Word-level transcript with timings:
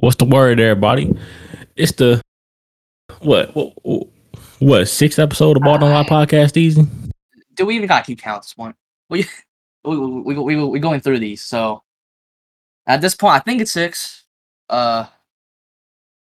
What's 0.00 0.16
the 0.16 0.24
word, 0.24 0.58
everybody? 0.60 1.14
It's 1.76 1.92
the 1.92 2.22
what 3.20 3.54
what 3.54 4.08
what 4.58 4.84
sixth 4.86 5.18
episode 5.18 5.56
of 5.58 5.62
Ball 5.62 5.78
Live 5.78 6.06
podcast. 6.06 6.56
Easy. 6.56 6.86
Do 7.54 7.66
we 7.66 7.76
even 7.76 7.86
got 7.86 8.00
to 8.00 8.06
keep 8.06 8.20
count 8.20 8.36
at 8.38 8.42
this 8.42 8.54
point? 8.54 8.76
We 9.10 9.26
we 9.84 9.96
we 9.96 10.34
we 10.34 10.64
we 10.64 10.78
going 10.78 11.00
through 11.00 11.18
these. 11.18 11.42
So 11.42 11.82
at 12.86 13.00
this 13.00 13.14
point, 13.14 13.34
I 13.34 13.38
think 13.40 13.60
it's 13.60 13.72
six. 13.72 14.24
Uh, 14.68 15.06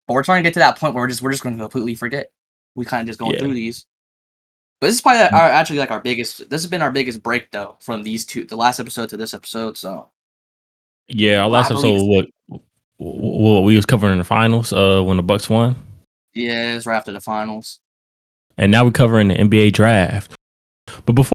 but 0.06 0.14
we're 0.14 0.22
trying 0.22 0.42
to 0.42 0.46
get 0.46 0.54
to 0.54 0.60
that 0.60 0.78
point 0.78 0.94
where 0.94 1.02
we're 1.02 1.08
just 1.08 1.20
we're 1.20 1.32
just 1.32 1.42
going 1.42 1.56
to 1.56 1.64
completely 1.64 1.94
forget. 1.96 2.30
We 2.76 2.84
kind 2.84 3.02
of 3.02 3.08
just 3.08 3.18
going 3.18 3.32
Yeah. 3.34 3.40
through 3.40 3.54
these. 3.54 3.84
But 4.80 4.86
this 4.86 4.94
is 4.96 5.02
probably 5.02 5.22
our, 5.22 5.50
actually 5.50 5.80
like 5.80 5.90
our 5.90 6.00
biggest. 6.00 6.48
This 6.48 6.62
has 6.62 6.70
been 6.70 6.82
our 6.82 6.92
biggest 6.92 7.22
break 7.22 7.50
though 7.50 7.76
from 7.80 8.02
these 8.04 8.24
two, 8.24 8.44
the 8.44 8.56
last 8.56 8.80
episode 8.80 9.08
to 9.10 9.16
this 9.16 9.34
episode. 9.34 9.76
So 9.76 10.08
Yeah, 11.08 11.42
our 11.42 11.48
last 11.48 11.70
episode 11.70 12.04
what 12.04 12.60
what 12.98 13.60
we 13.62 13.76
was 13.76 13.86
covering 13.86 14.18
the 14.18 14.24
finals 14.24 14.72
uh 14.72 15.00
when 15.02 15.16
the 15.16 15.22
Bucks 15.22 15.48
won, 15.48 15.76
yeah, 16.34 16.74
it's 16.74 16.84
right 16.86 16.96
after 16.96 17.12
the 17.12 17.20
finals. 17.20 17.78
and 18.56 18.70
now 18.72 18.84
we're 18.84 18.90
covering 18.90 19.28
the 19.28 19.34
NBA 19.34 19.72
draft. 19.72 20.32
But 21.06 21.12
before 21.14 21.32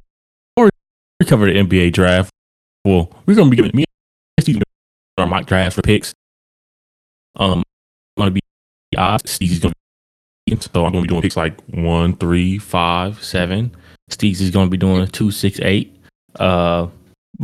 we 0.57 1.25
cover 1.25 1.45
the 1.45 1.53
NBA 1.59 1.93
draft, 1.93 2.29
well, 2.85 3.09
we're 3.25 3.35
gonna 3.35 3.49
be 3.49 3.55
giving 3.55 3.75
me 3.75 3.85
our 5.17 5.27
mock 5.27 5.45
draft 5.45 5.75
for 5.75 5.81
picks. 5.83 6.13
Um, 7.35 7.59
I'm 8.17 8.21
gonna 8.21 8.31
be 8.31 8.41
odds. 8.97 9.37
Steez 9.37 9.61
gonna 9.61 9.73
be 10.47 10.55
so 10.59 10.85
I'm 10.85 10.91
gonna 10.91 11.03
be 11.03 11.07
doing 11.07 11.21
picks 11.21 11.37
like 11.37 11.59
one, 11.67 12.15
three, 12.17 12.57
five, 12.57 13.23
seven. 13.23 13.75
Steez 14.11 14.41
is 14.41 14.51
gonna 14.51 14.69
be 14.69 14.77
doing 14.77 15.07
two, 15.07 15.31
six, 15.31 15.59
eight. 15.61 15.95
Uh, 16.35 16.87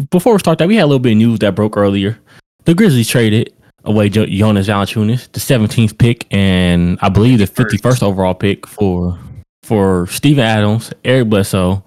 before 0.09 0.33
we 0.33 0.39
start 0.39 0.57
that, 0.57 0.67
we 0.67 0.75
had 0.75 0.83
a 0.83 0.87
little 0.87 0.99
bit 0.99 1.11
of 1.13 1.17
news 1.19 1.39
that 1.39 1.55
broke 1.55 1.77
earlier. 1.77 2.19
The 2.65 2.73
Grizzlies 2.73 3.07
traded 3.07 3.53
away 3.85 4.09
jo- 4.09 4.25
Jonas 4.25 4.67
Valanciunas, 4.67 5.31
the 5.31 5.39
17th 5.39 5.97
pick, 5.97 6.27
and 6.31 6.97
I 7.01 7.09
believe 7.09 7.39
the 7.39 7.45
51st 7.45 8.03
overall 8.03 8.33
pick 8.33 8.67
for 8.67 9.17
for 9.63 10.07
Steven 10.07 10.43
Adams, 10.43 10.91
Eric 11.03 11.29
Bledsoe, 11.29 11.83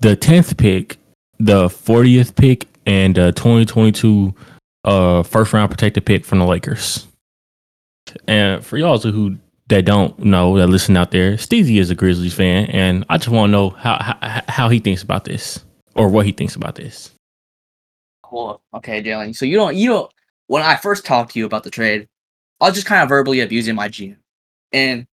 the 0.00 0.16
10th 0.16 0.56
pick, 0.56 0.98
the 1.38 1.68
40th 1.68 2.36
pick, 2.36 2.68
and 2.86 3.14
the 3.14 3.32
2022 3.32 4.32
uh, 4.84 5.22
first 5.24 5.52
round 5.52 5.70
protected 5.70 6.06
pick 6.06 6.24
from 6.24 6.38
the 6.38 6.46
Lakers. 6.46 7.06
And 8.28 8.64
for 8.64 8.76
y'all 8.76 8.98
who 8.98 9.36
that 9.68 9.84
don't 9.84 10.16
know 10.20 10.56
that 10.58 10.68
listen 10.68 10.96
out 10.96 11.10
there, 11.10 11.32
Steezy 11.32 11.80
is 11.80 11.90
a 11.90 11.94
Grizzlies 11.94 12.34
fan, 12.34 12.66
and 12.66 13.04
I 13.08 13.18
just 13.18 13.28
want 13.28 13.48
to 13.48 13.52
know 13.52 13.70
how, 13.70 13.98
how 14.00 14.42
how 14.48 14.68
he 14.68 14.78
thinks 14.78 15.02
about 15.02 15.24
this 15.24 15.64
or 15.96 16.08
what 16.08 16.24
he 16.24 16.32
thinks 16.32 16.54
about 16.54 16.76
this. 16.76 17.10
Cool. 18.22 18.60
Okay, 18.74 19.02
Jalen. 19.02 19.34
So 19.34 19.44
you 19.44 19.56
don't 19.56 19.74
you 19.74 19.88
don't 19.88 20.10
when 20.46 20.62
I 20.62 20.76
first 20.76 21.04
talked 21.04 21.32
to 21.32 21.38
you 21.38 21.46
about 21.46 21.64
the 21.64 21.70
trade, 21.70 22.08
I 22.60 22.66
was 22.66 22.74
just 22.74 22.86
kind 22.86 23.02
of 23.02 23.08
verbally 23.08 23.40
abusing 23.40 23.74
my 23.74 23.88
GM. 23.88 24.16
And 24.72 25.06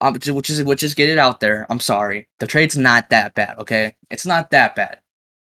which 0.00 0.50
is 0.50 0.62
which 0.62 0.82
is 0.82 0.94
get 0.94 1.08
it 1.08 1.18
out 1.18 1.40
there. 1.40 1.66
I'm 1.70 1.80
sorry. 1.80 2.28
The 2.38 2.46
trade's 2.46 2.76
not 2.76 3.10
that 3.10 3.34
bad, 3.34 3.58
okay? 3.58 3.94
It's 4.10 4.26
not 4.26 4.50
that 4.50 4.76
bad. 4.76 5.00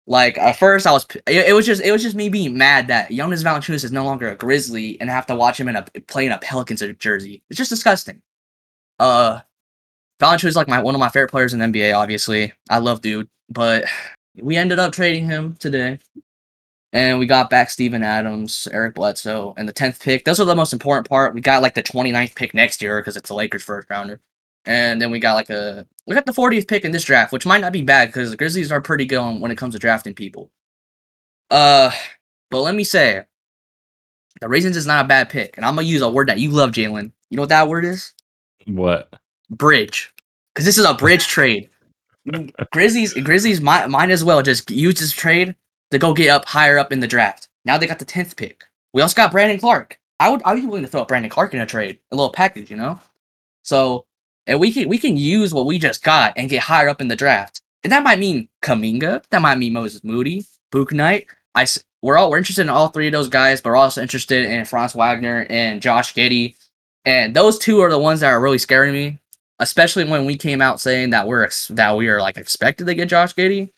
Like 0.07 0.37
at 0.37 0.57
first 0.57 0.87
I 0.87 0.91
was 0.91 1.05
it, 1.27 1.53
was 1.53 1.65
just 1.65 1.81
it 1.81 1.91
was 1.91 2.03
just 2.03 2.15
me 2.15 2.29
being 2.29 2.57
mad 2.57 2.87
that 2.87 3.11
Jonas 3.11 3.43
Valanciunas 3.43 3.83
is 3.83 3.91
no 3.91 4.05
longer 4.05 4.29
a 4.29 4.35
Grizzly 4.35 4.99
and 5.01 5.09
I 5.09 5.13
have 5.13 5.25
to 5.27 5.35
watch 5.35 5.59
him 5.59 5.67
in 5.67 5.75
a 5.75 5.83
play 6.07 6.25
in 6.25 6.31
a 6.31 6.37
Pelicans 6.37 6.83
jersey. 6.99 7.41
It's 7.49 7.57
just 7.57 7.71
disgusting. 7.71 8.21
Uh 8.99 9.41
Valanciunas 10.21 10.49
is 10.49 10.55
like 10.55 10.67
my 10.67 10.81
one 10.81 10.95
of 10.95 10.99
my 10.99 11.09
favorite 11.09 11.31
players 11.31 11.53
in 11.53 11.59
NBA, 11.59 11.97
obviously. 11.97 12.53
I 12.69 12.77
love 12.77 13.01
dude, 13.01 13.27
but 13.49 13.85
we 14.39 14.55
ended 14.57 14.79
up 14.79 14.93
trading 14.93 15.25
him 15.25 15.55
today 15.59 15.99
and 16.95 17.19
we 17.19 17.25
got 17.25 17.49
back 17.49 17.69
Steven 17.69 18.03
Adams, 18.03 18.69
Eric 18.71 18.95
Bledsoe, 18.95 19.53
and 19.57 19.67
the 19.67 19.73
10th 19.73 19.99
pick. 19.99 20.23
Those 20.23 20.39
are 20.39 20.45
the 20.45 20.55
most 20.55 20.71
important 20.71 21.09
part. 21.09 21.33
We 21.35 21.41
got 21.41 21.61
like 21.61 21.75
the 21.75 21.83
29th 21.83 22.35
pick 22.35 22.53
next 22.53 22.81
year 22.81 23.01
because 23.01 23.17
it's 23.17 23.27
the 23.27 23.35
Lakers 23.35 23.63
first 23.63 23.89
rounder. 23.89 24.21
And 24.63 25.01
then 25.01 25.11
we 25.11 25.19
got 25.19 25.33
like 25.33 25.49
a 25.49 25.85
we 26.07 26.15
got 26.15 26.25
the 26.25 26.31
40th 26.31 26.69
pick 26.69 26.85
in 26.85 26.93
this 26.93 27.03
draft, 27.03 27.33
which 27.33 27.45
might 27.45 27.59
not 27.59 27.73
be 27.73 27.81
bad 27.81 28.07
because 28.07 28.31
the 28.31 28.37
Grizzlies 28.37 28.71
are 28.71 28.79
pretty 28.79 29.05
good 29.05 29.41
when 29.41 29.51
it 29.51 29.57
comes 29.57 29.73
to 29.73 29.79
drafting 29.79 30.13
people. 30.13 30.49
Uh 31.51 31.91
but 32.49 32.61
let 32.61 32.75
me 32.75 32.85
say 32.85 33.25
the 34.39 34.47
Raisins 34.47 34.77
is 34.77 34.87
not 34.87 35.03
a 35.03 35.07
bad 35.07 35.29
pick, 35.29 35.57
and 35.57 35.65
I'm 35.65 35.75
gonna 35.75 35.87
use 35.87 36.01
a 36.01 36.09
word 36.09 36.29
that 36.29 36.39
you 36.39 36.49
love, 36.49 36.71
Jalen. 36.71 37.11
You 37.29 37.35
know 37.35 37.41
what 37.41 37.49
that 37.49 37.67
word 37.67 37.83
is? 37.83 38.13
What? 38.67 39.13
Bridge. 39.49 40.13
Because 40.53 40.65
this 40.65 40.77
is 40.77 40.85
a 40.85 40.93
bridge 40.93 41.27
trade. 41.27 41.69
Grizzlies 42.71 43.13
Grizzlies 43.15 43.59
might 43.59 43.89
might 43.89 44.11
as 44.11 44.23
well 44.23 44.41
just 44.41 44.71
use 44.71 44.97
this 44.97 45.11
trade 45.11 45.55
to 45.91 45.99
go 45.99 46.13
get 46.13 46.29
up 46.29 46.45
higher 46.45 46.77
up 46.77 46.91
in 46.91 46.99
the 46.99 47.07
draft. 47.07 47.49
Now 47.63 47.77
they 47.77 47.87
got 47.87 47.99
the 47.99 48.05
tenth 48.05 48.35
pick. 48.35 48.63
We 48.93 49.01
also 49.01 49.15
got 49.15 49.31
Brandon 49.31 49.59
Clark. 49.59 49.99
I 50.19 50.29
would 50.29 50.41
I 50.43 50.53
would 50.53 50.61
be 50.61 50.67
willing 50.67 50.83
to 50.83 50.89
throw 50.89 51.01
up 51.01 51.07
Brandon 51.07 51.29
Clark 51.29 51.53
in 51.53 51.61
a 51.61 51.65
trade, 51.65 51.99
a 52.11 52.15
little 52.15 52.31
package, 52.31 52.69
you 52.71 52.77
know. 52.77 52.99
So 53.63 54.05
and 54.47 54.59
we 54.59 54.71
can 54.71 54.87
we 54.89 54.97
can 54.97 55.17
use 55.17 55.53
what 55.53 55.65
we 55.65 55.79
just 55.79 56.03
got 56.03 56.33
and 56.37 56.49
get 56.49 56.61
higher 56.61 56.89
up 56.89 57.01
in 57.01 57.07
the 57.07 57.15
draft. 57.15 57.61
And 57.83 57.91
that 57.91 58.03
might 58.03 58.19
mean 58.19 58.47
Kuminga. 58.61 59.23
That 59.29 59.41
might 59.41 59.57
mean 59.57 59.73
Moses 59.73 60.03
Moody, 60.03 60.45
Bouknight. 60.71 61.25
I 61.55 61.67
we're 62.01 62.17
all 62.17 62.29
we're 62.29 62.37
interested 62.37 62.61
in 62.61 62.69
all 62.69 62.89
three 62.89 63.07
of 63.07 63.13
those 63.13 63.29
guys, 63.29 63.61
but 63.61 63.69
we're 63.69 63.75
also 63.75 64.01
interested 64.01 64.45
in 64.45 64.65
Franz 64.65 64.93
Wagner 64.93 65.45
and 65.49 65.81
Josh 65.81 66.13
Giddey. 66.13 66.55
And 67.03 67.35
those 67.35 67.59
two 67.59 67.81
are 67.81 67.89
the 67.89 67.99
ones 67.99 68.21
that 68.21 68.29
are 68.29 68.41
really 68.41 68.57
scaring 68.57 68.93
me 68.93 69.19
especially 69.59 70.03
when 70.03 70.25
we 70.25 70.37
came 70.37 70.61
out 70.61 70.81
saying 70.81 71.11
that 71.11 71.27
we're 71.27 71.49
that 71.69 71.95
we 71.95 72.07
are 72.07 72.21
like 72.21 72.37
expected 72.37 72.87
to 72.87 72.95
get 72.95 73.09
Josh 73.09 73.33
Giddey. 73.33 73.71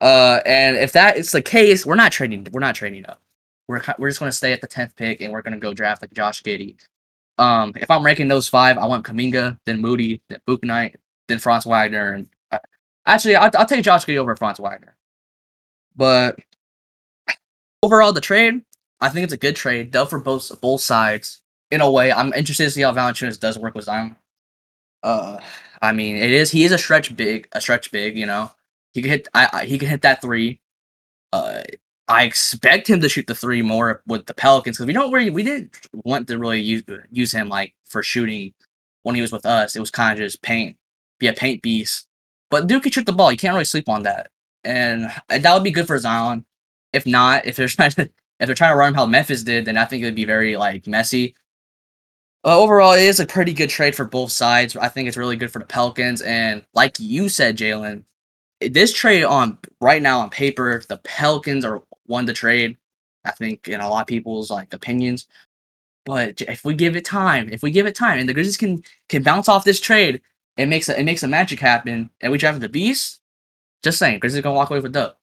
Uh, 0.00 0.40
and 0.46 0.76
if 0.76 0.92
that 0.92 1.16
is 1.16 1.32
the 1.32 1.42
case, 1.42 1.84
we're 1.84 1.96
not 1.96 2.12
trading. 2.12 2.46
We're 2.52 2.60
not 2.60 2.74
trading 2.74 3.04
up. 3.06 3.20
We're 3.66 3.82
we're 3.98 4.08
just 4.08 4.20
going 4.20 4.30
to 4.30 4.36
stay 4.36 4.52
at 4.52 4.60
the 4.60 4.66
tenth 4.66 4.94
pick, 4.96 5.20
and 5.20 5.32
we're 5.32 5.42
going 5.42 5.54
to 5.54 5.60
go 5.60 5.74
draft 5.74 6.02
like 6.02 6.12
Josh 6.12 6.42
Giddey. 6.42 6.76
Um, 7.38 7.72
if 7.76 7.90
I'm 7.90 8.04
ranking 8.04 8.28
those 8.28 8.48
five, 8.48 8.78
I 8.78 8.86
want 8.86 9.04
Kuminga, 9.04 9.58
then 9.66 9.80
Moody, 9.80 10.20
then 10.28 10.40
Bouknight, 10.46 10.96
then 11.28 11.38
Franz 11.38 11.64
Wagner, 11.64 12.14
and 12.14 12.28
uh, 12.50 12.58
actually, 13.06 13.36
I'll, 13.36 13.50
I'll 13.56 13.66
take 13.66 13.84
Josh 13.84 14.04
Giddey 14.04 14.16
over 14.16 14.34
Franz 14.36 14.58
Wagner. 14.58 14.96
But 15.94 16.38
overall, 17.82 18.12
the 18.12 18.20
trade, 18.20 18.62
I 19.00 19.08
think 19.08 19.24
it's 19.24 19.32
a 19.32 19.38
good 19.38 19.56
trade, 19.56 19.92
though 19.92 20.06
for 20.06 20.18
both 20.18 20.60
both 20.60 20.80
sides. 20.80 21.40
In 21.70 21.80
a 21.82 21.90
way, 21.90 22.10
I'm 22.10 22.32
interested 22.32 22.64
to 22.64 22.70
see 22.70 22.80
how 22.82 22.92
Valanciunas 22.92 23.38
does 23.38 23.58
work 23.58 23.74
with 23.74 23.84
Zion. 23.84 24.16
Uh, 25.02 25.38
I 25.82 25.92
mean, 25.92 26.16
it 26.16 26.30
is 26.30 26.50
he 26.50 26.64
is 26.64 26.72
a 26.72 26.78
stretch 26.78 27.14
big, 27.14 27.46
a 27.52 27.60
stretch 27.60 27.92
big. 27.92 28.16
You 28.16 28.26
know, 28.26 28.50
he 28.94 29.02
can 29.02 29.10
hit. 29.10 29.28
I, 29.34 29.48
I 29.52 29.64
he 29.64 29.78
can 29.78 29.88
hit 29.88 30.02
that 30.02 30.22
three. 30.22 30.60
Uh, 31.32 31.62
I 32.08 32.24
expect 32.24 32.88
him 32.88 33.00
to 33.00 33.08
shoot 33.08 33.26
the 33.26 33.34
three 33.34 33.60
more 33.60 34.02
with 34.06 34.24
the 34.24 34.34
Pelicans 34.34 34.76
because 34.76 34.86
we 34.86 34.94
don't 34.94 35.12
really 35.12 35.30
we 35.30 35.42
didn't 35.42 35.76
want 35.92 36.26
to 36.28 36.38
really 36.38 36.60
use 36.60 36.82
use 37.10 37.32
him 37.32 37.48
like 37.48 37.74
for 37.86 38.02
shooting 38.02 38.54
when 39.02 39.14
he 39.14 39.20
was 39.20 39.32
with 39.32 39.44
us. 39.44 39.76
It 39.76 39.80
was 39.80 39.90
kind 39.90 40.12
of 40.12 40.24
just 40.24 40.40
paint, 40.42 40.76
be 41.18 41.26
a 41.28 41.34
paint 41.34 41.60
beast. 41.62 42.06
But 42.50 42.66
Duke 42.66 42.84
can 42.84 42.92
shoot 42.92 43.04
the 43.04 43.12
ball. 43.12 43.30
You 43.30 43.36
can't 43.36 43.52
really 43.52 43.66
sleep 43.66 43.90
on 43.90 44.04
that, 44.04 44.30
and 44.64 45.12
that 45.28 45.54
would 45.54 45.64
be 45.64 45.70
good 45.70 45.86
for 45.86 45.98
Zion. 45.98 46.46
If 46.94 47.06
not, 47.06 47.46
if 47.46 47.56
they're 47.56 47.68
trying 47.68 47.90
to 47.92 48.10
if 48.40 48.46
they're 48.46 48.54
trying 48.54 48.72
to 48.72 48.76
run 48.76 48.90
him 48.90 48.94
how 48.94 49.06
Memphis 49.06 49.42
did, 49.42 49.66
then 49.66 49.76
I 49.76 49.84
think 49.84 50.02
it 50.02 50.06
would 50.06 50.14
be 50.14 50.24
very 50.24 50.56
like 50.56 50.86
messy. 50.86 51.34
Overall, 52.44 52.92
it 52.92 53.02
is 53.02 53.20
a 53.20 53.26
pretty 53.26 53.52
good 53.52 53.68
trade 53.68 53.94
for 53.94 54.06
both 54.06 54.32
sides. 54.32 54.76
I 54.76 54.88
think 54.88 55.08
it's 55.08 55.16
really 55.16 55.36
good 55.36 55.50
for 55.50 55.58
the 55.58 55.66
Pelicans, 55.66 56.22
and 56.22 56.64
like 56.72 56.98
you 56.98 57.28
said, 57.28 57.58
Jalen, 57.58 58.04
this 58.60 58.92
trade 58.92 59.24
on 59.24 59.58
right 59.80 60.02
now 60.02 60.20
on 60.20 60.30
paper, 60.30 60.82
the 60.88 60.98
Pelicans 60.98 61.64
are 61.64 61.82
won 62.06 62.24
the 62.26 62.32
trade. 62.32 62.76
I 63.24 63.30
think 63.32 63.68
in 63.68 63.80
a 63.80 63.88
lot 63.88 64.02
of 64.02 64.06
people's 64.06 64.50
like 64.50 64.72
opinions, 64.72 65.26
but 66.06 66.40
if 66.42 66.64
we 66.64 66.74
give 66.74 66.96
it 66.96 67.04
time, 67.04 67.48
if 67.52 67.62
we 67.62 67.70
give 67.70 67.86
it 67.86 67.94
time, 67.94 68.18
and 68.18 68.28
the 68.28 68.34
Grizzlies 68.34 68.56
can 68.56 68.82
can 69.08 69.22
bounce 69.22 69.48
off 69.48 69.64
this 69.64 69.80
trade, 69.80 70.20
it 70.56 70.66
makes 70.66 70.88
a, 70.88 70.98
it 70.98 71.04
makes 71.04 71.22
a 71.22 71.28
magic 71.28 71.60
happen, 71.60 72.08
and 72.20 72.32
we 72.32 72.38
drafted 72.38 72.62
the 72.62 72.68
Beast. 72.68 73.20
Just 73.82 73.98
saying, 73.98 74.18
Grizzlies 74.20 74.42
gonna 74.42 74.56
walk 74.56 74.70
away 74.70 74.80
with 74.80 74.92
dub. 74.92 75.14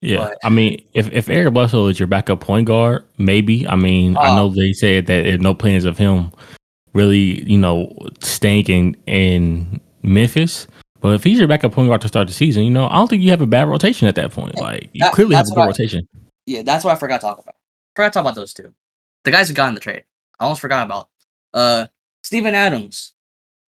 Yeah, 0.00 0.18
But- 0.18 0.38
I 0.44 0.48
mean, 0.50 0.84
if 0.92 1.10
if 1.12 1.28
Eric 1.28 1.54
Bledsoe 1.54 1.86
is 1.88 1.98
your 1.98 2.06
backup 2.06 2.40
point 2.40 2.66
guard, 2.66 3.04
maybe. 3.18 3.66
I 3.66 3.74
mean, 3.76 4.16
I 4.16 4.30
Oh. 4.30 4.36
know 4.36 4.48
they 4.50 4.72
said 4.72 5.06
that 5.06 5.24
there's 5.24 5.40
no 5.40 5.54
plans 5.54 5.84
of 5.86 5.98
him 5.98 6.30
really, 6.92 7.42
you 7.50 7.58
know, 7.58 7.92
staying 8.20 8.66
in 8.66 8.96
in 9.06 9.80
Memphis. 10.02 10.66
But 11.04 11.12
if 11.16 11.22
he's 11.22 11.38
your 11.38 11.46
backup 11.48 11.72
point 11.72 11.86
guard 11.90 12.00
to 12.00 12.08
start 12.08 12.28
the 12.28 12.32
season, 12.32 12.62
you 12.64 12.70
know, 12.70 12.86
I 12.88 12.94
don't 12.94 13.08
think 13.10 13.22
you 13.22 13.28
have 13.28 13.42
a 13.42 13.46
bad 13.46 13.68
rotation 13.68 14.08
at 14.08 14.14
that 14.14 14.32
point. 14.32 14.56
Like 14.56 14.88
you 14.94 15.00
That- 15.00 15.12
clearly 15.12 15.36
have 15.36 15.44
a 15.46 15.50
good 15.50 15.58
I- 15.60 15.66
rotation. 15.66 16.08
Yeah, 16.46 16.62
that's 16.62 16.82
what 16.82 16.92
I 16.92 16.98
forgot 16.98 17.20
to 17.20 17.26
talk 17.26 17.38
about. 17.38 17.56
Forgot 17.94 18.08
to 18.08 18.12
talk 18.14 18.20
about 18.22 18.34
those 18.36 18.54
two. 18.54 18.72
The 19.24 19.30
guys 19.30 19.48
who 19.48 19.54
got 19.54 19.68
in 19.68 19.74
the 19.74 19.80
trade. 19.82 20.04
I 20.40 20.44
almost 20.44 20.62
forgot 20.62 20.86
about. 20.86 21.10
Uh 21.52 21.88
Steven 22.22 22.54
Adams. 22.54 23.12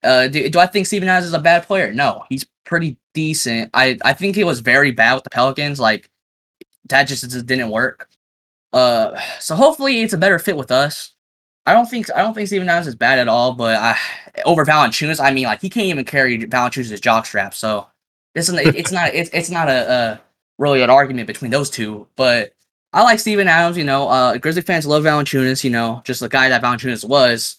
Uh 0.03 0.29
do, 0.29 0.49
do 0.49 0.59
I 0.59 0.65
think 0.67 0.87
Steven 0.87 1.11
Adams 1.11 1.27
is 1.27 1.35
a 1.35 1.39
bad 1.39 1.67
player? 1.67 1.93
No, 1.93 2.25
he's 2.31 2.47
pretty 2.65 2.97
decent. 3.13 3.69
I 3.75 3.99
I 4.03 4.15
think 4.15 4.35
he 4.35 4.43
was 4.45 4.61
very 4.61 4.91
bad 4.91 5.13
with 5.17 5.25
the 5.25 5.31
Pelicans. 5.31 5.79
Like 5.79 6.09
that 6.89 7.05
just, 7.05 7.23
just 7.31 7.45
didn't 7.45 7.69
work. 7.69 8.09
Uh 8.73 9.21
so 9.41 9.55
hopefully 9.55 10.01
it's 10.01 10.15
a 10.15 10.19
better 10.19 10.39
fit 10.39 10.57
with 10.57 10.71
us. 10.73 11.13
I 11.67 11.75
don't 11.75 11.85
think 11.85 12.11
I 12.15 12.23
don't 12.23 12.33
think 12.33 12.47
Steven 12.47 12.67
Adams 12.71 12.87
is 12.87 12.95
bad 12.95 13.19
at 13.19 13.29
all, 13.29 13.53
but 13.53 13.77
I 13.77 13.99
over 14.45 14.65
Valanciunas, 14.65 15.21
I 15.21 15.33
mean 15.33 15.45
like 15.45 15.61
he 15.61 15.71
can't 15.71 15.87
even 15.87 16.05
carry 16.05 16.39
Valanciunas' 16.39 17.01
jock 17.01 17.27
strap, 17.27 17.55
so 17.55 17.87
it's 18.35 18.51
not 18.51 18.67
it's 18.67 18.93
not 18.93 19.15
it's, 19.15 19.31
it's 19.33 19.51
not 19.51 19.69
a, 19.69 19.91
a 19.91 20.21
really 20.59 20.83
an 20.83 20.91
argument 20.91 21.27
between 21.27 21.51
those 21.51 21.71
two, 21.71 22.07
but 22.17 22.53
I 22.93 23.03
like 23.03 23.19
Steven 23.19 23.49
Adams. 23.49 23.77
You 23.77 23.85
know, 23.85 24.09
uh, 24.09 24.39
Grizzly 24.39 24.63
fans 24.63 24.87
love 24.87 25.05
Valanciunas. 25.05 25.65
You 25.65 25.71
know, 25.71 26.03
just 26.05 26.21
the 26.21 26.29
guy 26.29 26.49
that 26.49 26.63
Valanciunas 26.63 27.07
was. 27.07 27.59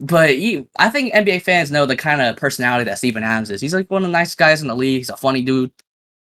But 0.00 0.30
I 0.30 0.90
think 0.90 1.14
NBA 1.14 1.42
fans 1.42 1.70
know 1.70 1.86
the 1.86 1.96
kind 1.96 2.20
of 2.20 2.36
personality 2.36 2.84
that 2.84 2.98
Steven 2.98 3.22
Adams 3.22 3.50
is. 3.50 3.60
He's 3.60 3.74
like 3.74 3.90
one 3.90 4.02
of 4.02 4.08
the 4.08 4.12
nicest 4.12 4.38
guys 4.38 4.60
in 4.60 4.68
the 4.68 4.74
league. 4.74 4.98
He's 4.98 5.10
a 5.10 5.16
funny 5.16 5.42
dude. 5.42 5.70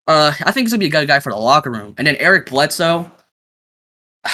Uh, 0.06 0.32
I 0.40 0.50
think 0.50 0.66
he's 0.66 0.72
gonna 0.72 0.80
be 0.80 0.86
a 0.86 0.90
good 0.90 1.06
guy 1.06 1.20
for 1.20 1.30
the 1.30 1.38
locker 1.38 1.70
room. 1.70 1.94
And 1.96 2.06
then 2.06 2.16
Eric 2.16 2.50
Bledsoe. 2.50 3.10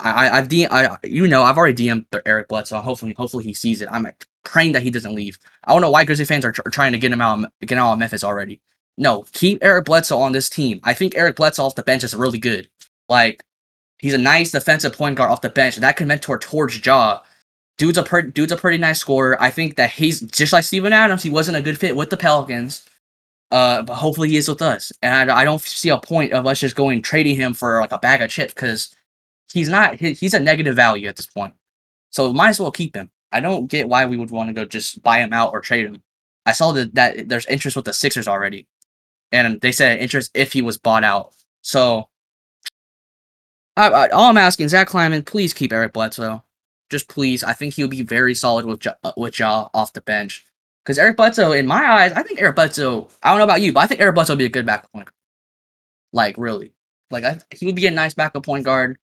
I, 0.00 0.28
I, 0.28 0.38
I've 0.38 0.48
D, 0.48 0.66
I, 0.66 0.96
you 1.04 1.28
know, 1.28 1.44
I've 1.44 1.56
already 1.56 1.86
DM'd 1.86 2.06
Eric 2.26 2.48
Bledsoe. 2.48 2.80
Hopefully, 2.80 3.14
hopefully 3.16 3.44
he 3.44 3.54
sees 3.54 3.80
it. 3.80 3.88
I'm 3.90 4.06
praying 4.44 4.72
that 4.72 4.82
he 4.82 4.90
doesn't 4.90 5.14
leave. 5.14 5.38
I 5.64 5.72
don't 5.72 5.82
know 5.82 5.90
why 5.90 6.04
Grizzly 6.04 6.24
fans 6.24 6.44
are, 6.44 6.52
tr- 6.52 6.68
trying 6.70 6.92
to 6.92 6.98
get 6.98 7.12
him 7.12 7.20
out, 7.20 7.50
get 7.60 7.78
out 7.78 7.92
of 7.92 7.98
Memphis 7.98 8.24
already. 8.24 8.60
No, 8.96 9.24
keep 9.32 9.58
Eric 9.62 9.86
Bledsoe 9.86 10.18
on 10.18 10.32
this 10.32 10.48
team. 10.48 10.80
I 10.84 10.94
think 10.94 11.16
Eric 11.16 11.36
Bledsoe 11.36 11.64
off 11.64 11.74
the 11.74 11.82
bench 11.82 12.04
is 12.04 12.14
really 12.14 12.38
good. 12.38 12.68
Like, 13.08 13.44
he's 13.98 14.14
a 14.14 14.18
nice 14.18 14.52
defensive 14.52 14.92
point 14.92 15.16
guard 15.16 15.30
off 15.30 15.40
the 15.40 15.50
bench, 15.50 15.76
that 15.76 15.96
can 15.96 16.08
mentor 16.08 16.38
towards 16.38 16.84
Ja. 16.84 17.20
Dude's 17.76 17.98
a 17.98 18.04
per- 18.04 18.22
dude's 18.22 18.52
a 18.52 18.56
pretty 18.56 18.78
nice 18.78 19.00
scorer. 19.00 19.40
I 19.42 19.50
think 19.50 19.76
that 19.76 19.90
he's 19.90 20.20
just 20.20 20.52
like 20.52 20.62
Steven 20.62 20.92
Adams. 20.92 21.24
He 21.24 21.30
wasn't 21.30 21.56
a 21.56 21.62
good 21.62 21.78
fit 21.78 21.96
with 21.96 22.08
the 22.08 22.16
Pelicans, 22.16 22.84
uh, 23.50 23.82
but 23.82 23.94
hopefully 23.94 24.28
he 24.28 24.36
is 24.36 24.48
with 24.48 24.62
us. 24.62 24.92
And 25.02 25.30
I, 25.30 25.40
I 25.40 25.44
don't 25.44 25.60
see 25.60 25.88
a 25.88 25.98
point 25.98 26.32
of 26.32 26.46
us 26.46 26.60
just 26.60 26.76
going 26.76 27.02
trading 27.02 27.34
him 27.34 27.52
for 27.52 27.80
like 27.80 27.90
a 27.90 27.98
bag 27.98 28.22
of 28.22 28.30
chips 28.30 28.54
because 28.54 28.94
he's 29.52 29.68
not. 29.68 29.96
He, 29.96 30.12
he's 30.12 30.34
a 30.34 30.40
negative 30.40 30.76
value 30.76 31.08
at 31.08 31.16
this 31.16 31.26
point. 31.26 31.54
So 32.10 32.32
might 32.32 32.50
as 32.50 32.60
well 32.60 32.70
keep 32.70 32.94
him. 32.94 33.10
I 33.34 33.40
don't 33.40 33.66
get 33.66 33.88
why 33.88 34.06
we 34.06 34.16
would 34.16 34.30
want 34.30 34.48
to 34.48 34.54
go 34.54 34.64
just 34.64 35.02
buy 35.02 35.18
him 35.18 35.32
out 35.32 35.52
or 35.52 35.60
trade 35.60 35.86
him. 35.86 36.02
I 36.46 36.52
saw 36.52 36.70
that 36.72 36.94
that 36.94 37.28
there's 37.28 37.46
interest 37.46 37.76
with 37.76 37.84
the 37.84 37.92
Sixers 37.92 38.28
already, 38.28 38.68
and 39.32 39.60
they 39.60 39.72
said 39.72 39.98
interest 39.98 40.30
if 40.34 40.52
he 40.52 40.62
was 40.62 40.78
bought 40.78 41.02
out. 41.02 41.32
So, 41.62 42.08
I, 43.76 43.88
I, 43.88 44.08
all 44.10 44.30
I'm 44.30 44.36
asking, 44.36 44.68
Zach 44.68 44.86
Kleiman, 44.86 45.24
please 45.24 45.52
keep 45.52 45.72
Eric 45.72 45.92
Bledsoe. 45.92 46.44
Just 46.90 47.08
please. 47.08 47.42
I 47.42 47.54
think 47.54 47.74
he'll 47.74 47.88
be 47.88 48.02
very 48.02 48.36
solid 48.36 48.66
with 48.66 48.84
ja, 48.84 48.94
with 49.16 49.38
Ja 49.38 49.68
off 49.74 49.92
the 49.92 50.00
bench. 50.02 50.46
Because 50.84 50.98
Eric 50.98 51.16
Bledsoe, 51.16 51.52
in 51.52 51.66
my 51.66 51.84
eyes, 51.84 52.12
I 52.12 52.22
think 52.22 52.40
Eric 52.40 52.54
Bledsoe. 52.54 53.08
I 53.22 53.30
don't 53.30 53.38
know 53.38 53.44
about 53.44 53.62
you, 53.62 53.72
but 53.72 53.80
I 53.80 53.86
think 53.88 54.00
Eric 54.00 54.14
Bledsoe 54.14 54.34
would 54.34 54.38
be 54.38 54.44
a 54.44 54.50
good 54.50 54.66
backup 54.66 54.92
point. 54.92 55.06
guard. 55.06 55.14
Like 56.12 56.36
really, 56.38 56.72
like 57.10 57.24
I, 57.24 57.40
he 57.50 57.66
would 57.66 57.74
be 57.74 57.88
a 57.88 57.90
nice 57.90 58.14
backup 58.14 58.44
point 58.44 58.64
guard. 58.64 58.96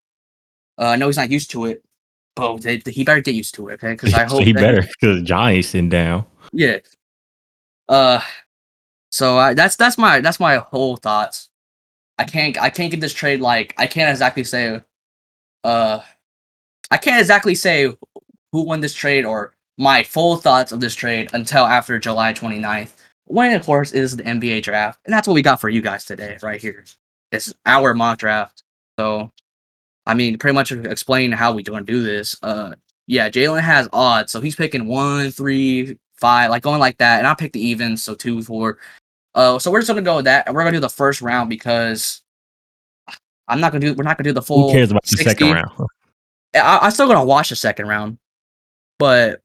Uh, 0.78 0.86
I 0.86 0.96
know 0.96 1.08
he's 1.08 1.18
not 1.18 1.32
used 1.32 1.52
to 1.52 1.66
it, 1.66 1.84
but 2.36 2.62
they, 2.62 2.82
he 2.86 3.04
better 3.04 3.22
get 3.22 3.36
used 3.36 3.56
to 3.56 3.70
it, 3.70 3.74
okay? 3.74 3.92
Because 3.92 4.14
I 4.14 4.26
so 4.28 4.36
hope 4.36 4.44
he 4.44 4.54
that 4.54 4.62
better 4.62 4.82
because 4.82 5.22
John 5.24 5.50
ain't 5.50 5.66
sitting 5.66 5.90
down. 5.90 6.26
yeah. 6.54 6.78
Uh, 7.90 8.22
so 9.12 9.38
I, 9.38 9.54
that's 9.54 9.76
that's 9.76 9.98
my 9.98 10.22
that's 10.22 10.40
my 10.40 10.58
whole 10.58 10.96
thoughts. 10.96 11.50
I 12.18 12.24
can't 12.24 12.58
I 12.62 12.70
can't 12.70 12.92
get 12.92 13.02
this 13.02 13.14
trade 13.14 13.42
like 13.42 13.74
I 13.78 13.88
can't 13.88 14.10
exactly 14.10 14.44
say, 14.44 14.82
uh, 15.64 16.00
I 16.90 16.98
can't 16.98 17.20
exactly 17.20 17.56
say 17.56 17.92
who 18.52 18.62
won 18.62 18.80
this 18.80 18.94
trade 18.94 19.26
or 19.26 19.54
my 19.78 20.04
full 20.04 20.38
thoughts 20.38 20.72
of 20.72 20.80
this 20.80 20.96
trade 20.96 21.30
until 21.34 21.66
after 21.66 21.98
July 22.00 22.34
29th, 22.34 22.92
when 23.26 23.54
of 23.54 23.66
course 23.66 23.92
is 23.92 24.16
the 24.16 24.24
NBA 24.24 24.64
draft, 24.64 25.00
and 25.06 25.14
that's 25.14 25.28
what 25.28 25.34
we 25.34 25.42
got 25.42 25.60
for 25.60 25.70
you 25.70 25.82
guys 25.82 26.06
today, 26.06 26.38
right 26.42 26.62
here. 26.62 26.86
It's 27.32 27.54
our 27.66 27.94
mock 27.94 28.20
draft. 28.20 28.64
So, 29.00 29.32
I 30.06 30.14
mean, 30.14 30.38
pretty 30.38 30.56
much 30.56 30.72
explain 30.72 31.32
how 31.32 31.54
we 31.54 31.64
going 31.64 31.86
to 31.86 31.92
do 31.92 32.04
this. 32.04 32.36
Uh, 32.42 32.74
yeah, 33.08 33.30
Jalen 33.30 33.62
has 33.62 33.88
odds, 33.94 34.32
so 34.32 34.42
he's 34.42 34.56
picking 34.56 34.88
one, 34.88 35.32
three, 35.32 35.98
five, 36.16 36.50
like 36.50 36.64
going 36.64 36.80
like 36.80 36.98
that, 36.98 37.20
and 37.20 37.28
I 37.28 37.34
pick 37.34 37.52
the 37.54 37.60
evens, 37.60 38.04
so 38.04 38.16
two, 38.16 38.42
four. 38.44 38.78
Uh, 39.36 39.60
so 39.60 39.72
we're 39.72 39.80
just 39.80 39.88
gonna 39.90 40.02
go 40.02 40.18
with 40.18 40.26
that, 40.26 40.46
and 40.48 40.56
we're 40.56 40.62
gonna 40.62 40.76
do 40.78 40.80
the 40.82 40.90
first 40.90 41.22
round 41.22 41.50
because 41.50 42.22
I'm 43.48 43.60
not 43.60 43.72
gonna 43.72 43.86
do. 43.86 43.94
We're 43.94 44.04
not 44.04 44.18
gonna 44.18 44.30
do 44.30 44.34
the 44.34 44.42
full. 44.42 44.68
Who 44.70 44.74
cares 44.74 44.92
about 44.92 45.04
the 45.04 45.18
second 45.18 45.52
round? 45.52 45.72
I, 46.56 46.80
I'm 46.82 46.92
still 46.92 47.08
gonna 47.08 47.24
watch 47.26 47.50
the 47.50 47.56
second 47.56 47.88
round, 47.88 48.18
but 49.00 49.42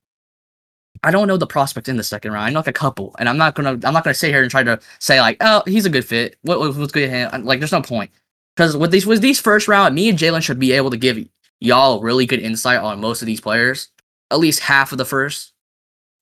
I 1.02 1.10
don't 1.10 1.28
know 1.28 1.36
the 1.36 1.46
prospect 1.46 1.88
in 1.88 1.96
the 1.96 2.02
second 2.02 2.32
round. 2.32 2.44
I 2.46 2.50
know 2.50 2.60
like 2.60 2.66
a 2.68 2.72
couple, 2.72 3.14
and 3.18 3.28
I'm 3.28 3.36
not 3.38 3.54
gonna. 3.54 3.70
I'm 3.70 3.94
not 3.94 4.04
gonna 4.04 4.14
sit 4.14 4.30
here 4.30 4.42
and 4.42 4.50
try 4.50 4.62
to 4.62 4.78
say 5.00 5.20
like, 5.20 5.36
oh, 5.40 5.62
he's 5.66 5.86
a 5.86 5.90
good 5.90 6.04
fit. 6.04 6.36
What 6.42 6.58
what- 6.60 6.76
what's 6.76 6.92
good? 6.92 7.08
at 7.10 7.32
him? 7.32 7.44
Like, 7.44 7.60
there's 7.60 7.72
no 7.72 7.82
point 7.82 8.10
because 8.56 8.76
with 8.76 8.90
these 8.90 9.06
with 9.06 9.20
these 9.20 9.40
first 9.40 9.68
round, 9.68 9.94
me 9.94 10.08
and 10.08 10.18
Jalen 10.18 10.42
should 10.42 10.58
be 10.58 10.72
able 10.72 10.90
to 10.90 10.96
give 10.96 11.18
y'all 11.60 12.00
really 12.00 12.26
good 12.26 12.40
insight 12.40 12.78
on 12.78 13.00
most 13.00 13.22
of 13.22 13.26
these 13.26 13.40
players, 13.40 13.88
at 14.30 14.38
least 14.38 14.60
half 14.60 14.92
of 14.92 14.98
the 14.98 15.04
first. 15.04 15.52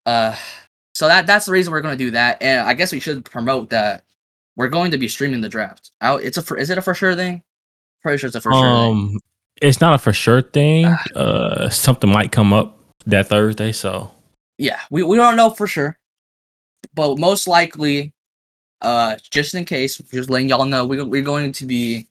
Uh, 0.05 0.37
so 0.95 1.07
that 1.07 1.27
that's 1.27 1.47
the 1.47 1.53
reason 1.53 1.73
we're 1.73 1.81
gonna 1.81 1.97
do 1.97 2.11
that, 2.11 2.43
and 2.43 2.67
I 2.67 2.75
guess 2.75 2.93
we 2.93 3.01
should 3.01 3.25
promote 3.25 3.71
that 3.71 4.05
we're 4.57 4.69
going 4.69 4.91
to 4.91 4.99
be 4.99 5.09
streaming 5.09 5.41
the 5.41 5.49
draft. 5.49 5.93
Out, 6.01 6.23
it's 6.23 6.39
a 6.39 6.55
is 6.55 6.71
it 6.71 6.79
a 6.79 6.83
for 6.83 6.95
sure 6.95 7.15
thing? 7.15 7.43
Pretty 8.03 8.19
sure 8.19 8.29
it's 8.29 8.37
a 8.37 8.41
for 8.41 8.53
sure 8.53 8.63
thing. 8.63 8.91
Um, 8.91 9.21
it's 9.63 9.81
not 9.81 9.95
a 9.95 9.99
for 9.99 10.13
sure 10.13 10.43
thing. 10.43 10.87
Uh, 11.15 11.69
something 11.71 12.11
might 12.11 12.33
come 12.33 12.53
up 12.53 12.79
that 13.07 13.29
Thursday. 13.29 13.73
So 13.73 14.11
yeah, 14.59 14.81
we, 14.91 15.03
we 15.03 15.17
don't 15.17 15.37
know 15.37 15.51
for 15.51 15.67
sure, 15.67 15.99
but 16.95 17.19
most 17.19 17.47
likely, 17.47 18.13
uh, 18.81 19.17
just 19.31 19.55
in 19.55 19.65
case, 19.65 19.99
just 19.99 20.31
letting 20.31 20.49
y'all 20.49 20.65
know, 20.65 20.85
we, 20.85 21.03
we're 21.03 21.23
going 21.23 21.53
to 21.53 21.67
be 21.67 22.07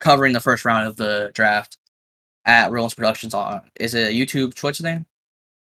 covering 0.00 0.32
the 0.32 0.40
first 0.40 0.64
round 0.64 0.86
of 0.86 0.96
the 0.96 1.30
draft 1.34 1.78
at 2.44 2.70
Rollins 2.70 2.94
Productions 2.94 3.34
on 3.34 3.60
is 3.78 3.94
it 3.94 4.08
a 4.08 4.14
YouTube 4.14 4.54
Twitch 4.54 4.78
thing? 4.78 5.04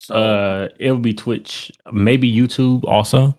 So 0.01 0.15
uh, 0.15 0.69
it'll 0.79 0.99
be 0.99 1.15
Twitch, 1.15 1.73
maybe 1.93 2.31
YouTube 2.31 2.85
also, 2.85 3.37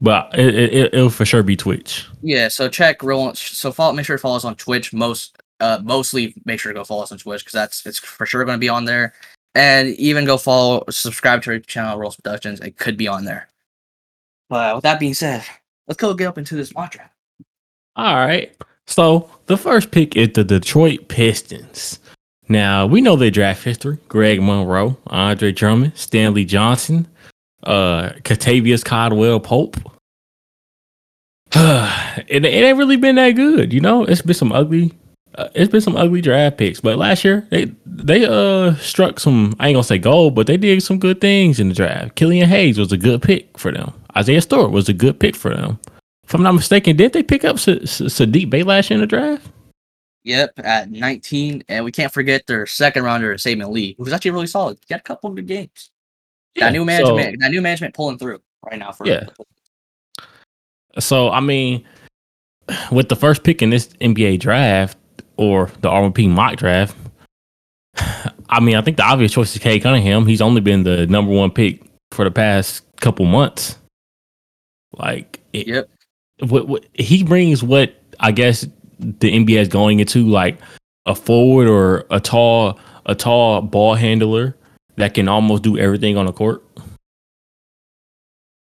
but 0.00 0.30
it, 0.38 0.54
it, 0.54 0.94
it'll 0.94 1.10
for 1.10 1.26
sure 1.26 1.42
be 1.42 1.56
Twitch. 1.56 2.06
yeah, 2.22 2.48
so 2.48 2.68
check 2.68 3.02
Rollins. 3.02 3.38
So 3.38 3.70
follow, 3.70 3.92
make 3.92 4.06
sure 4.06 4.16
to 4.16 4.20
follow 4.20 4.36
us 4.36 4.44
on 4.44 4.54
Twitch. 4.56 4.92
Most, 4.92 5.36
uh, 5.60 5.80
mostly 5.82 6.34
make 6.46 6.58
sure 6.58 6.72
to 6.72 6.78
go 6.78 6.84
follow 6.84 7.02
us 7.02 7.12
on 7.12 7.18
Twitch 7.18 7.42
because 7.44 7.52
that's 7.52 7.84
it's 7.84 7.98
for 7.98 8.24
sure 8.24 8.44
going 8.44 8.56
to 8.56 8.60
be 8.60 8.68
on 8.68 8.84
there, 8.84 9.12
and 9.54 9.90
even 9.96 10.24
go 10.24 10.38
follow, 10.38 10.84
subscribe 10.88 11.42
to 11.42 11.50
our 11.50 11.58
channel 11.58 11.98
Rollins 11.98 12.16
Productions. 12.16 12.60
It 12.60 12.78
could 12.78 12.96
be 12.96 13.08
on 13.08 13.24
there. 13.24 13.48
But 14.48 14.74
with 14.74 14.84
that 14.84 15.00
being 15.00 15.14
said, 15.14 15.44
let's 15.86 16.00
go 16.00 16.14
get 16.14 16.28
up 16.28 16.38
into 16.38 16.56
this 16.56 16.70
draft. 16.70 17.10
All 17.96 18.14
right. 18.14 18.56
So 18.90 19.30
the 19.46 19.56
first 19.56 19.92
pick 19.92 20.16
is 20.16 20.30
the 20.34 20.42
Detroit 20.42 21.06
Pistons. 21.06 22.00
Now 22.48 22.86
we 22.86 23.00
know 23.00 23.14
their 23.14 23.30
draft 23.30 23.62
history: 23.62 23.98
Greg 24.08 24.42
Monroe, 24.42 24.98
Andre 25.06 25.52
Drummond, 25.52 25.96
Stanley 25.96 26.44
Johnson, 26.44 27.06
uh, 27.62 28.10
Kentavious 28.24 28.84
Caldwell 28.84 29.38
Pope. 29.38 29.76
it, 31.54 32.44
it 32.44 32.44
ain't 32.44 32.78
really 32.78 32.96
been 32.96 33.14
that 33.14 33.30
good, 33.32 33.72
you 33.72 33.80
know. 33.80 34.04
It's 34.04 34.22
been 34.22 34.34
some 34.34 34.50
ugly, 34.50 34.92
uh, 35.36 35.48
it's 35.54 35.70
been 35.70 35.80
some 35.80 35.96
ugly 35.96 36.20
draft 36.20 36.58
picks. 36.58 36.80
But 36.80 36.98
last 36.98 37.24
year 37.24 37.46
they 37.50 37.72
they 37.86 38.26
uh 38.26 38.74
struck 38.76 39.20
some. 39.20 39.54
I 39.60 39.68
ain't 39.68 39.76
gonna 39.76 39.84
say 39.84 39.98
gold, 39.98 40.34
but 40.34 40.48
they 40.48 40.56
did 40.56 40.82
some 40.82 40.98
good 40.98 41.20
things 41.20 41.60
in 41.60 41.68
the 41.68 41.74
draft. 41.74 42.16
Killian 42.16 42.48
Hayes 42.48 42.76
was 42.76 42.90
a 42.90 42.96
good 42.96 43.22
pick 43.22 43.56
for 43.56 43.70
them. 43.70 43.92
Isaiah 44.16 44.42
Stewart 44.42 44.72
was 44.72 44.88
a 44.88 44.92
good 44.92 45.20
pick 45.20 45.36
for 45.36 45.54
them. 45.54 45.78
If 46.30 46.34
I'm 46.34 46.44
not 46.44 46.52
mistaken, 46.54 46.94
did 46.96 47.12
they 47.12 47.24
pick 47.24 47.44
up 47.44 47.58
Sa- 47.58 47.84
Sa- 47.84 48.04
Sadiq 48.04 48.48
Baylash 48.48 48.92
in 48.92 49.00
the 49.00 49.06
draft? 49.06 49.50
Yep, 50.22 50.60
at 50.62 50.88
19, 50.88 51.64
and 51.68 51.84
we 51.84 51.90
can't 51.90 52.12
forget 52.12 52.46
their 52.46 52.66
second 52.66 53.02
rounder, 53.02 53.34
Saben 53.34 53.68
Lee, 53.68 53.96
who 53.98 54.04
was 54.04 54.12
actually 54.12 54.30
really 54.30 54.46
solid. 54.46 54.78
He 54.86 54.94
had 54.94 55.00
a 55.00 55.02
couple 55.02 55.28
of 55.28 55.34
good 55.34 55.48
games. 55.48 55.90
that 56.54 56.70
new 56.72 56.82
so- 56.82 56.84
management, 56.84 57.40
that 57.40 57.50
new 57.50 57.60
management 57.60 57.94
pulling 57.94 58.16
through 58.16 58.38
right 58.64 58.78
now 58.78 58.92
for 58.92 59.08
Yeah. 59.08 59.26
So, 61.00 61.30
I 61.30 61.40
mean, 61.40 61.84
with 62.92 63.08
the 63.08 63.16
first 63.16 63.42
pick 63.42 63.60
in 63.60 63.70
this 63.70 63.88
NBA 64.00 64.38
draft 64.38 64.96
or 65.36 65.68
the 65.80 65.88
RMP 65.88 66.28
mock 66.30 66.58
draft, 66.58 66.96
I 68.48 68.60
mean, 68.60 68.76
I 68.76 68.82
think 68.82 68.98
the 68.98 69.04
obvious 69.04 69.32
choice 69.32 69.52
is 69.56 69.60
Cade 69.60 69.82
Cunningham. 69.82 70.26
He's 70.26 70.40
only 70.40 70.60
been 70.60 70.84
the 70.84 71.08
number 71.08 71.32
one 71.32 71.50
pick 71.50 71.82
for 72.12 72.24
the 72.24 72.30
past 72.30 72.84
couple 73.00 73.26
months. 73.26 73.78
Like, 74.92 75.40
it, 75.52 75.66
Yep. 75.66 75.90
What, 76.42 76.68
what 76.68 76.86
he 76.94 77.24
brings 77.24 77.62
what 77.62 77.94
I 78.20 78.32
guess 78.32 78.66
the 78.98 79.32
NBA 79.32 79.58
is 79.60 79.68
going 79.68 80.00
into 80.00 80.26
like 80.26 80.58
a 81.06 81.14
forward 81.14 81.68
or 81.68 82.06
a 82.10 82.20
tall 82.20 82.78
a 83.06 83.14
tall 83.14 83.62
ball 83.62 83.94
handler 83.94 84.56
that 84.96 85.14
can 85.14 85.28
almost 85.28 85.62
do 85.62 85.78
everything 85.78 86.16
on 86.16 86.26
the 86.26 86.32
court. 86.32 86.62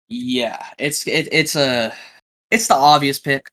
Yeah, 0.07 0.63
it's 0.77 1.07
it, 1.07 1.29
it's 1.31 1.55
a 1.55 1.93
it's 2.51 2.67
the 2.67 2.75
obvious 2.75 3.17
pick. 3.17 3.49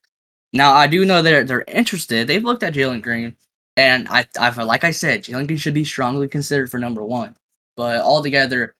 Now 0.53 0.73
I 0.73 0.87
do 0.87 1.05
know 1.05 1.21
they're 1.21 1.43
they're 1.43 1.63
interested. 1.67 2.27
They've 2.27 2.43
looked 2.43 2.63
at 2.63 2.73
Jalen 2.73 3.01
Green, 3.01 3.35
and 3.77 4.07
I 4.09 4.27
I 4.39 4.49
like 4.63 4.83
I 4.83 4.91
said, 4.91 5.23
Jalen 5.23 5.47
Green 5.47 5.57
should 5.57 5.73
be 5.73 5.85
strongly 5.85 6.27
considered 6.27 6.69
for 6.69 6.79
number 6.79 7.03
one. 7.03 7.35
But 7.75 8.01
altogether, 8.01 8.75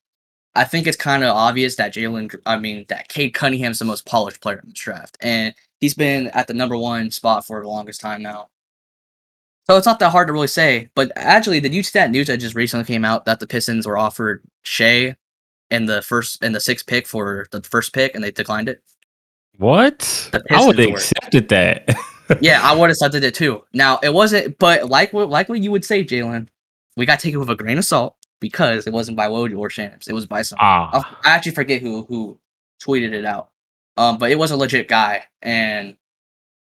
I 0.56 0.64
think 0.64 0.88
it's 0.88 0.98
kind 0.98 1.24
of 1.24 1.36
obvious 1.36 1.76
that 1.76 1.94
Jalen, 1.94 2.36
I 2.46 2.58
mean 2.58 2.86
that 2.90 3.08
Cade 3.08 3.34
Cunningham's 3.34 3.80
the 3.80 3.86
most 3.86 4.06
polished 4.06 4.42
player 4.42 4.60
in 4.60 4.70
the 4.70 4.74
draft, 4.74 5.18
and 5.22 5.54
he's 5.80 5.94
been 5.94 6.28
at 6.28 6.48
the 6.48 6.54
number 6.54 6.78
one 6.78 7.12
spot 7.12 7.46
for 7.46 7.62
the 7.62 7.68
longest 7.68 8.02
time 8.02 8.22
now. 8.22 8.50
So 9.70 9.78
it's 9.78 9.86
not 9.86 10.00
that 10.00 10.10
hard 10.10 10.28
to 10.28 10.34
really 10.34 10.48
say. 10.48 10.90
But 10.96 11.12
actually, 11.16 11.62
see 11.62 12.00
that 12.00 12.10
news 12.10 12.28
that 12.28 12.38
just 12.38 12.56
recently 12.56 12.86
came 12.86 13.06
out 13.06 13.26
that 13.26 13.40
the 13.40 13.46
Pistons 13.46 13.86
were 13.86 13.98
offered 14.00 14.44
Shai 14.64 15.16
in 15.70 15.86
the 15.86 16.02
first 16.02 16.44
in 16.44 16.52
the 16.52 16.60
sixth 16.60 16.88
pick 16.88 17.08
for 17.08 17.48
the 17.52 17.62
first 17.62 17.94
pick, 17.94 18.16
and 18.16 18.24
they 18.24 18.32
declined 18.32 18.70
it? 18.70 18.82
What? 19.58 20.00
The 20.32 20.44
I 20.50 20.66
would 20.66 20.78
were. 20.78 20.98
accepted 20.98 21.50
that. 21.50 21.96
yeah, 22.42 22.62
I 22.64 22.74
would 22.74 22.90
have 22.90 22.96
accepted 22.96 23.24
it 23.24 23.36
too. 23.36 23.64
Now 23.74 24.00
it 24.02 24.14
wasn't, 24.14 24.58
but 24.58 24.90
like 24.90 25.14
what 25.14 25.30
like 25.30 25.50
what 25.50 25.60
you 25.60 25.70
would 25.72 25.86
say, 25.86 26.04
Jalen, 26.04 26.48
we 26.98 27.06
got 27.06 27.20
to 27.20 27.24
take 27.28 27.34
it 27.34 27.38
with 27.38 27.50
a 27.50 27.56
grain 27.56 27.78
of 27.78 27.86
salt 27.86 28.16
because 28.40 28.88
it 28.88 28.94
wasn't 28.94 29.18
by 29.18 29.28
Woj 29.28 29.58
or 29.58 29.70
Shams. 29.70 30.08
It 30.08 30.14
was 30.14 30.26
by 30.26 30.42
some. 30.42 30.58
Ah, 30.62 31.20
I 31.24 31.30
actually 31.32 31.54
forget 31.54 31.82
who 31.82 32.04
who 32.08 32.38
tweeted 32.82 33.14
it 33.14 33.26
out. 33.26 33.50
Um, 33.98 34.18
but 34.18 34.32
it 34.32 34.38
was 34.40 34.52
a 34.52 34.58
legit 34.58 34.88
guy, 34.88 35.24
and 35.42 35.96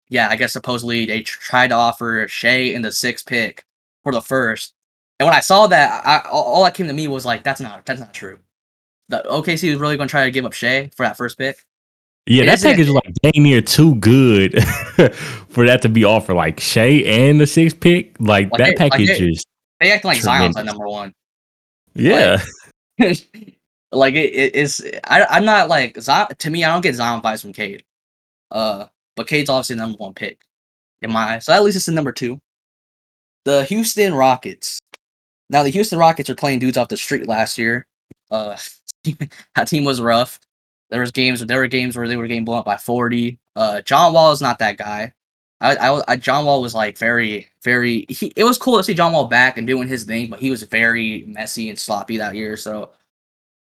yeah, 0.09 0.29
I 0.29 0.37
guess 0.37 0.53
supposedly 0.53 1.07
they 1.07 1.23
tr- 1.23 1.39
tried 1.41 1.69
to 1.69 1.75
offer 1.75 2.27
Shai 2.29 2.73
in 2.75 2.83
the 2.83 2.91
sixth 2.93 3.27
pick 3.27 3.65
for 4.03 4.13
the 4.13 4.21
first. 4.23 4.73
And 5.21 5.27
when 5.27 5.35
I 5.37 5.41
saw 5.41 5.67
that, 5.67 6.07
I, 6.07 6.29
all 6.31 6.63
that 6.65 6.75
came 6.75 6.87
to 6.87 6.93
me 6.93 7.09
was 7.09 7.25
like, 7.27 7.43
that's 7.45 7.61
not 7.61 7.85
that's 7.87 8.01
not 8.01 8.13
true. 8.15 8.39
The 9.09 9.25
OKC 9.29 9.71
was 9.71 9.79
really 9.81 9.97
going 9.97 10.09
to 10.09 10.11
try 10.11 10.25
to 10.25 10.31
give 10.31 10.45
up 10.45 10.53
Shai 10.53 10.91
for 10.97 11.05
that 11.07 11.17
first 11.17 11.39
pick. 11.39 11.65
yeah, 12.27 12.43
it 12.43 12.47
that 12.47 12.61
package 12.63 12.89
is 12.89 12.91
like 12.91 13.13
dang 13.23 13.43
near 13.43 13.61
too 13.63 13.95
good 13.97 14.63
for 15.49 15.67
that 15.67 15.83
to 15.83 15.89
be 15.89 16.05
offered. 16.05 16.35
Like 16.35 16.59
Shai 16.61 17.03
and 17.07 17.41
the 17.41 17.47
sixth 17.47 17.79
pick, 17.81 18.17
like, 18.21 18.51
Like 18.51 18.59
that 18.59 18.67
like 18.81 18.91
package 18.93 19.11
it- 19.11 19.21
is 19.31 19.45
They 19.81 19.93
act 19.93 20.05
like 20.05 20.21
Zion's 20.21 20.57
at 20.57 20.65
number 20.67 20.87
one. 20.89 21.15
Yeah. 21.99 22.43
like 23.93 24.15
it, 24.15 24.35
it 24.35 24.55
is. 24.55 24.85
I 25.05 25.25
I'm 25.25 25.45
not 25.45 25.69
like 25.69 25.95
to 25.95 26.51
me. 26.51 26.65
I 26.65 26.73
don't 26.73 26.81
get 26.81 26.95
Zion 26.95 27.21
vibes 27.21 27.43
from 27.43 27.53
Cade. 27.53 27.85
Uh, 28.51 28.87
but 29.17 29.27
Cade's 29.27 29.51
obviously 29.51 29.77
the 29.77 29.83
number 29.83 29.99
one 29.99 30.15
pick 30.15 30.39
in 31.03 31.13
my 31.13 31.35
eyes. 31.35 31.45
So 31.47 31.53
at 31.53 31.63
least 31.63 31.77
it's 31.77 31.87
the 31.87 31.93
number 31.93 32.13
two. 32.13 32.41
The 33.45 33.65
Houston 33.65 34.15
Rockets. 34.15 34.81
Now 35.51 35.63
the 35.63 35.71
Houston 35.71 35.99
Rockets 35.99 36.31
are 36.31 36.35
playing 36.35 36.61
dudes 36.61 36.77
off 36.77 36.89
the 36.89 36.97
street 36.97 37.27
last 37.27 37.59
year. 37.59 37.87
Uh, 38.31 38.57
that 39.55 39.69
team 39.69 39.85
was 39.85 40.01
rough. 40.01 40.39
There 40.91 41.01
was 41.01 41.11
games. 41.11 41.45
There 41.45 41.59
were 41.59 41.67
games 41.67 41.97
where 41.97 42.09
they 42.09 42.17
were 42.17 42.27
getting 42.27 42.45
blown 42.45 42.61
up 42.61 42.65
by 42.65 42.77
forty. 42.77 43.39
Uh, 43.57 43.83
John 43.83 44.13
Wall 44.13 44.33
is 44.33 44.41
not 44.41 44.59
that 44.61 44.77
guy. 44.77 45.13
I, 45.61 45.77
I, 45.77 46.03
I 46.09 46.17
John 46.17 46.45
Wall 46.45 46.63
was 46.63 46.75
like 46.75 46.97
very, 46.97 47.49
very. 47.63 48.07
He, 48.09 48.33
it 48.37 48.45
was 48.45 48.59
cool 48.59 48.77
to 48.77 48.85
see 48.85 48.95
John 48.95 49.13
Wall 49.13 49.27
back 49.27 49.59
and 49.59 49.67
doing 49.67 49.89
his 49.89 50.05
thing, 50.05 50.31
but 50.31 50.41
he 50.41 50.51
was 50.51 50.63
very 50.63 51.25
messy 51.27 51.69
and 51.69 51.79
sloppy 51.79 52.17
that 52.19 52.35
year. 52.37 52.57
So 52.57 52.91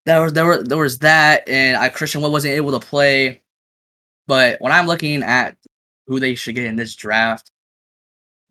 there 0.06 0.22
was 0.22 0.34
there 0.34 0.46
were 0.46 0.64
there 0.64 0.78
was 0.78 1.00
that, 1.00 1.48
and 1.48 1.78
I 1.78 1.90
Christian 1.90 2.22
Wood 2.22 2.32
wasn't 2.32 2.54
able 2.54 2.80
to 2.80 2.86
play. 2.86 3.42
But 4.28 4.62
when 4.62 4.72
I'm 4.72 4.88
looking 4.88 5.24
at 5.24 5.58
who 6.08 6.20
they 6.20 6.36
should 6.36 6.56
get 6.56 6.66
in 6.66 6.76
this 6.76 6.96
draft, 6.96 7.52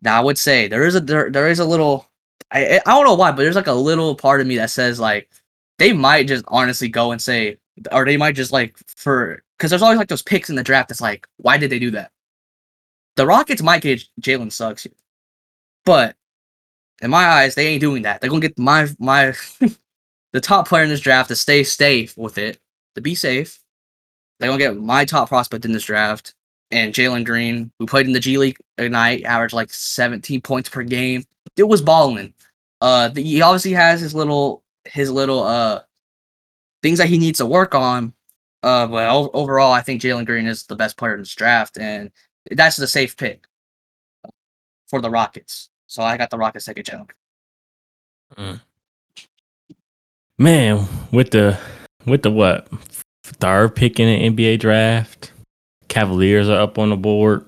now 0.01 0.17
I 0.17 0.23
would 0.23 0.37
say 0.37 0.67
there 0.67 0.85
is 0.85 0.95
a 0.95 0.99
there, 0.99 1.29
there 1.29 1.47
is 1.49 1.59
a 1.59 1.65
little. 1.65 2.07
I 2.51 2.81
I 2.85 2.91
don't 2.91 3.05
know 3.05 3.15
why, 3.15 3.31
but 3.31 3.43
there's 3.43 3.55
like 3.55 3.67
a 3.67 3.73
little 3.73 4.15
part 4.15 4.41
of 4.41 4.47
me 4.47 4.57
that 4.57 4.71
says 4.71 4.99
like 4.99 5.29
they 5.79 5.93
might 5.93 6.27
just 6.27 6.43
honestly 6.49 6.89
go 6.89 7.11
and 7.11 7.21
say, 7.21 7.57
or 7.91 8.05
they 8.05 8.17
might 8.17 8.35
just 8.35 8.51
like 8.51 8.75
for 8.87 9.43
because 9.57 9.69
there's 9.69 9.81
always 9.81 9.97
like 9.97 10.09
those 10.09 10.21
picks 10.21 10.49
in 10.49 10.55
the 10.57 10.63
draft. 10.63 10.89
That's 10.89 11.01
like, 11.01 11.27
why 11.37 11.57
did 11.57 11.69
they 11.69 11.79
do 11.79 11.91
that? 11.91 12.11
The 13.15 13.25
Rockets 13.25 13.61
might 13.61 13.81
get 13.81 14.03
Jalen 14.21 14.51
Suggs 14.51 14.83
here, 14.83 14.93
but 15.85 16.15
in 17.01 17.09
my 17.09 17.25
eyes, 17.25 17.55
they 17.55 17.67
ain't 17.67 17.81
doing 17.81 18.03
that. 18.03 18.21
They're 18.21 18.29
gonna 18.29 18.41
get 18.41 18.57
my 18.57 18.87
my 18.99 19.33
the 20.33 20.41
top 20.41 20.67
player 20.67 20.83
in 20.83 20.89
this 20.89 21.01
draft 21.01 21.29
to 21.29 21.35
stay 21.35 21.63
safe 21.63 22.17
with 22.17 22.37
it, 22.37 22.59
to 22.95 23.01
be 23.01 23.15
safe. 23.15 23.59
They're 24.39 24.49
gonna 24.49 24.59
get 24.59 24.77
my 24.77 25.05
top 25.05 25.29
prospect 25.29 25.65
in 25.65 25.71
this 25.71 25.85
draft 25.85 26.33
and 26.71 26.93
Jalen 26.93 27.25
Green, 27.25 27.71
who 27.77 27.85
played 27.85 28.07
in 28.07 28.13
the 28.13 28.19
G 28.19 28.37
League 28.37 28.57
Ignite, 28.77 29.23
averaged 29.25 29.53
like 29.53 29.71
17 29.71 30.41
points 30.41 30.69
per 30.69 30.83
game. 30.83 31.23
It 31.57 31.63
was 31.63 31.81
balling. 31.81 32.33
Uh, 32.79 33.09
the, 33.09 33.21
he 33.21 33.41
obviously 33.41 33.73
has 33.73 34.01
his 34.01 34.15
little 34.15 34.63
his 34.85 35.11
little 35.11 35.43
uh 35.43 35.81
things 36.81 36.97
that 36.97 37.07
he 37.09 37.19
needs 37.19 37.37
to 37.37 37.45
work 37.45 37.75
on. 37.75 38.13
Uh, 38.63 38.87
but 38.87 39.09
overall, 39.33 39.71
I 39.71 39.81
think 39.81 40.01
Jalen 40.01 40.25
Green 40.25 40.47
is 40.47 40.63
the 40.65 40.75
best 40.75 40.97
player 40.97 41.13
in 41.13 41.19
this 41.19 41.35
draft, 41.35 41.77
and 41.77 42.11
that's 42.49 42.77
the 42.77 42.87
safe 42.87 43.15
pick 43.17 43.45
for 44.87 45.01
the 45.01 45.09
Rockets. 45.09 45.69
So 45.87 46.01
I 46.03 46.17
got 46.17 46.29
the 46.29 46.37
Rockets 46.37 46.65
second 46.65 46.85
Jalen. 46.85 47.09
Mm. 48.37 48.61
Man, 50.37 50.87
with 51.11 51.31
the 51.31 51.57
with 52.05 52.23
the 52.23 52.31
what 52.31 52.67
third 53.23 53.75
pick 53.75 53.99
in 53.99 54.35
the 54.35 54.43
NBA 54.43 54.59
draft, 54.59 55.31
Cavaliers 55.87 56.49
are 56.49 56.61
up 56.61 56.79
on 56.79 56.89
the 56.89 56.97
board. 56.97 57.45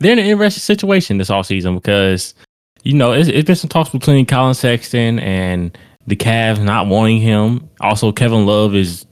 They're 0.00 0.12
in 0.12 0.18
an 0.18 0.26
interesting 0.26 0.60
situation 0.60 1.18
this 1.18 1.30
all 1.30 1.44
season 1.44 1.74
because 1.74 2.34
you 2.82 2.94
know 2.94 3.12
it's, 3.12 3.28
it's 3.28 3.46
been 3.46 3.56
some 3.56 3.68
talks 3.68 3.90
between 3.90 4.26
Collin 4.26 4.54
Sexton 4.54 5.18
and 5.20 5.76
the 6.06 6.16
Cavs 6.16 6.62
not 6.62 6.86
wanting 6.86 7.20
him. 7.20 7.68
Also, 7.80 8.12
Kevin 8.12 8.46
Love 8.46 8.74
is 8.74 9.06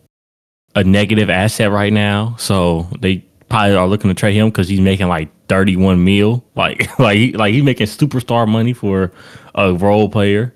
a 0.74 0.84
negative 0.84 1.30
asset 1.30 1.70
right 1.70 1.92
now, 1.92 2.36
so 2.38 2.88
they 3.00 3.24
probably 3.50 3.76
are 3.76 3.88
looking 3.88 4.09
to 4.09 4.14
trade 4.14 4.35
him 4.35 4.49
because 4.49 4.69
he's 4.69 4.80
making 4.80 5.09
like 5.09 5.28
thirty 5.49 5.76
one 5.76 6.02
mil, 6.02 6.45
like 6.54 6.99
like 6.99 7.16
he- 7.19 7.33
like 7.33 7.52
he's 7.52 7.64
making 7.64 7.87
superstar 7.87 8.49
money 8.49 8.73
for 8.73 9.12
a 9.54 9.75
role 9.75 10.09
player. 10.09 10.54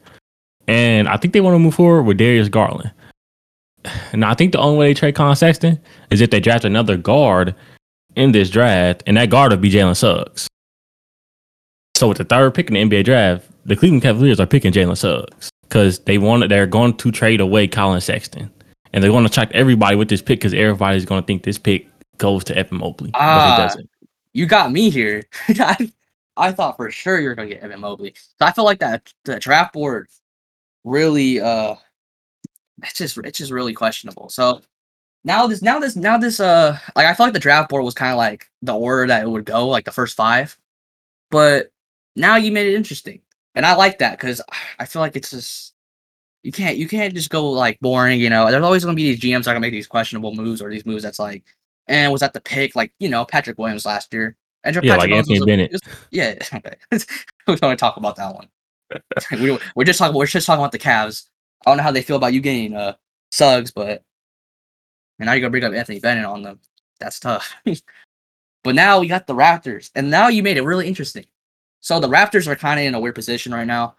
And 0.66 1.08
I 1.08 1.18
think 1.18 1.34
they 1.34 1.42
want 1.42 1.54
to 1.54 1.58
move 1.58 1.74
forward 1.74 2.04
with 2.04 2.16
Darius 2.16 2.48
Garland. 2.48 2.92
And 4.12 4.24
I 4.24 4.32
think 4.32 4.52
the 4.52 4.58
only 4.60 4.78
way 4.78 4.86
they 4.86 4.94
trade 4.94 5.14
Con 5.14 5.36
Sexton 5.36 5.78
is 6.10 6.22
if 6.22 6.30
they 6.30 6.40
draft 6.40 6.64
another 6.64 6.96
guard 6.96 7.54
in 8.16 8.32
this 8.32 8.48
draft, 8.48 9.02
and 9.06 9.18
that 9.18 9.28
guard 9.28 9.50
will 9.52 9.58
be 9.58 9.70
Jalen 9.70 9.96
Suggs. 9.96 10.48
So 11.96 12.08
with 12.08 12.16
the 12.16 12.24
third 12.24 12.54
pick 12.54 12.70
in 12.70 12.74
the 12.74 12.96
NBA 12.96 13.04
draft, 13.04 13.46
the 13.66 13.76
Cleveland 13.76 14.02
Cavaliers 14.02 14.40
are 14.40 14.46
picking 14.46 14.72
Jalen 14.72 14.96
Suggs 14.96 15.50
because 15.62 15.98
they 16.00 16.16
wanted 16.16 16.50
they're 16.50 16.66
going 16.66 16.96
to 16.96 17.10
trade 17.12 17.40
away 17.40 17.66
Collin 17.66 18.00
Sexton, 18.00 18.50
and 18.92 19.04
they're 19.04 19.10
going 19.10 19.24
to 19.24 19.30
attract 19.30 19.52
everybody 19.52 19.96
with 19.96 20.08
this 20.08 20.22
pick 20.22 20.38
because 20.38 20.54
everybody's 20.54 21.04
going 21.04 21.20
to 21.20 21.26
think 21.26 21.42
this 21.42 21.58
pick 21.58 21.86
goes 22.18 22.44
to 22.44 22.56
Evan 22.56 22.78
Mobley, 22.78 23.10
but 23.10 23.18
Ah. 23.20 23.54
it 23.54 23.66
doesn't. 23.66 23.90
you 24.32 24.46
got 24.46 24.72
me 24.72 24.90
here. 24.90 25.22
I, 25.48 25.92
I 26.36 26.52
thought 26.52 26.76
for 26.76 26.90
sure 26.90 27.20
you 27.20 27.28
were 27.28 27.34
gonna 27.34 27.48
get 27.48 27.62
Evan 27.62 27.80
Mobley. 27.80 28.14
So 28.38 28.46
I 28.46 28.52
feel 28.52 28.64
like 28.64 28.80
that 28.80 29.12
the 29.24 29.38
draft 29.38 29.72
board 29.72 30.08
really 30.84 31.40
uh 31.40 31.74
it's 32.82 32.94
just 32.98 33.16
it's 33.18 33.38
just 33.38 33.52
really 33.52 33.72
questionable. 33.72 34.28
So 34.28 34.60
now 35.24 35.46
this 35.46 35.62
now 35.62 35.78
this 35.78 35.96
now 35.96 36.18
this 36.18 36.40
uh 36.40 36.76
like 36.96 37.06
I 37.06 37.14
feel 37.14 37.26
like 37.26 37.32
the 37.32 37.38
draft 37.40 37.70
board 37.70 37.84
was 37.84 37.94
kind 37.94 38.12
of 38.12 38.18
like 38.18 38.50
the 38.62 38.74
order 38.74 39.06
that 39.08 39.22
it 39.22 39.28
would 39.30 39.44
go, 39.44 39.68
like 39.68 39.84
the 39.84 39.92
first 39.92 40.16
five. 40.16 40.56
But 41.30 41.72
now 42.16 42.36
you 42.36 42.52
made 42.52 42.66
it 42.66 42.74
interesting. 42.74 43.20
And 43.54 43.64
I 43.64 43.74
like 43.76 43.98
that 44.00 44.18
because 44.18 44.42
I 44.78 44.84
feel 44.84 45.00
like 45.00 45.16
it's 45.16 45.30
just 45.30 45.72
you 46.42 46.52
can't 46.52 46.76
you 46.76 46.88
can't 46.88 47.14
just 47.14 47.30
go 47.30 47.48
like 47.50 47.78
boring, 47.80 48.20
you 48.20 48.28
know. 48.28 48.50
There's 48.50 48.62
always 48.64 48.84
gonna 48.84 48.96
be 48.96 49.14
these 49.14 49.20
GMs 49.20 49.44
that 49.44 49.50
are 49.50 49.54
gonna 49.54 49.60
make 49.60 49.72
these 49.72 49.86
questionable 49.86 50.34
moves 50.34 50.60
or 50.60 50.68
these 50.70 50.84
moves 50.84 51.04
that's 51.04 51.20
like 51.20 51.44
and 51.86 52.12
was 52.12 52.22
at 52.22 52.32
the 52.32 52.40
pick, 52.40 52.74
like 52.76 52.92
you 52.98 53.08
know, 53.08 53.24
Patrick 53.24 53.58
Williams 53.58 53.84
last 53.86 54.12
year. 54.12 54.36
And 54.64 54.74
Yeah, 54.76 54.80
Patrick 54.96 54.98
like 54.98 55.08
Williams 55.10 55.28
Anthony 55.30 55.42
a- 55.42 55.46
Bennett. 55.46 55.72
was- 55.72 55.80
yeah, 56.10 56.34
okay. 56.54 56.74
we're 57.46 57.56
going 57.56 57.76
to 57.76 57.80
talk 57.80 57.96
about 57.98 58.16
that 58.16 58.34
one. 58.34 58.48
we, 59.32 59.58
we're 59.76 59.84
just 59.84 59.98
talking. 59.98 60.16
We're 60.16 60.26
just 60.26 60.46
talking 60.46 60.60
about 60.62 60.72
the 60.72 60.78
Cavs. 60.78 61.26
I 61.66 61.70
don't 61.70 61.78
know 61.78 61.82
how 61.82 61.90
they 61.92 62.02
feel 62.02 62.16
about 62.16 62.32
you 62.34 62.40
getting 62.40 62.74
uh 62.74 62.94
Suggs, 63.32 63.70
but 63.70 64.02
and 65.18 65.26
now 65.26 65.32
you're 65.32 65.40
gonna 65.40 65.50
bring 65.50 65.64
up 65.64 65.72
Anthony 65.72 66.00
Bennett 66.00 66.24
on 66.24 66.42
them. 66.42 66.60
That's 67.00 67.18
tough. 67.18 67.54
but 68.62 68.74
now 68.74 69.00
we 69.00 69.06
got 69.08 69.26
the 69.26 69.34
Raptors, 69.34 69.90
and 69.94 70.10
now 70.10 70.28
you 70.28 70.42
made 70.42 70.56
it 70.56 70.62
really 70.64 70.86
interesting. 70.86 71.24
So 71.80 72.00
the 72.00 72.08
Raptors 72.08 72.46
are 72.46 72.56
kind 72.56 72.78
of 72.80 72.86
in 72.86 72.94
a 72.94 73.00
weird 73.00 73.14
position 73.14 73.52
right 73.52 73.66
now. 73.66 73.96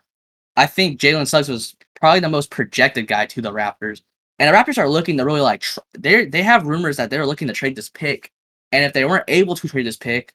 I 0.55 0.65
think 0.67 0.99
Jalen 0.99 1.27
Suggs 1.27 1.49
was 1.49 1.75
probably 1.99 2.21
the 2.21 2.29
most 2.29 2.49
projected 2.49 3.07
guy 3.07 3.25
to 3.27 3.41
the 3.41 3.51
Raptors, 3.51 4.01
and 4.39 4.53
the 4.53 4.57
Raptors 4.57 4.77
are 4.77 4.89
looking 4.89 5.17
to 5.17 5.25
really 5.25 5.41
like 5.41 5.61
tr- 5.61 5.79
they 5.97 6.25
they 6.25 6.43
have 6.43 6.67
rumors 6.67 6.97
that 6.97 7.09
they're 7.09 7.25
looking 7.25 7.47
to 7.47 7.53
trade 7.53 7.75
this 7.75 7.89
pick, 7.89 8.31
and 8.71 8.83
if 8.83 8.93
they 8.93 9.05
weren't 9.05 9.25
able 9.27 9.55
to 9.55 9.67
trade 9.67 9.85
this 9.85 9.97
pick, 9.97 10.33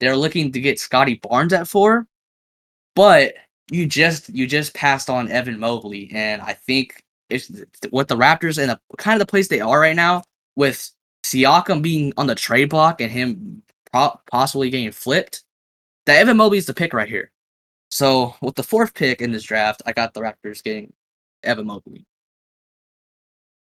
they're 0.00 0.16
looking 0.16 0.52
to 0.52 0.60
get 0.60 0.80
Scottie 0.80 1.20
Barnes 1.22 1.52
at 1.52 1.68
four. 1.68 2.06
But 2.94 3.34
you 3.70 3.86
just 3.86 4.28
you 4.30 4.46
just 4.46 4.74
passed 4.74 5.10
on 5.10 5.30
Evan 5.30 5.58
Mobley, 5.58 6.10
and 6.12 6.42
I 6.42 6.54
think 6.54 7.02
it's 7.30 7.50
what 7.90 8.08
the 8.08 8.16
Raptors 8.16 8.58
and 8.58 8.78
kind 8.98 9.20
of 9.20 9.26
the 9.26 9.30
place 9.30 9.48
they 9.48 9.60
are 9.60 9.80
right 9.80 9.96
now 9.96 10.22
with 10.56 10.90
Siakam 11.24 11.82
being 11.82 12.12
on 12.16 12.26
the 12.26 12.34
trade 12.34 12.70
block 12.70 13.00
and 13.00 13.10
him 13.10 13.62
pro- 13.92 14.18
possibly 14.30 14.70
getting 14.70 14.92
flipped. 14.92 15.42
That 16.06 16.18
Evan 16.18 16.36
Mobley 16.36 16.58
is 16.58 16.66
the 16.66 16.74
pick 16.74 16.92
right 16.94 17.08
here. 17.08 17.32
So 17.90 18.34
with 18.40 18.54
the 18.54 18.62
fourth 18.62 18.94
pick 18.94 19.20
in 19.20 19.32
this 19.32 19.42
draft, 19.42 19.82
I 19.86 19.92
got 19.92 20.14
the 20.14 20.20
Raptors 20.20 20.62
getting 20.62 20.92
Evan 21.42 21.66
Mobley. 21.66 22.06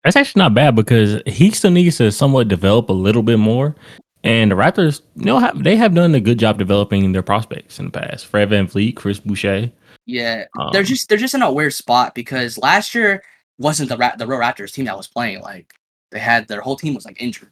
That's 0.06 0.14
actually 0.14 0.38
not 0.38 0.54
bad 0.54 0.76
because 0.76 1.20
he 1.26 1.50
still 1.50 1.72
needs 1.72 1.96
to 1.96 2.12
somewhat 2.12 2.46
develop 2.46 2.90
a 2.90 2.92
little 2.92 3.25
bit 3.25 3.40
more. 3.40 3.75
And 4.22 4.52
the 4.52 4.54
Raptors, 4.54 5.00
you 5.16 5.25
know, 5.25 5.40
have, 5.40 5.60
they 5.64 5.75
have 5.75 5.96
done 5.96 6.14
a 6.14 6.20
good 6.20 6.38
job 6.38 6.60
developing 6.60 7.10
their 7.10 7.25
prospects 7.25 7.80
in 7.80 7.86
the 7.86 7.90
past. 7.90 8.26
Fred 8.26 8.50
VanVleet, 8.50 8.94
Chris 8.94 9.18
Boucher. 9.18 9.72
Yeah, 10.04 10.44
Um, 10.60 10.68
they're 10.72 10.84
just 10.84 11.08
they're 11.08 11.18
just 11.18 11.34
in 11.34 11.42
a 11.42 11.52
weird 11.52 11.75
spot 11.75 12.14
because 12.14 12.56
last 12.56 12.94
year 12.94 13.25
wasn't 13.58 13.88
the 13.88 13.96
Ra- 13.96 14.14
the 14.14 14.28
real 14.28 14.38
Raptors 14.38 14.72
team 14.72 14.84
that 14.84 14.96
was 14.96 15.08
playing. 15.08 15.40
Like 15.40 15.75
they 16.12 16.20
had 16.20 16.46
their 16.46 16.60
whole 16.60 16.76
team 16.76 16.94
was 16.94 17.04
like 17.04 17.20
injured, 17.20 17.50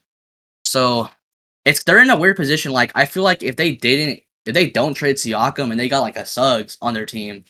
so 0.65 1.11
it's 1.65 1.83
they're 1.83 2.03
in 2.03 2.11
a 2.11 2.17
weird 2.17 2.37
position. 2.37 2.71
Like 2.71 2.93
I 2.95 3.05
feel 3.05 3.25
like 3.25 3.43
if 3.43 3.57
they 3.57 3.75
didn't 3.75 4.21
if 4.47 4.55
they 4.55 4.71
don't 4.71 4.95
trade 4.95 5.17
Siakam 5.17 5.73
and 5.73 5.81
they 5.81 5.89
got 5.89 6.03
like 6.03 6.17
a 6.17 6.25
Suggs 6.25 6.79
on 6.81 6.95
their 6.95 7.07
team, 7.07 7.45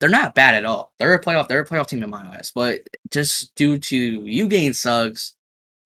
they're 0.00 0.08
not 0.08 0.34
bad 0.34 0.54
at 0.54 0.64
all. 0.64 0.92
They're 0.98 1.14
a 1.14 1.20
playoff 1.20 1.48
they're 1.48 1.60
a 1.60 1.66
playoff 1.66 1.88
team 1.88 2.02
in 2.02 2.10
my 2.10 2.22
eyes. 2.36 2.52
But 2.54 2.80
just 3.10 3.54
due 3.56 3.78
to 3.78 3.96
you 3.96 4.46
getting 4.48 4.72
Suggs 4.72 5.34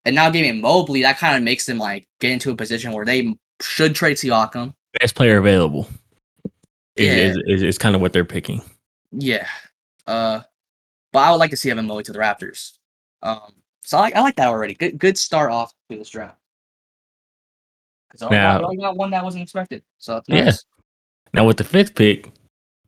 and 0.04 0.14
now 0.14 0.28
getting 0.30 0.60
Mobley, 0.60 1.02
that 1.02 1.18
kind 1.18 1.36
of 1.36 1.42
makes 1.42 1.66
them 1.66 1.78
like 1.78 2.06
get 2.20 2.30
into 2.32 2.50
a 2.50 2.56
position 2.56 2.92
where 2.92 3.04
they 3.06 3.34
should 3.60 3.94
trade 3.94 4.16
Siakam 4.16 4.74
best 5.00 5.14
player 5.14 5.38
available. 5.38 5.88
Is, 6.96 7.06
Yeah. 7.06 7.12
is, 7.14 7.36
is, 7.46 7.62
is 7.62 7.78
kind 7.78 7.94
of 7.94 8.02
what 8.02 8.12
they're 8.12 8.24
picking. 8.24 8.60
Yeah. 9.12 9.48
Uh, 10.06 10.40
but 11.12 11.20
I 11.20 11.30
would 11.30 11.38
like 11.38 11.50
to 11.50 11.56
see 11.56 11.70
Evan 11.70 11.86
Mobley 11.86 12.02
to 12.04 12.12
the 12.12 12.18
Raptors. 12.18 12.72
Um, 13.22 13.52
so 13.82 13.96
I 13.98 14.00
like 14.02 14.16
I 14.16 14.20
like 14.20 14.36
that 14.36 14.48
already. 14.48 14.74
Good 14.74 14.98
good 14.98 15.16
start 15.16 15.50
off 15.50 15.72
to 15.90 15.96
this 15.96 16.10
draft. 16.10 16.36
Because 18.10 18.26
I 18.26 18.30
Now- 18.30 18.54
only, 18.56 18.64
only 18.64 18.76
got 18.78 18.96
one 18.96 19.10
that 19.10 19.24
wasn't 19.24 19.42
expected. 19.42 19.82
So 19.98 20.18
it's 20.18 20.28
Yeah. 20.28 20.52
Now 21.32 21.46
with 21.46 21.56
the 21.56 21.64
fifth 21.64 21.94
pick, 21.94 22.30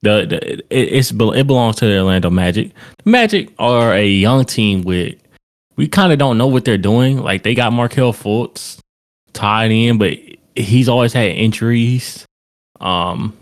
the, 0.05 0.27
the 0.27 0.53
it, 0.55 0.65
it's 0.71 1.11
it 1.11 1.47
belongs 1.47 1.77
to 1.77 1.87
the 1.87 1.99
Orlando 1.99 2.31
Magic. 2.31 2.73
The 3.03 3.11
Magic 3.11 3.51
are 3.59 3.93
a 3.95 4.07
young 4.07 4.45
team 4.45 4.83
with 4.83 5.17
we 5.77 5.89
kind 5.89 6.13
of 6.13 6.19
don't 6.19 6.39
know 6.39 6.47
what 6.47 6.65
they're 6.65 6.79
doing. 6.79 7.19
Like 7.19 7.43
they 7.43 7.55
got 7.55 7.73
Markelle 7.73 8.13
Fultz 8.13 8.79
tied 9.33 9.71
in, 9.73 9.99
but 9.99 10.17
he's 10.55 10.89
always 10.89 11.13
had 11.13 11.29
injuries. 11.29 12.25
Um, 12.81 13.37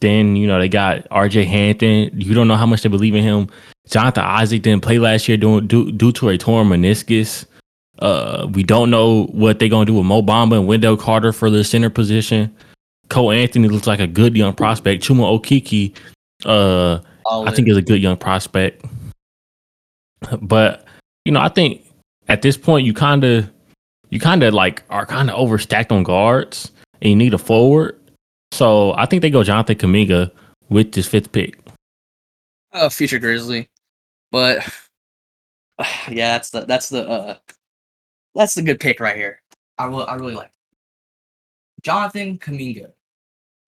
then 0.00 0.36
you 0.36 0.46
know 0.46 0.58
they 0.58 0.68
got 0.68 1.06
R.J. 1.10 1.44
Hampton. 1.44 2.10
You 2.20 2.34
don't 2.34 2.48
know 2.48 2.56
how 2.56 2.66
much 2.66 2.82
they 2.82 2.88
believe 2.88 3.14
in 3.14 3.22
him. 3.22 3.48
Jonathan 3.88 4.24
Isaac 4.24 4.62
didn't 4.62 4.82
play 4.82 4.98
last 4.98 5.28
year 5.28 5.36
due, 5.36 5.60
due, 5.60 5.92
due 5.92 6.12
to 6.12 6.30
a 6.30 6.38
torn 6.38 6.68
meniscus. 6.68 7.44
Uh, 7.98 8.48
we 8.52 8.62
don't 8.62 8.90
know 8.90 9.26
what 9.26 9.58
they're 9.58 9.68
gonna 9.68 9.84
do 9.84 9.94
with 9.94 10.06
Mo 10.06 10.22
Bamba 10.22 10.58
and 10.58 10.66
Wendell 10.66 10.96
Carter 10.96 11.32
for 11.32 11.50
the 11.50 11.62
center 11.64 11.90
position. 11.90 12.54
Cole 13.08 13.32
Anthony 13.32 13.68
looks 13.68 13.86
like 13.86 14.00
a 14.00 14.06
good 14.06 14.36
young 14.36 14.54
prospect. 14.54 15.02
Chuma 15.02 15.38
Okeke, 15.38 15.96
uh, 16.44 17.00
I 17.26 17.50
think 17.50 17.68
is 17.68 17.76
a 17.76 17.82
good 17.82 18.02
young 18.02 18.16
prospect. 18.16 18.84
But 20.40 20.86
you 21.24 21.32
know, 21.32 21.40
I 21.40 21.48
think 21.48 21.84
at 22.28 22.42
this 22.42 22.56
point 22.56 22.86
you 22.86 22.94
kind 22.94 23.24
of 23.24 23.50
you 24.10 24.20
kind 24.20 24.42
of 24.42 24.54
like 24.54 24.82
are 24.90 25.06
kind 25.06 25.30
of 25.30 25.36
overstacked 25.36 25.92
on 25.92 26.02
guards, 26.02 26.70
and 27.00 27.10
you 27.10 27.16
need 27.16 27.34
a 27.34 27.38
forward. 27.38 28.00
So 28.52 28.92
I 28.94 29.06
think 29.06 29.22
they 29.22 29.30
go 29.30 29.42
Jonathan 29.42 29.76
Kuminga 29.76 30.30
with 30.68 30.92
this 30.92 31.06
fifth 31.06 31.32
pick. 31.32 31.58
a 32.72 32.88
future 32.88 33.18
Grizzly, 33.18 33.68
but 34.30 34.66
yeah, 36.08 36.32
that's 36.38 36.50
the 36.50 36.64
that's 36.64 36.88
the 36.88 37.08
uh 37.08 37.36
that's 38.34 38.54
the 38.54 38.62
good 38.62 38.80
pick 38.80 39.00
right 39.00 39.16
here. 39.16 39.40
I 39.78 39.86
will 39.86 40.06
I 40.06 40.14
really 40.14 40.34
like 40.34 40.46
it. 40.46 40.52
Jonathan 41.82 42.38
Kuminga. 42.38 42.93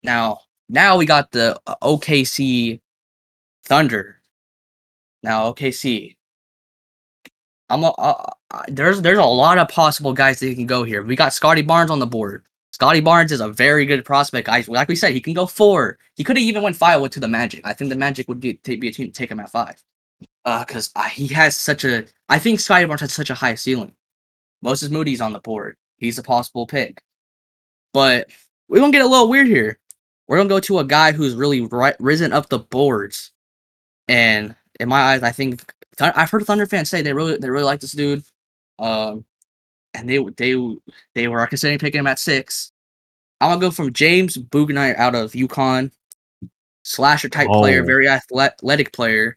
Now 0.07 0.43
now 0.69 0.97
we 0.97 1.05
got 1.05 1.33
the 1.33 1.61
uh, 1.67 1.75
OKC 1.83 2.81
Thunder. 3.65 4.23
Now 5.25 5.53
OKC. 5.53 6.17
I'm 7.69 7.83
a, 7.83 7.89
uh, 7.89 8.31
uh, 8.53 8.63
there's 8.69 9.03
there's 9.03 9.19
a 9.19 9.25
lot 9.25 9.59
of 9.59 9.69
possible 9.69 10.13
guys 10.13 10.39
that 10.39 10.55
can 10.55 10.67
go 10.67 10.85
here. 10.85 11.03
We 11.03 11.17
got 11.17 11.35
Scottie 11.35 11.63
Barnes 11.63 11.91
on 11.91 11.99
the 11.99 12.07
board. 12.07 12.45
Scottie 12.71 13.01
Barnes 13.01 13.33
is 13.33 13.41
a 13.41 13.49
very 13.49 13.85
good 13.85 14.05
prospect. 14.05 14.49
I 14.49 14.65
like 14.69 14.87
we 14.87 14.95
said, 14.95 15.13
he 15.13 15.21
can 15.21 15.35
go 15.35 15.45
four. 15.45 15.99
He 16.15 16.23
could 16.23 16.37
have 16.37 16.45
even 16.45 16.63
went 16.63 16.77
five 16.77 17.01
with 17.01 17.11
to 17.13 17.21
the 17.21 17.27
Magic. 17.27 17.67
I 17.67 17.73
think 17.73 17.91
the 17.91 17.97
Magic 17.97 18.29
would 18.29 18.41
take, 18.41 18.81
be 18.81 18.89
a 18.89 18.93
team 18.93 19.09
to 19.09 19.13
take 19.13 19.31
him 19.31 19.41
at 19.41 19.51
five. 19.51 19.83
Uh, 20.45 20.65
because 20.65 20.93
he 21.11 21.27
has 21.29 21.57
such 21.57 21.85
a. 21.85 22.05
I 22.29 22.39
think 22.39 22.61
Scottie 22.61 22.85
Barnes 22.85 23.01
has 23.01 23.13
such 23.13 23.31
a 23.31 23.35
high 23.35 23.57
ceiling. 23.57 23.93
Moses 24.63 24.89
Moody's 24.89 25.21
on 25.21 25.33
the 25.33 25.41
board. 25.41 25.77
He's 25.97 26.19
a 26.19 26.23
possible 26.23 26.69
pick. 26.69 27.03
But 27.93 28.31
we're 28.69 28.79
gonna 28.79 28.93
get 28.93 29.05
a 29.05 29.09
little 29.09 29.29
weird 29.29 29.49
here. 29.49 29.81
We're 30.29 30.37
gonna 30.39 30.49
go 30.49 30.61
to 30.61 30.79
a 30.81 30.85
guy 30.85 31.13
who's 31.13 31.35
really 31.35 31.61
ri- 31.63 31.95
risen 32.01 32.33
up 32.33 32.49
the 32.49 32.59
boards, 32.59 33.31
and 34.09 34.55
in 34.81 34.89
my 34.89 35.01
eyes, 35.01 35.23
I 35.23 35.31
think 35.33 35.73
I've 36.01 36.31
heard 36.31 36.45
Thunder 36.45 36.67
fans 36.67 36.91
say 36.91 37.03
they 37.03 37.13
really 37.13 37.37
they 37.39 37.49
really 37.51 37.65
like 37.65 37.81
this 37.81 37.93
dude. 37.93 38.25
Um, 38.79 39.25
and 39.95 40.09
they 40.09 40.19
they 40.37 40.77
they 41.15 41.29
were 41.29 41.47
considering 41.47 41.79
picking 41.79 42.01
him 42.01 42.07
at 42.07 42.19
six. 42.19 42.73
I'm 43.41 43.51
gonna 43.51 43.61
go 43.61 43.71
from 43.71 43.93
James 43.93 44.37
Bouknight 44.37 44.97
out 44.97 45.15
of 45.15 45.33
UConn, 45.33 45.91
slasher 46.85 47.29
type 47.29 47.49
player, 47.49 47.83
Oh. 47.83 47.87
very 47.87 48.09
athletic 48.09 48.93
player, 48.93 49.37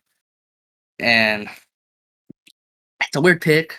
and 0.99 1.47
it's 3.01 3.15
a 3.15 3.21
weird 3.21 3.41
pick. 3.41 3.77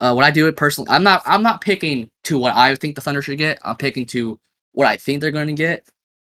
Uh, 0.00 0.14
when 0.14 0.26
I 0.26 0.30
do 0.30 0.46
it 0.48 0.56
personally, 0.56 0.90
I'm 0.90 1.02
not 1.02 1.22
I'm 1.26 1.42
not 1.42 1.60
picking 1.60 2.10
to 2.24 2.38
what 2.38 2.54
I 2.54 2.74
think 2.74 2.94
the 2.96 3.00
Thunder 3.00 3.22
should 3.22 3.38
get. 3.38 3.58
I'm 3.62 3.76
picking 3.76 4.06
to 4.06 4.38
what 4.72 4.86
I 4.86 4.96
think 4.96 5.20
they're 5.20 5.30
going 5.30 5.46
to 5.46 5.52
get, 5.54 5.86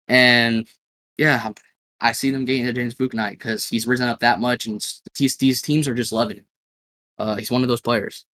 and 0.10 0.68
yeah, 1.18 1.42
I'm- 1.44 2.14
see 2.14 2.32
them 2.32 2.46
getting 2.46 2.66
to 2.66 2.74
James 2.74 2.96
Bouknight 2.96 3.32
because 3.32 3.68
he's 3.68 3.88
risen 3.88 4.10
up 4.10 4.20
that 4.20 4.40
much, 4.40 4.66
and 4.66 4.86
these 5.18 5.38
these 5.38 5.62
teams 5.62 5.88
are 5.88 5.96
just 5.96 6.12
loving 6.12 6.38
him. 6.38 6.46
Uh, 7.18 7.36
he's 7.36 7.52
one 7.52 7.62
of 7.62 7.68
those 7.70 7.82
players. 7.82 8.26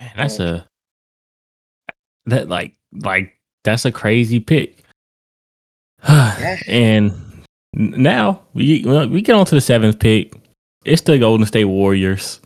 Man, 0.00 0.12
that's 0.16 0.40
a 0.40 0.66
that 2.26 2.48
like 2.48 2.74
like 2.92 3.38
that's 3.64 3.84
a 3.84 3.92
crazy 3.92 4.40
pick. 4.40 4.82
and 6.08 7.12
now 7.72 8.42
we 8.54 8.82
we 8.84 9.22
get 9.22 9.34
on 9.34 9.46
to 9.46 9.54
the 9.54 9.60
seventh 9.60 9.98
pick. 9.98 10.34
It's 10.84 11.02
the 11.02 11.18
Golden 11.18 11.46
State 11.46 11.64
Warriors, 11.64 12.40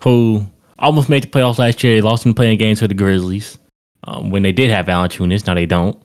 who 0.00 0.46
almost 0.78 1.08
made 1.08 1.22
the 1.22 1.28
playoffs 1.28 1.58
last 1.58 1.82
year. 1.84 1.94
They 1.94 2.00
lost 2.00 2.26
in 2.26 2.34
playing 2.34 2.58
games 2.58 2.80
to 2.80 2.88
the 2.88 2.94
Grizzlies 2.94 3.58
um, 4.04 4.30
when 4.30 4.42
they 4.42 4.52
did 4.52 4.70
have 4.70 4.86
Valanciunas. 4.86 5.46
Now 5.46 5.54
they 5.54 5.66
don't. 5.66 6.00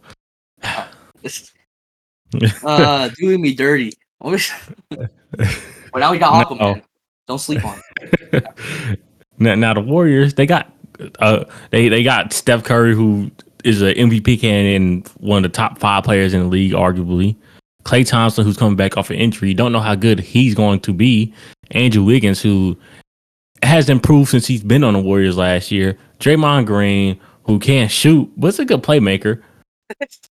uh, 2.63 3.09
doing 3.17 3.41
me 3.41 3.53
dirty. 3.53 3.93
I 4.21 4.29
wish- 4.29 4.51
but 4.89 5.99
now 5.99 6.11
we 6.11 6.19
got 6.19 6.49
No. 6.49 6.55
Aquaman. 6.55 6.81
Don't 7.27 7.39
sleep 7.39 7.63
on. 7.63 7.79
it. 8.01 8.99
now, 9.39 9.55
now 9.55 9.73
the 9.73 9.81
Warriors, 9.81 10.33
they 10.33 10.45
got 10.45 10.71
uh 11.19 11.45
they 11.71 11.87
they 11.89 12.03
got 12.03 12.33
Steph 12.33 12.63
Curry, 12.63 12.93
who 12.95 13.31
is 13.63 13.81
an 13.81 13.93
MVP 13.93 14.41
candidate 14.41 14.81
and 14.81 15.07
one 15.19 15.43
of 15.45 15.51
the 15.51 15.55
top 15.55 15.79
five 15.79 16.03
players 16.03 16.33
in 16.33 16.41
the 16.41 16.47
league, 16.47 16.71
arguably. 16.73 17.35
Klay 17.83 18.05
Thompson, 18.07 18.43
who's 18.43 18.57
coming 18.57 18.75
back 18.75 18.97
off 18.97 19.09
an 19.09 19.15
injury, 19.17 19.53
don't 19.53 19.71
know 19.71 19.79
how 19.79 19.95
good 19.95 20.19
he's 20.19 20.53
going 20.55 20.79
to 20.81 20.93
be. 20.93 21.33
Andrew 21.71 22.03
Wiggins, 22.03 22.41
who 22.41 22.77
has 23.63 23.89
improved 23.89 24.29
since 24.31 24.47
he's 24.47 24.63
been 24.63 24.83
on 24.83 24.93
the 24.93 24.99
Warriors 24.99 25.37
last 25.37 25.71
year. 25.71 25.97
Draymond 26.19 26.65
Green, 26.65 27.19
who 27.43 27.59
can't 27.59 27.91
shoot, 27.91 28.31
but's 28.39 28.59
a 28.59 28.65
good 28.65 28.81
playmaker. 28.83 29.41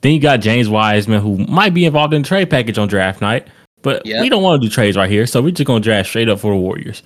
then 0.00 0.12
you 0.12 0.20
got 0.20 0.38
James 0.40 0.68
Wiseman, 0.68 1.20
who 1.20 1.38
might 1.46 1.74
be 1.74 1.84
involved 1.84 2.14
in 2.14 2.22
the 2.22 2.28
trade 2.28 2.50
package 2.50 2.78
on 2.78 2.88
draft 2.88 3.20
night, 3.20 3.48
but 3.82 4.04
Yep. 4.06 4.22
we 4.22 4.28
don't 4.28 4.42
want 4.42 4.60
to 4.62 4.68
do 4.68 4.72
trades 4.72 4.96
right 4.96 5.10
here, 5.10 5.26
so 5.26 5.42
we're 5.42 5.50
just 5.50 5.66
gonna 5.66 5.80
draft 5.80 6.08
straight 6.08 6.28
up 6.28 6.40
for 6.40 6.52
the 6.52 6.56
Warriors. 6.60 7.02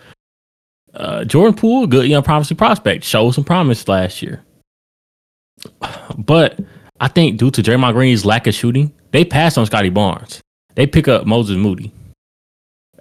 Uh, 0.94 1.24
Jordan 1.24 1.54
Poole, 1.54 1.86
good 1.86 2.06
young 2.06 2.22
promising 2.22 2.56
prospect, 2.56 3.04
showed 3.04 3.30
some 3.32 3.44
promise 3.44 3.86
last 3.88 4.22
year. 4.22 4.42
But 6.18 6.60
I 7.00 7.08
think 7.08 7.38
due 7.38 7.50
to 7.50 7.62
Draymond 7.62 7.94
Green's 7.94 8.24
lack 8.24 8.46
of 8.46 8.54
shooting, 8.54 8.92
they 9.10 9.24
passed 9.24 9.56
on 9.58 9.66
Scottie 9.66 9.88
Barnes. 9.90 10.40
They 10.74 10.86
pick 10.86 11.08
up 11.08 11.26
Moses 11.26 11.56
Moody 11.56 11.92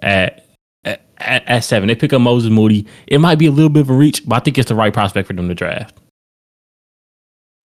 at, 0.02 0.46
at 0.84 1.02
at 1.18 1.46
at 1.48 1.60
seven. 1.64 1.86
They 1.88 1.94
pick 1.94 2.12
up 2.12 2.20
Moses 2.20 2.50
Moody. 2.50 2.86
It 3.06 3.18
might 3.18 3.38
be 3.38 3.46
a 3.46 3.50
little 3.50 3.68
bit 3.70 3.80
of 3.80 3.90
a 3.90 3.94
reach, 3.94 4.26
but 4.26 4.36
I 4.36 4.40
think 4.40 4.58
it's 4.58 4.68
the 4.68 4.74
right 4.74 4.92
prospect 4.92 5.26
for 5.28 5.34
them 5.34 5.48
to 5.48 5.54
draft. 5.54 5.98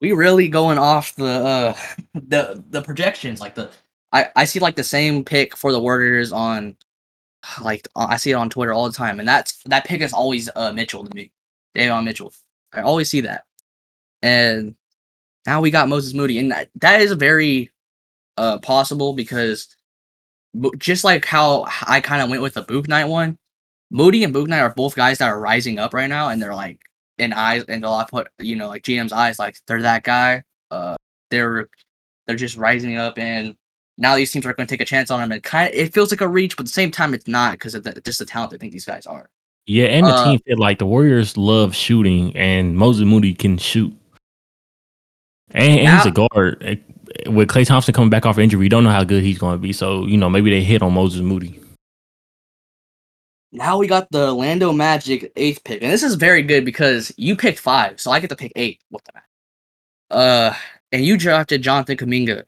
We 0.01 0.13
really 0.13 0.49
going 0.49 0.79
off 0.79 1.15
the 1.15 1.25
uh 1.25 1.77
the 2.15 2.63
the 2.71 2.83
projections 2.83 3.41
like 3.41 3.55
the 3.55 3.71
I 4.13 4.29
I 4.37 4.45
see 4.45 4.61
like 4.61 4.77
the 4.77 4.85
same 4.85 5.25
pick 5.25 5.57
for 5.57 5.73
the 5.73 5.81
Warriors 5.81 6.33
on 6.33 6.77
like 7.63 7.89
I 7.97 8.17
see 8.17 8.33
it 8.33 8.35
on 8.35 8.51
Twitter 8.51 8.73
all 8.73 8.87
the 8.89 8.97
time 8.97 9.19
and 9.21 9.29
that's 9.29 9.63
that 9.65 9.85
pick 9.85 10.01
is 10.01 10.13
always 10.13 10.49
uh 10.55 10.73
Mitchell 10.73 11.05
to 11.05 11.15
me. 11.15 11.33
Davion 11.77 12.05
Mitchell. 12.05 12.33
I 12.73 12.83
always 12.83 13.11
see 13.11 13.23
that. 13.23 13.45
And 14.23 14.75
now 15.47 15.61
we 15.61 15.71
got 15.71 15.89
Moses 15.89 16.15
Moody 16.15 16.39
and 16.39 16.51
that, 16.51 16.69
that 16.77 17.01
is 17.01 17.13
very 17.13 17.71
uh 18.37 18.59
possible 18.59 19.13
because 19.13 19.77
just 20.79 21.05
like 21.05 21.25
how 21.25 21.67
I 21.87 22.01
kind 22.01 22.23
of 22.23 22.31
went 22.31 22.43
with 22.43 22.55
the 22.55 22.65
Bouknight 22.65 23.09
one, 23.09 23.39
Moody 23.91 24.25
and 24.25 24.35
Bouknight 24.35 24.63
are 24.63 24.75
both 24.75 24.97
guys 24.97 25.19
that 25.19 25.29
are 25.29 25.41
rising 25.41 25.79
up 25.79 25.95
right 25.95 26.09
now 26.09 26.29
and 26.29 26.41
they're 26.41 26.55
like 26.55 26.81
in 27.19 27.33
eyes 27.33 27.65
and 27.69 27.85
a 27.85 27.91
lot 27.91 28.11
put 28.11 28.29
you 28.39 28.57
know 28.57 28.69
like 28.69 28.83
GM's 28.83 29.13
eyes 29.13 29.39
like 29.39 29.59
they're 29.67 29.83
that 29.83 30.03
guy. 30.03 30.43
Uh, 30.71 30.97
they're 31.31 31.69
they're 32.27 32.37
just 32.37 32.57
rising 32.57 32.97
up 32.97 33.19
and 33.19 33.57
now 33.99 34.15
these 34.15 34.31
teams 34.31 34.45
are 34.45 34.53
going 34.53 34.67
to 34.67 34.73
take 34.73 34.81
a 34.83 34.85
chance 34.85 35.11
on 35.11 35.21
them 35.21 35.33
and 35.33 35.43
kind 35.43 35.69
of 35.73 35.75
it 35.79 35.95
feels 35.95 36.11
like 36.11 36.21
a 36.21 36.29
reach, 36.29 36.57
but 36.57 36.63
at 36.63 36.67
the 36.67 36.73
same 36.73 36.91
time 36.91 37.15
it's 37.15 37.27
not 37.27 37.53
because 37.53 37.75
of 37.75 37.83
the, 37.85 37.99
just 38.03 38.19
the 38.19 38.27
talent 38.27 38.53
I 38.53 38.59
think 38.59 38.73
these 38.73 38.85
guys 38.85 39.07
are. 39.07 39.29
Yeah, 39.67 39.87
and 39.87 40.07
the 40.07 40.11
Uh, 40.11 40.25
team 40.25 40.41
fit 40.47 40.59
like 40.59 40.79
the 40.79 40.87
Warriors 40.87 41.37
love 41.37 41.75
shooting, 41.75 42.37
and 42.37 42.77
Moses 42.77 43.05
Moody 43.05 43.35
can 43.35 43.59
shoot. 43.59 43.93
And, 45.51 45.81
and 45.81 45.97
he's 45.97 46.07
a 46.07 46.11
guard. 46.13 46.63
Eh, 46.63 46.77
With 47.29 47.49
Klay 47.49 47.67
Thompson 47.67 47.95
coming 47.95 48.11
back 48.11 48.27
off 48.27 48.39
injury, 48.39 48.61
we 48.61 48.69
don't 48.69 48.85
know 48.85 48.91
how 48.91 49.03
good 49.03 49.25
he's 49.25 49.39
going 49.39 49.55
to 49.55 49.59
be. 49.59 49.73
So 49.73 50.07
you 50.07 50.17
know, 50.19 50.31
maybe 50.31 50.51
they 50.51 50.63
hit 50.63 50.83
on 50.83 50.93
Moses 50.93 51.21
Moody. 51.23 51.59
Now 53.57 53.79
we 53.79 53.87
got 53.87 54.11
the 54.11 54.29
Orlando 54.29 54.71
Magic 54.71 55.33
eighth 55.35 55.65
pick, 55.65 55.83
and 55.83 55.91
this 55.91 56.03
is 56.03 56.17
very 56.17 56.43
good 56.43 56.67
because 56.67 57.11
you 57.17 57.35
picked 57.35 57.59
five, 57.59 57.99
so 57.99 58.11
I 58.11 58.21
get 58.21 58.29
to 58.29 58.37
pick 58.37 58.53
eight. 58.55 58.81
What 58.91 59.03
the? 59.07 60.15
Uh, 60.15 60.55
and 60.93 61.03
you 61.03 61.17
drafted 61.17 61.63
Jonathan 61.63 61.97
Kuminga. 61.97 62.45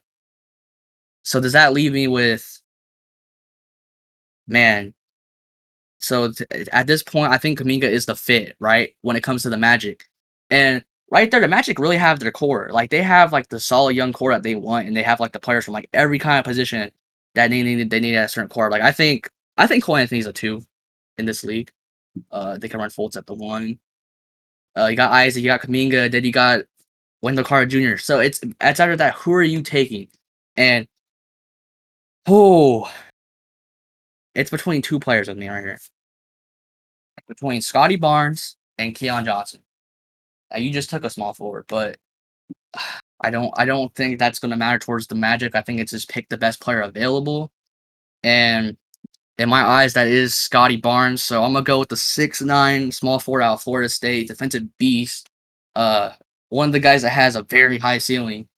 So 1.23 1.41
does 1.41 1.55
that 1.55 1.73
leave 1.73 1.95
me 1.95 2.09
with? 2.09 2.61
Man. 4.47 4.93
So 5.99 6.31
th- 6.33 6.69
at 6.73 6.87
this 6.87 7.03
point, 7.03 7.33
I 7.33 7.39
think 7.39 7.59
Kuminga 7.59 7.85
is 7.85 8.05
the 8.05 8.15
fit, 8.15 8.55
right? 8.61 8.95
When 9.01 9.17
it 9.17 9.23
comes 9.23 9.43
to 9.45 9.51
the 9.51 9.57
Magic, 9.57 10.05
and 10.51 10.85
right 11.11 11.31
there, 11.31 11.41
the 11.41 11.49
Magic 11.49 11.79
really 11.79 11.97
have 11.97 12.21
their 12.21 12.33
core. 12.33 12.69
Like 12.71 12.91
they 12.91 13.03
have 13.03 13.33
like 13.33 13.49
the 13.49 13.61
solid 13.61 13.97
young 13.97 14.13
core 14.13 14.33
that 14.35 14.43
they 14.43 14.57
want, 14.57 14.87
and 14.87 14.95
they 14.95 15.03
have 15.03 15.21
like 15.21 15.33
the 15.33 15.41
players 15.41 15.65
from 15.65 15.73
like 15.73 15.89
every 15.95 16.19
kind 16.19 16.39
of 16.39 16.45
position 16.45 16.91
that 17.35 17.49
they 17.49 17.63
need. 17.63 17.89
They 17.89 18.01
need 18.01 18.15
a 18.15 18.29
certain 18.29 18.51
core. 18.51 18.71
Like 18.71 18.83
I 18.83 18.93
think 18.93 19.31
I 19.57 19.67
think 19.67 19.85
Cole 19.85 19.97
Anthony's 19.97 20.27
a 20.27 20.35
two 20.35 20.63
in 21.19 21.27
this 21.27 21.45
league. 21.45 21.71
Uh, 22.31 22.59
they 22.59 22.69
can 22.69 22.81
run 22.81 22.91
Fultz 22.91 23.17
at 23.17 23.27
the 23.27 23.35
one. 23.35 23.79
Uh, 24.77 24.87
you 24.87 24.97
got 24.97 25.13
Isaac, 25.13 25.43
you 25.43 25.49
got 25.49 25.63
Kuminga, 25.63 26.11
then 26.11 26.25
you 26.25 26.33
got 26.33 26.61
Wendell 27.23 27.45
Carter 27.45 27.67
Jr. 27.67 27.99
So 27.99 28.21
it's 28.21 28.41
it's 28.43 28.81
after 28.81 28.97
that. 28.97 29.15
Who 29.15 29.33
are 29.33 29.43
you 29.43 29.63
taking? 29.63 30.09
And 30.57 30.87
oh, 32.27 32.91
it's 34.35 34.51
between 34.51 34.83
two 34.83 35.01
players 35.01 35.29
with 35.29 35.39
me 35.39 35.49
right 35.49 35.65
here. 35.65 35.81
Between 37.27 37.61
Scottie 37.61 37.97
Barnes 37.97 38.57
and 38.79 38.95
Keon 38.95 39.25
Johnson. 39.25 39.61
Now, 40.51 40.59
you 40.59 40.71
just 40.73 40.91
took 40.91 41.05
a 41.05 41.11
small 41.11 41.35
forward, 41.35 41.65
but 41.69 41.99
I 43.21 43.31
don't 43.31 43.53
I 43.57 43.65
don't 43.65 43.93
think 43.97 44.19
that's 44.19 44.39
gonna 44.39 44.57
matter 44.57 44.79
towards 44.79 45.09
the 45.09 45.17
Magic. 45.17 45.57
I 45.57 45.63
think 45.63 45.81
it's 45.81 45.91
just 45.91 46.09
pick 46.09 46.29
the 46.29 46.39
best 46.39 46.61
player 46.61 46.83
available. 46.83 47.51
And 48.23 48.77
in 49.39 49.49
my 49.49 49.63
eyes, 49.63 49.95
that 49.95 50.09
is 50.09 50.35
Scottie 50.35 50.77
Barnes. 50.77 51.23
So 51.23 51.43
I'm 51.43 51.53
gonna 51.53 51.65
go 51.65 51.79
with 51.79 51.89
the 51.89 51.97
six 51.97 52.43
nine 52.43 52.91
small 52.93 53.19
forward 53.19 53.43
out 53.43 53.55
of 53.55 53.63
Florida 53.63 53.89
State, 53.89 54.29
defensive 54.29 54.65
beast. 54.79 55.29
Uh 55.75 56.13
one 56.51 56.69
of 56.69 56.73
the 56.73 56.81
guys 56.81 57.03
that 57.03 57.11
has 57.11 57.37
a 57.37 57.43
very 57.43 57.79
high 57.79 57.99
ceiling. 57.99 58.49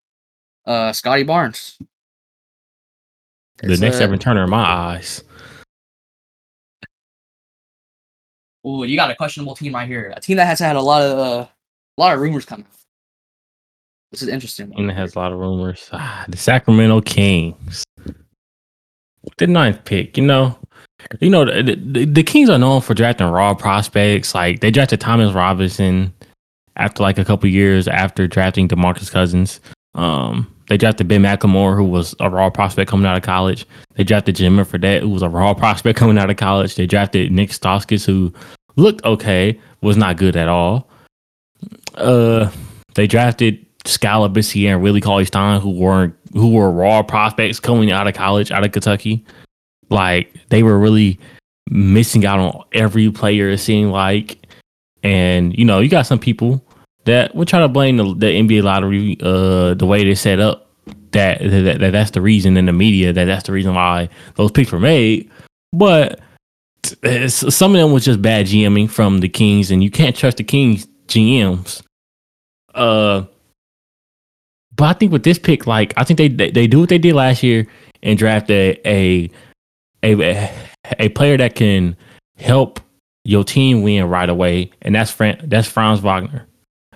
Uh 0.67 0.93
Scotty 0.93 1.23
Barnes. 1.23 1.79
The 3.59 3.73
It's, 3.73 3.81
next 3.81 4.01
uh, 4.01 4.05
Evan 4.05 4.19
Turner 4.19 4.45
in 4.45 4.51
my 4.51 4.65
eyes. 4.65 5.23
Ooh, 8.67 8.85
you 8.85 8.97
got 8.97 9.11
a 9.11 9.15
questionable 9.15 9.55
team 9.55 9.75
right 9.75 9.89
here. 9.89 10.13
A 10.17 10.21
team 10.21 10.37
that 10.37 10.47
has 10.47 10.59
had 10.59 10.77
a 10.77 10.81
lot 10.81 11.03
of 11.03 11.19
uh, 11.19 11.47
a 11.99 12.01
lot 12.01 12.15
of 12.15 12.21
rumors 12.21 12.45
coming. 12.45 12.67
This 14.13 14.23
is 14.23 14.29
interesting. 14.29 14.73
And 14.77 14.91
it 14.91 14.95
has 14.95 15.15
a 15.15 15.19
lot 15.19 15.33
of 15.33 15.39
rumors. 15.39 15.89
Ah, 15.93 16.25
the 16.29 16.37
Sacramento 16.37 17.01
Kings. 17.03 17.85
The 19.39 19.47
ninth 19.47 19.85
pick, 19.85 20.17
you 20.17 20.25
know. 20.25 20.59
You 21.21 21.31
know, 21.31 21.45
the, 21.45 21.75
the, 21.75 22.05
the 22.05 22.23
Kings 22.23 22.49
are 22.49 22.59
known 22.59 22.81
for 22.81 22.95
drafting 22.95 23.29
raw 23.29 23.55
prospects. 23.55 24.35
Like 24.35 24.61
they 24.61 24.71
drafted 24.71 25.01
Thomas 25.01 25.33
Robinson 25.33 26.13
after 26.77 27.03
like 27.03 27.19
a 27.19 27.25
couple 27.25 27.49
years 27.49 27.89
after 27.89 28.27
drafting 28.27 28.69
DeMarcus 28.69 29.11
Cousins. 29.11 29.61
Um, 29.95 30.53
they 30.69 30.77
drafted 30.77 31.09
Ben 31.09 31.23
McLemore, 31.23 31.77
who 31.77 31.85
was 31.85 32.15
a 32.21 32.31
raw 32.31 32.49
prospect 32.49 32.89
coming 32.89 33.07
out 33.07 33.17
of 33.17 33.25
college. 33.25 33.67
They 33.97 34.05
drafted 34.05 34.37
Jimmer 34.37 34.65
Fredette, 34.65 35.01
who 35.01 35.09
was 35.09 35.23
a 35.23 35.29
raw 35.29 35.53
prospect 35.63 35.99
coming 35.99 36.17
out 36.17 36.31
of 36.31 36.37
college. 36.37 36.77
They 36.77 36.87
drafted 36.87 37.33
Nik 37.33 37.51
Stauskas, 37.51 38.07
who 38.07 38.33
looked 38.77 39.05
okay, 39.05 39.59
was 39.81 39.97
not 39.97 40.17
good 40.17 40.37
at 40.37 40.49
all. 40.49 40.89
Uh, 41.95 42.51
they 42.95 43.07
drafted 43.07 43.67
Skal 43.85 44.29
Labissiere 44.29 44.75
and 44.75 44.83
Willie 44.83 45.01
Cauley 45.01 45.25
Stein, 45.25 45.61
who 45.61 45.71
weren't 45.71 46.15
who 46.35 46.53
were 46.53 46.71
raw 46.71 47.03
prospects 47.03 47.59
coming 47.59 47.91
out 47.91 48.07
of 48.07 48.15
college, 48.15 48.53
out 48.53 48.65
of 48.65 48.71
Kentucky. 48.73 49.25
Like 49.91 50.33
they 50.49 50.63
were 50.63 50.79
really 50.79 51.19
missing 51.69 52.25
out 52.25 52.39
on 52.39 52.65
every 52.73 53.11
player. 53.11 53.51
It 53.51 53.59
seemed 53.59 53.93
like, 53.93 54.39
and 55.03 55.57
you 55.57 55.65
know, 55.65 55.81
you 55.81 55.89
got 55.89 56.07
some 56.07 56.19
people 56.19 56.65
that 57.05 57.35
would 57.35 57.49
try 57.49 57.61
to 57.61 57.69
blame 57.69 57.97
the, 57.97 58.05
the 58.15 58.27
NBA 58.27 58.63
lottery, 58.63 59.17
uh, 59.21 59.75
the 59.75 59.87
way 59.87 60.05
they 60.05 60.15
set 60.15 60.41
up. 60.41 60.67
That, 61.13 61.41
that 61.41 61.81
that 61.81 61.91
that's 61.91 62.13
the 62.13 62.21
reason 62.21 62.57
in 62.57 62.67
the 62.67 62.73
media 62.73 63.13
that 63.13 63.25
that's 63.25 63.45
the 63.45 63.53
reason 63.53 63.75
why 63.75 64.09
those 64.37 64.53
picks 64.53 64.71
were 64.71 64.79
made. 64.79 65.29
But 65.73 66.21
some 67.29 67.75
of 67.75 67.81
them 67.81 67.93
was 67.93 68.05
just 68.05 68.23
bad 68.23 68.47
GMing 68.47 68.89
from 68.89 69.19
the 69.19 69.29
Kings, 69.29 69.71
and 69.73 69.83
you 69.83 69.91
can't 69.91 70.17
trust 70.17 70.37
the 70.37 70.45
Kings 70.45 70.87
GMs. 71.09 71.83
Uh, 72.75 73.25
but 74.77 74.85
I 74.85 74.93
think 74.93 75.13
with 75.13 75.25
this 75.25 75.39
pick, 75.39 75.67
like 75.67 75.93
I 75.97 76.05
think 76.05 76.17
they 76.17 76.29
they, 76.29 76.51
they 76.51 76.67
do 76.67 76.81
what 76.81 76.89
they 76.89 76.99
did 76.99 77.15
last 77.15 77.43
year 77.43 77.67
and 78.03 78.19
draft 78.19 78.51
a 78.51 78.81
a 78.87 79.31
a, 80.03 80.53
a 80.99 81.09
player 81.11 81.37
that 81.37 81.55
can 81.55 81.97
help 82.37 82.81
your 83.25 83.45
team 83.45 83.83
win 83.83 84.05
right 84.09 84.29
away, 84.29 84.71
and 84.83 84.95
that's 84.95 85.11
Fran, 85.11 85.41
that's 85.45 85.69
Franz 85.69 86.01
Wagner 86.01 86.47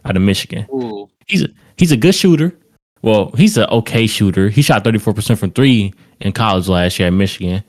out 0.05 0.17
of 0.17 0.23
Michigan. 0.23 0.67
Ooh, 0.73 1.09
He's 1.27 1.43
a, 1.43 1.49
he's 1.77 1.93
a 1.93 1.97
good 1.97 2.14
shooter. 2.14 2.57
Well, 3.03 3.31
he's 3.37 3.57
an 3.57 3.69
okay 3.71 4.07
shooter. 4.07 4.49
He 4.49 4.62
shot 4.62 4.85
thirty 4.85 4.99
four 4.99 5.14
percent 5.14 5.38
from 5.38 5.51
three 5.51 5.93
in 6.21 6.33
college 6.33 6.69
last 6.69 6.99
year 6.99 7.09
at 7.09 7.12
Michigan, 7.12 7.62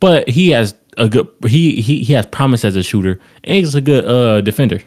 but 0.00 0.28
he 0.28 0.50
has 0.50 0.74
a 0.98 1.08
good 1.08 1.28
he 1.46 1.80
he 1.80 2.02
he 2.02 2.12
has 2.12 2.26
promise 2.26 2.64
as 2.64 2.76
a 2.76 2.82
shooter, 2.82 3.20
and 3.44 3.56
he's 3.56 3.74
a 3.74 3.80
good 3.80 4.04
uh 4.04 4.40
defender. 4.40 4.80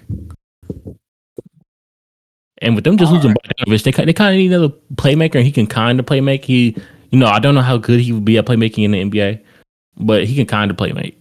And 2.61 2.75
with 2.75 2.83
them 2.83 2.97
just 2.97 3.09
All 3.09 3.15
losing 3.15 3.31
right. 3.31 3.57
Bogdanovic, 3.57 3.83
they 3.83 3.91
they 3.91 4.13
kind 4.13 4.33
of 4.33 4.37
need 4.37 4.51
another 4.51 4.73
playmaker, 4.95 5.35
and 5.35 5.45
he 5.45 5.51
can 5.51 5.67
kind 5.67 5.99
of 5.99 6.05
play 6.05 6.21
make. 6.21 6.45
He, 6.45 6.75
you 7.11 7.19
know, 7.19 7.27
I 7.27 7.39
don't 7.39 7.55
know 7.55 7.61
how 7.61 7.77
good 7.77 7.99
he 7.99 8.11
would 8.11 8.25
be 8.25 8.37
at 8.37 8.45
playmaking 8.45 8.83
in 8.83 8.91
the 8.91 9.03
NBA, 9.03 9.41
but 9.97 10.25
he 10.25 10.35
can 10.35 10.45
kind 10.45 10.71
of 10.71 10.77
play 10.77 10.91
make. 10.91 11.19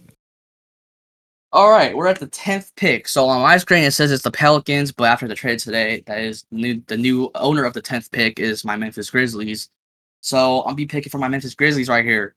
All 1.51 1.71
right, 1.71 1.95
we're 1.95 2.07
at 2.07 2.19
the 2.19 2.27
tenth 2.27 2.73
pick. 2.75 3.07
So 3.07 3.27
on 3.27 3.41
my 3.41 3.57
screen 3.57 3.85
it 3.85 3.91
says 3.91 4.11
it's 4.11 4.23
the 4.23 4.31
Pelicans, 4.31 4.91
but 4.91 5.05
after 5.05 5.27
the 5.27 5.35
trade 5.35 5.59
today, 5.59 6.03
that 6.05 6.19
is 6.19 6.45
new. 6.51 6.81
The 6.87 6.97
new 6.97 7.31
owner 7.35 7.63
of 7.63 7.73
the 7.73 7.81
tenth 7.81 8.11
pick 8.11 8.39
is 8.39 8.65
my 8.65 8.75
Memphis 8.75 9.09
Grizzlies. 9.09 9.69
So 10.19 10.61
I'll 10.61 10.73
be 10.73 10.85
picking 10.85 11.09
for 11.09 11.17
my 11.17 11.29
Memphis 11.29 11.55
Grizzlies 11.55 11.87
right 11.87 12.03
here. 12.03 12.35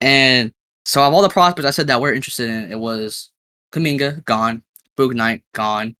And 0.00 0.52
so 0.84 1.02
of 1.02 1.14
all 1.14 1.22
the 1.22 1.28
prospects 1.28 1.66
I 1.66 1.70
said 1.70 1.86
that 1.86 2.00
we're 2.00 2.12
interested 2.12 2.50
in, 2.50 2.70
it 2.70 2.78
was 2.78 3.30
Kuminga 3.72 4.24
gone, 4.24 4.62
Bouknight 4.98 5.42
gone, 5.54 5.96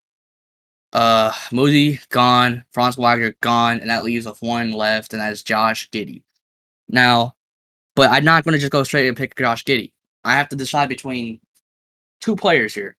uh, 0.92 1.32
Moody 1.52 2.00
gone, 2.10 2.64
Franz 2.72 2.96
Wagner 2.96 3.34
gone, 3.40 3.80
and 3.80 3.88
that 3.88 4.04
leaves 4.04 4.26
with 4.26 4.42
one 4.42 4.72
left, 4.72 5.12
and 5.12 5.22
that 5.22 5.32
is 5.32 5.42
Josh 5.42 5.88
Giddey. 5.90 6.22
Now, 6.88 7.35
but 7.96 8.10
I'm 8.10 8.24
not 8.24 8.44
going 8.44 8.52
to 8.52 8.60
just 8.60 8.70
go 8.70 8.84
straight 8.84 9.08
and 9.08 9.16
pick 9.16 9.34
Josh 9.36 9.64
Giddey. 9.64 9.90
I 10.22 10.34
have 10.34 10.50
to 10.50 10.56
decide 10.56 10.88
between 10.88 11.40
two 12.20 12.36
players 12.36 12.74
here. 12.74 12.96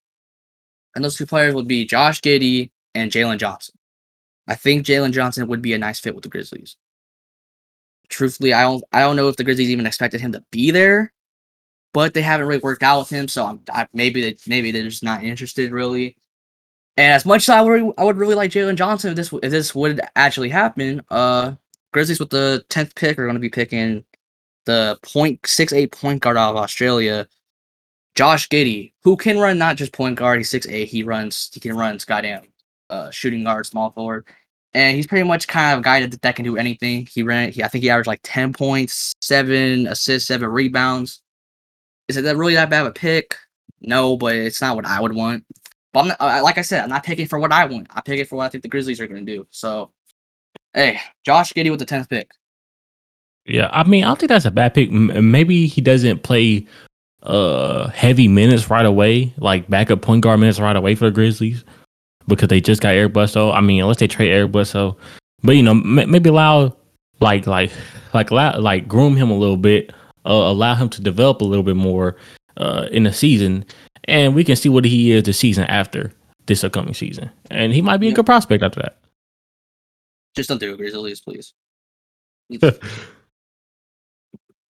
And 0.95 1.05
those 1.05 1.15
two 1.15 1.27
players 1.27 1.53
would 1.53 1.67
be 1.67 1.85
Josh 1.85 2.19
Giddey 2.19 2.71
and 2.95 3.11
Jalen 3.11 3.37
Johnson. 3.37 3.75
I 4.47 4.55
think 4.55 4.85
Jalen 4.85 5.11
Johnson 5.11 5.47
would 5.47 5.61
be 5.61 5.73
a 5.73 5.77
nice 5.77 5.99
fit 5.99 6.15
with 6.15 6.23
the 6.23 6.29
Grizzlies. 6.29 6.75
Truthfully, 8.09 8.53
I 8.53 8.63
don't 8.63 8.83
I 8.93 9.01
don't 9.01 9.17
know 9.17 9.27
if 9.27 9.35
the 9.35 9.43
Grizzlies 9.43 9.69
even 9.69 9.85
expected 9.85 10.21
him 10.21 10.31
to 10.31 10.43
be 10.51 10.71
there, 10.71 11.13
but 11.93 12.13
they 12.13 12.21
haven't 12.21 12.47
really 12.47 12.61
worked 12.61 12.83
out 12.83 12.99
with 12.99 13.09
him, 13.09 13.27
so 13.27 13.45
I'm 13.45 13.59
I, 13.69 13.85
maybe 13.93 14.21
they 14.21 14.37
maybe 14.47 14.71
they're 14.71 14.83
just 14.83 15.03
not 15.03 15.23
interested 15.23 15.71
really. 15.71 16.15
And 16.95 17.13
as 17.13 17.25
much 17.25 17.43
as 17.43 17.49
I 17.49 17.61
would 17.61 17.93
I 17.97 18.05
would 18.05 18.15
really 18.17 18.35
like 18.35 18.51
Jalen 18.51 18.77
Johnson 18.77 19.11
if 19.11 19.17
this 19.17 19.33
if 19.33 19.51
this 19.51 19.75
would 19.75 19.99
actually 20.15 20.49
happen, 20.49 21.01
uh 21.11 21.55
Grizzlies 21.91 22.19
with 22.19 22.29
the 22.29 22.63
tenth 22.69 22.95
pick 22.95 23.19
are 23.19 23.25
going 23.25 23.35
to 23.35 23.41
be 23.41 23.49
picking 23.49 24.05
the 24.67 24.99
point 25.01 25.39
six 25.47 25.73
eight 25.73 25.91
point 25.91 26.21
guard 26.21 26.37
out 26.37 26.51
of 26.51 26.57
Australia, 26.57 27.27
Josh 28.13 28.47
Giddey, 28.49 28.93
who 29.03 29.17
can 29.17 29.39
run 29.39 29.57
not 29.57 29.77
just 29.77 29.93
point 29.93 30.17
guard, 30.17 30.37
he's 30.37 30.49
six 30.49 30.67
eight. 30.67 30.89
He 30.89 31.01
runs, 31.01 31.49
he 31.51 31.59
can 31.59 31.75
run 31.75 31.97
goddamn 32.05 32.43
uh, 32.91 33.09
shooting 33.09 33.43
guard, 33.43 33.65
small 33.65 33.91
forward, 33.91 34.27
and 34.73 34.95
he's 34.95 35.07
pretty 35.07 35.27
much 35.27 35.47
kind 35.47 35.73
of 35.73 35.79
a 35.79 35.83
guy 35.83 36.05
that, 36.05 36.21
that 36.21 36.35
can 36.35 36.45
do 36.45 36.57
anything. 36.57 37.07
He 37.09 37.23
ran, 37.23 37.51
he 37.51 37.63
I 37.63 37.69
think 37.69 37.83
he 37.83 37.89
averaged 37.89 38.07
like 38.07 38.19
ten 38.23 38.53
points, 38.53 39.13
seven 39.21 39.87
assists, 39.87 40.27
seven 40.27 40.49
rebounds. 40.49 41.21
Is 42.07 42.17
it 42.17 42.21
that 42.21 42.37
really 42.37 42.55
that 42.55 42.69
bad 42.69 42.81
of 42.81 42.87
a 42.87 42.91
pick? 42.91 43.35
No, 43.81 44.17
but 44.17 44.35
it's 44.35 44.61
not 44.61 44.75
what 44.75 44.85
I 44.85 45.01
would 45.01 45.13
want. 45.13 45.45
But 45.93 45.99
I'm 46.01 46.07
not, 46.07 46.43
like 46.43 46.57
I 46.57 46.61
said, 46.61 46.83
I'm 46.83 46.89
not 46.89 47.03
picking 47.03 47.27
for 47.27 47.39
what 47.39 47.51
I 47.51 47.65
want. 47.65 47.87
I 47.91 48.01
pick 48.01 48.19
it 48.19 48.27
for 48.27 48.35
what 48.35 48.45
I 48.45 48.49
think 48.49 48.63
the 48.63 48.69
Grizzlies 48.69 48.99
are 48.99 49.07
going 49.07 49.25
to 49.25 49.33
do. 49.35 49.47
So, 49.51 49.91
hey, 50.73 50.99
Josh 51.25 51.53
Giddey 51.53 51.71
with 51.71 51.79
the 51.79 51.85
tenth 51.85 52.09
pick. 52.09 52.29
Yeah, 53.47 53.69
I 53.71 53.83
mean, 53.87 54.03
I 54.03 54.07
don't 54.07 54.19
think 54.19 54.29
that's 54.29 54.45
a 54.45 54.51
bad 54.51 54.73
pick. 54.73 54.89
M- 54.91 55.31
Maybe 55.31 55.67
he 55.67 55.81
doesn't 55.81 56.23
play 56.23 56.65
uh 57.23 57.87
heavy 57.89 58.27
minutes 58.27 58.69
right 58.69 58.85
away, 58.85 59.33
like 59.37 59.69
backup 59.69 60.01
point 60.01 60.21
guard 60.21 60.39
minutes 60.39 60.59
right 60.59 60.75
away 60.75 60.95
for 60.95 61.05
the 61.05 61.11
Grizzlies 61.11 61.63
because 62.27 62.49
they 62.49 62.61
just 62.61 62.81
got 62.81 62.89
Eric 62.93 63.13
Bledsoe. 63.13 63.51
I 63.51 63.61
mean, 63.61 63.81
unless 63.81 63.97
they 63.97 64.07
trade 64.07 64.31
Eric 64.31 64.51
Bledsoe, 64.51 64.97
but 65.43 65.55
you 65.55 65.63
know, 65.63 65.71
m- 65.71 66.11
maybe 66.11 66.29
allow 66.29 66.75
like 67.21 67.47
like 67.47 67.71
like 68.13 68.31
allow, 68.31 68.59
like 68.59 68.87
groom 68.87 69.15
him 69.15 69.31
a 69.31 69.37
little 69.37 69.57
bit, 69.57 69.91
uh, 70.25 70.31
allow 70.33 70.75
him 70.75 70.89
to 70.89 71.01
develop 71.01 71.41
a 71.41 71.45
little 71.45 71.63
bit 71.63 71.75
more 71.77 72.17
uh 72.57 72.87
in 72.91 73.03
the 73.03 73.13
season, 73.13 73.65
and 74.05 74.35
we 74.35 74.43
can 74.43 74.55
see 74.55 74.69
what 74.69 74.83
he 74.85 75.11
is 75.11 75.23
the 75.23 75.33
season 75.33 75.63
after 75.65 76.11
this 76.47 76.63
upcoming 76.63 76.93
season, 76.93 77.29
and 77.49 77.73
he 77.73 77.81
might 77.81 77.97
be 77.97 78.09
a 78.09 78.13
good 78.13 78.25
prospect 78.25 78.61
after 78.63 78.81
that. 78.81 78.97
Just 80.35 80.49
don't 80.49 80.59
do 80.59 80.73
it, 80.73 80.77
Grizzlies, 80.77 81.21
please. 81.21 81.53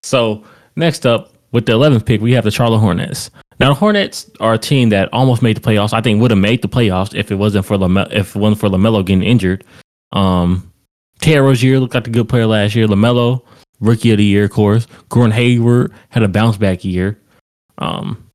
So 0.03 0.43
next 0.75 1.05
up, 1.05 1.33
with 1.51 1.65
the 1.65 1.73
11th 1.73 2.05
pick, 2.05 2.21
we 2.21 2.33
have 2.33 2.43
the 2.43 2.51
Charlotte 2.51 2.79
Hornets. 2.79 3.31
Now 3.59 3.69
the 3.69 3.75
Hornets 3.75 4.29
are 4.39 4.53
a 4.53 4.57
team 4.57 4.89
that 4.89 5.11
almost 5.13 5.41
made 5.41 5.57
the 5.57 5.61
playoffs. 5.61 5.93
I 5.93 6.01
think 6.01 6.21
would 6.21 6.31
have 6.31 6.39
made 6.39 6.61
the 6.61 6.67
playoffs 6.67 7.15
if 7.15 7.31
it 7.31 7.35
wasn't 7.35 7.65
for 7.65 7.77
Lame- 7.77 8.07
if 8.11 8.35
it 8.35 8.39
wasn't 8.39 8.59
for 8.59 8.69
Lamelo 8.69 9.03
getting 9.05 9.23
injured. 9.23 9.63
Um, 10.11 10.71
Terry 11.19 11.41
Rozier 11.41 11.79
looked 11.79 11.95
like 11.95 12.07
a 12.07 12.11
good 12.11 12.29
player 12.29 12.45
last 12.45 12.75
year. 12.75 12.87
Lamelo, 12.87 13.43
rookie 13.79 14.11
of 14.11 14.17
the 14.17 14.23
year, 14.23 14.45
of 14.45 14.51
course. 14.51 14.87
Gordon 15.09 15.31
Hayward 15.31 15.91
had 16.09 16.23
a 16.23 16.27
bounce 16.27 16.57
back 16.57 16.85
year. 16.85 17.19
Um, 17.79 18.29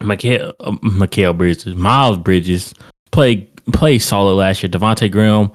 Mikael, 0.00 0.54
uh, 0.60 0.76
Mikael 0.82 1.34
Bridges, 1.34 1.74
Miles 1.74 2.16
Bridges 2.18 2.72
played 3.12 3.48
played 3.72 3.98
solid 3.98 4.34
last 4.34 4.62
year. 4.62 4.70
Devonte 4.70 5.10
Graham 5.10 5.50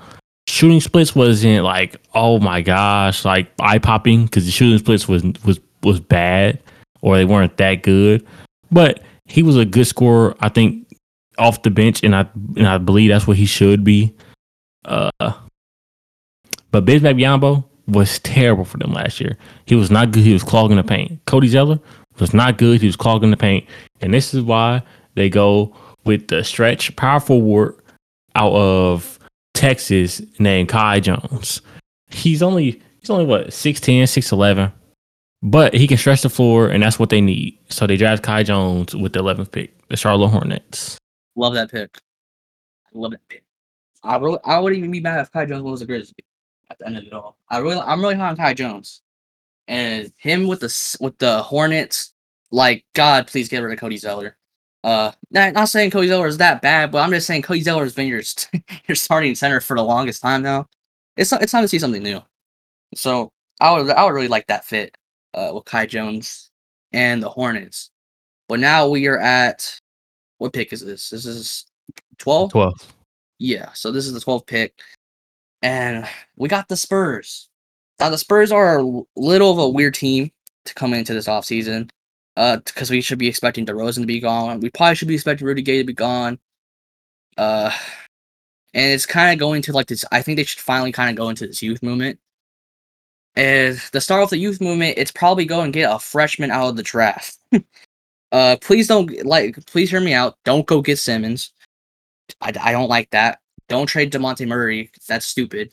shooting 0.48 0.82
splits 0.82 1.16
wasn't 1.16 1.64
like 1.64 1.98
oh 2.14 2.40
my 2.40 2.62
gosh, 2.62 3.26
like 3.26 3.52
eye 3.60 3.80
popping 3.80 4.26
because 4.26 4.46
the 4.46 4.52
shooting 4.52 4.78
splits 4.80 5.08
was 5.08 5.24
was 5.46 5.60
was 5.84 6.00
bad 6.00 6.60
or 7.02 7.18
they 7.18 7.26
weren't 7.26 7.58
that 7.58 7.84
good. 7.84 8.26
But 8.72 9.02
he 9.26 9.44
was 9.44 9.58
a 9.58 9.66
good 9.66 9.88
scorer, 9.88 10.36
I 10.40 10.50
think, 10.50 10.88
off 11.38 11.64
the 11.64 11.70
bench, 11.70 12.04
and 12.04 12.16
I 12.16 12.28
and 12.56 12.68
I 12.68 12.78
believe 12.78 13.10
that's 13.10 13.28
what 13.28 13.38
he 13.38 13.46
should 13.46 13.84
be. 13.84 14.14
Uh, 14.84 15.12
but 16.72 16.86
Bismack 16.86 17.20
Biyombo 17.20 17.64
was 17.88 18.20
terrible 18.20 18.66
for 18.66 18.78
them 18.78 18.94
last 18.94 19.20
year. 19.20 19.38
He 19.66 19.76
was 19.76 19.92
not 19.92 20.12
good. 20.12 20.24
He 20.24 20.34
was 20.34 20.44
clogging 20.44 20.78
the 20.78 20.84
paint. 20.84 21.24
Cody 21.26 21.48
Zeller 21.48 21.80
was 22.20 22.34
not 22.34 22.58
good. 22.58 22.82
He 22.82 22.88
was 22.88 22.96
clogging 22.96 23.32
the 23.32 23.38
paint, 23.38 23.66
and 24.02 24.14
this 24.14 24.34
is 24.34 24.42
why 24.42 24.84
they 25.16 25.30
go 25.30 25.76
with 26.06 26.28
the 26.28 26.44
stretch 26.44 26.96
power 26.96 27.20
forward 27.20 27.76
out 28.36 28.54
of 28.54 29.15
Texas 29.56 30.22
named 30.38 30.70
Kai 30.70 31.00
Jones. 31.00 31.62
He's 32.10 32.44
only 32.44 32.82
he's 33.00 33.10
only 33.10 33.26
what 33.26 33.48
6'10, 33.48 34.04
6'11, 34.04 34.72
but 35.42 35.74
he 35.74 35.88
can 35.88 35.98
stretch 35.98 36.22
the 36.22 36.30
floor, 36.30 36.68
and 36.68 36.84
that's 36.84 37.00
what 37.00 37.10
they 37.10 37.22
need. 37.22 37.58
So 37.70 37.88
they 37.88 37.98
draft 37.98 38.22
Kai 38.22 38.44
Jones 38.44 38.96
with 38.96 39.14
the 39.14 39.22
11th 39.22 39.52
pick, 39.52 39.88
the 39.88 39.98
Charlotte 39.98 40.30
Hornets. 40.30 40.98
Love 41.36 41.54
that 41.56 41.72
pick. 41.72 41.98
Love 42.94 43.12
that 43.12 43.28
pick. 43.28 43.44
I 44.04 44.18
really, 44.18 44.38
I 44.46 44.60
wouldn't 44.60 44.78
even 44.78 44.92
be 44.92 45.00
mad 45.00 45.22
if 45.22 45.32
Kai 45.32 45.46
Jones 45.46 45.64
was 45.64 45.82
a 45.82 45.86
Grizzly 45.86 46.14
at 46.70 46.78
the 46.78 46.86
end 46.86 46.98
of 46.98 47.04
it 47.04 47.14
all. 47.14 47.38
I 47.50 47.58
really, 47.58 47.80
I'm 47.80 48.02
really 48.02 48.16
high 48.16 48.30
on 48.30 48.38
Kai 48.38 48.54
Jones, 48.54 49.02
and 49.68 50.12
him 50.18 50.48
with 50.48 50.60
the 50.60 50.98
with 51.02 51.18
the 51.18 51.42
Hornets. 51.42 52.14
Like 52.52 52.86
God, 52.94 53.28
please 53.28 53.50
get 53.50 53.60
rid 53.60 53.74
of 53.74 53.80
Cody 53.80 53.98
Zeller. 53.98 54.38
Uh, 54.86 55.12
not, 55.32 55.54
not 55.54 55.68
saying 55.68 55.90
Cody 55.90 56.10
Zeller 56.10 56.28
is 56.28 56.38
that 56.38 56.62
bad, 56.62 56.92
but 56.92 57.00
I'm 57.00 57.10
just 57.10 57.26
saying 57.26 57.42
Cody 57.42 57.62
Zeller 57.62 57.84
has 57.84 57.96
been 57.96 58.08
your 58.08 58.22
your 58.88 58.96
starting 58.96 59.34
center 59.34 59.60
for 59.60 59.76
the 59.76 59.84
longest 59.84 60.22
time 60.22 60.44
now. 60.44 60.68
It's 61.18 61.34
it's 61.34 61.52
time 61.52 61.64
to 61.64 61.68
see 61.68 61.80
something 61.80 62.04
new. 62.04 62.22
So 62.94 63.32
I 63.60 63.72
would 63.72 63.90
I 63.90 64.06
would 64.06 64.14
really 64.14 64.28
like 64.28 64.46
that 64.46 64.64
fit 64.64 64.96
uh, 65.34 65.50
with 65.56 65.66
Kai 65.66 65.88
Jones 65.88 66.52
and 66.94 67.24
the 67.24 67.30
Hornets. 67.30 67.90
But 68.48 68.60
now 68.60 68.88
we 68.88 69.08
are 69.08 69.18
at 69.18 69.80
what 70.38 70.54
pick 70.54 70.72
is 70.72 70.86
this? 70.86 71.10
This 71.10 71.26
is 71.26 71.66
12? 72.20 72.52
12. 72.52 72.94
Yeah, 73.40 73.72
so 73.74 73.92
this 73.92 74.06
is 74.06 74.14
the 74.14 74.20
12th 74.20 74.46
pick. 74.46 74.80
And 75.64 76.08
we 76.36 76.48
got 76.48 76.68
the 76.68 76.78
Spurs. 76.78 77.50
Now 78.00 78.12
the 78.12 78.20
Spurs 78.20 78.52
are 78.52 78.78
a 78.78 79.02
little 79.16 79.52
of 79.52 79.58
a 79.58 79.68
weird 79.68 79.96
team 79.96 80.32
to 80.66 80.74
come 80.76 80.94
into 80.94 81.16
this 81.16 81.28
offseason. 81.28 81.90
Uh 82.38 82.58
because 82.58 82.90
we 82.90 83.02
should 83.02 83.20
be 83.20 83.28
expecting 83.28 83.66
DeRozan 83.66 84.02
to 84.02 84.06
be 84.06 84.20
gone. 84.20 84.60
We 84.60 84.70
probably 84.70 84.96
should 84.96 85.08
be 85.08 85.16
expecting 85.16 85.48
Rudy 85.48 85.62
Gay 85.62 85.80
to 85.80 85.84
be 85.84 85.94
gone. 85.94 86.40
Uh 87.38 87.72
and 88.74 88.92
it's 88.92 89.06
kind 89.06 89.34
of 89.34 89.40
going 89.40 89.62
to 89.64 89.74
like 89.74 89.88
this 89.88 90.06
I 90.12 90.22
think 90.22 90.38
they 90.38 90.44
should 90.44 90.60
finally 90.60 90.92
kind 90.92 91.10
of 91.10 91.16
go 91.16 91.30
into 91.30 91.48
this 91.48 91.64
youth 91.64 91.82
movement. 91.84 92.20
And 93.36 93.78
the 93.92 94.02
start 94.02 94.24
of 94.24 94.30
the 94.30 94.38
youth 94.38 94.62
movement, 94.62 94.98
it's 94.98 95.12
probably 95.12 95.46
go 95.46 95.62
and 95.62 95.74
get 95.74 95.94
a 95.94 96.00
freshman 96.00 96.52
out 96.52 96.70
of 96.70 96.76
the 96.78 96.84
draft. 96.84 97.38
uh 98.32 98.58
please 98.62 98.88
don't 98.88 99.26
like 99.26 99.66
please 99.66 99.90
hear 99.90 100.02
me 100.02 100.14
out. 100.14 100.38
Don't 100.44 100.66
go 100.66 100.82
get 100.82 101.00
Simmons. 101.00 101.52
I, 102.42 102.54
I 102.60 102.72
don't 102.72 102.90
like 102.90 103.10
that. 103.12 103.40
Don't 103.68 103.88
trade 103.88 104.12
Demonte 104.12 104.48
Murray. 104.48 104.92
That's 105.08 105.26
stupid. 105.26 105.72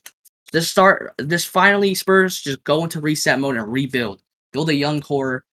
Just 0.53 0.71
start. 0.71 1.15
Just 1.27 1.49
finally, 1.49 1.95
Spurs 1.95 2.41
just 2.41 2.63
go 2.65 2.85
into 2.85 3.01
reset 3.01 3.39
mode 3.39 3.57
and 3.57 3.73
rebuild. 3.73 4.23
Build 4.53 4.69
a 4.69 4.75
young 4.75 5.01
core 5.01 5.45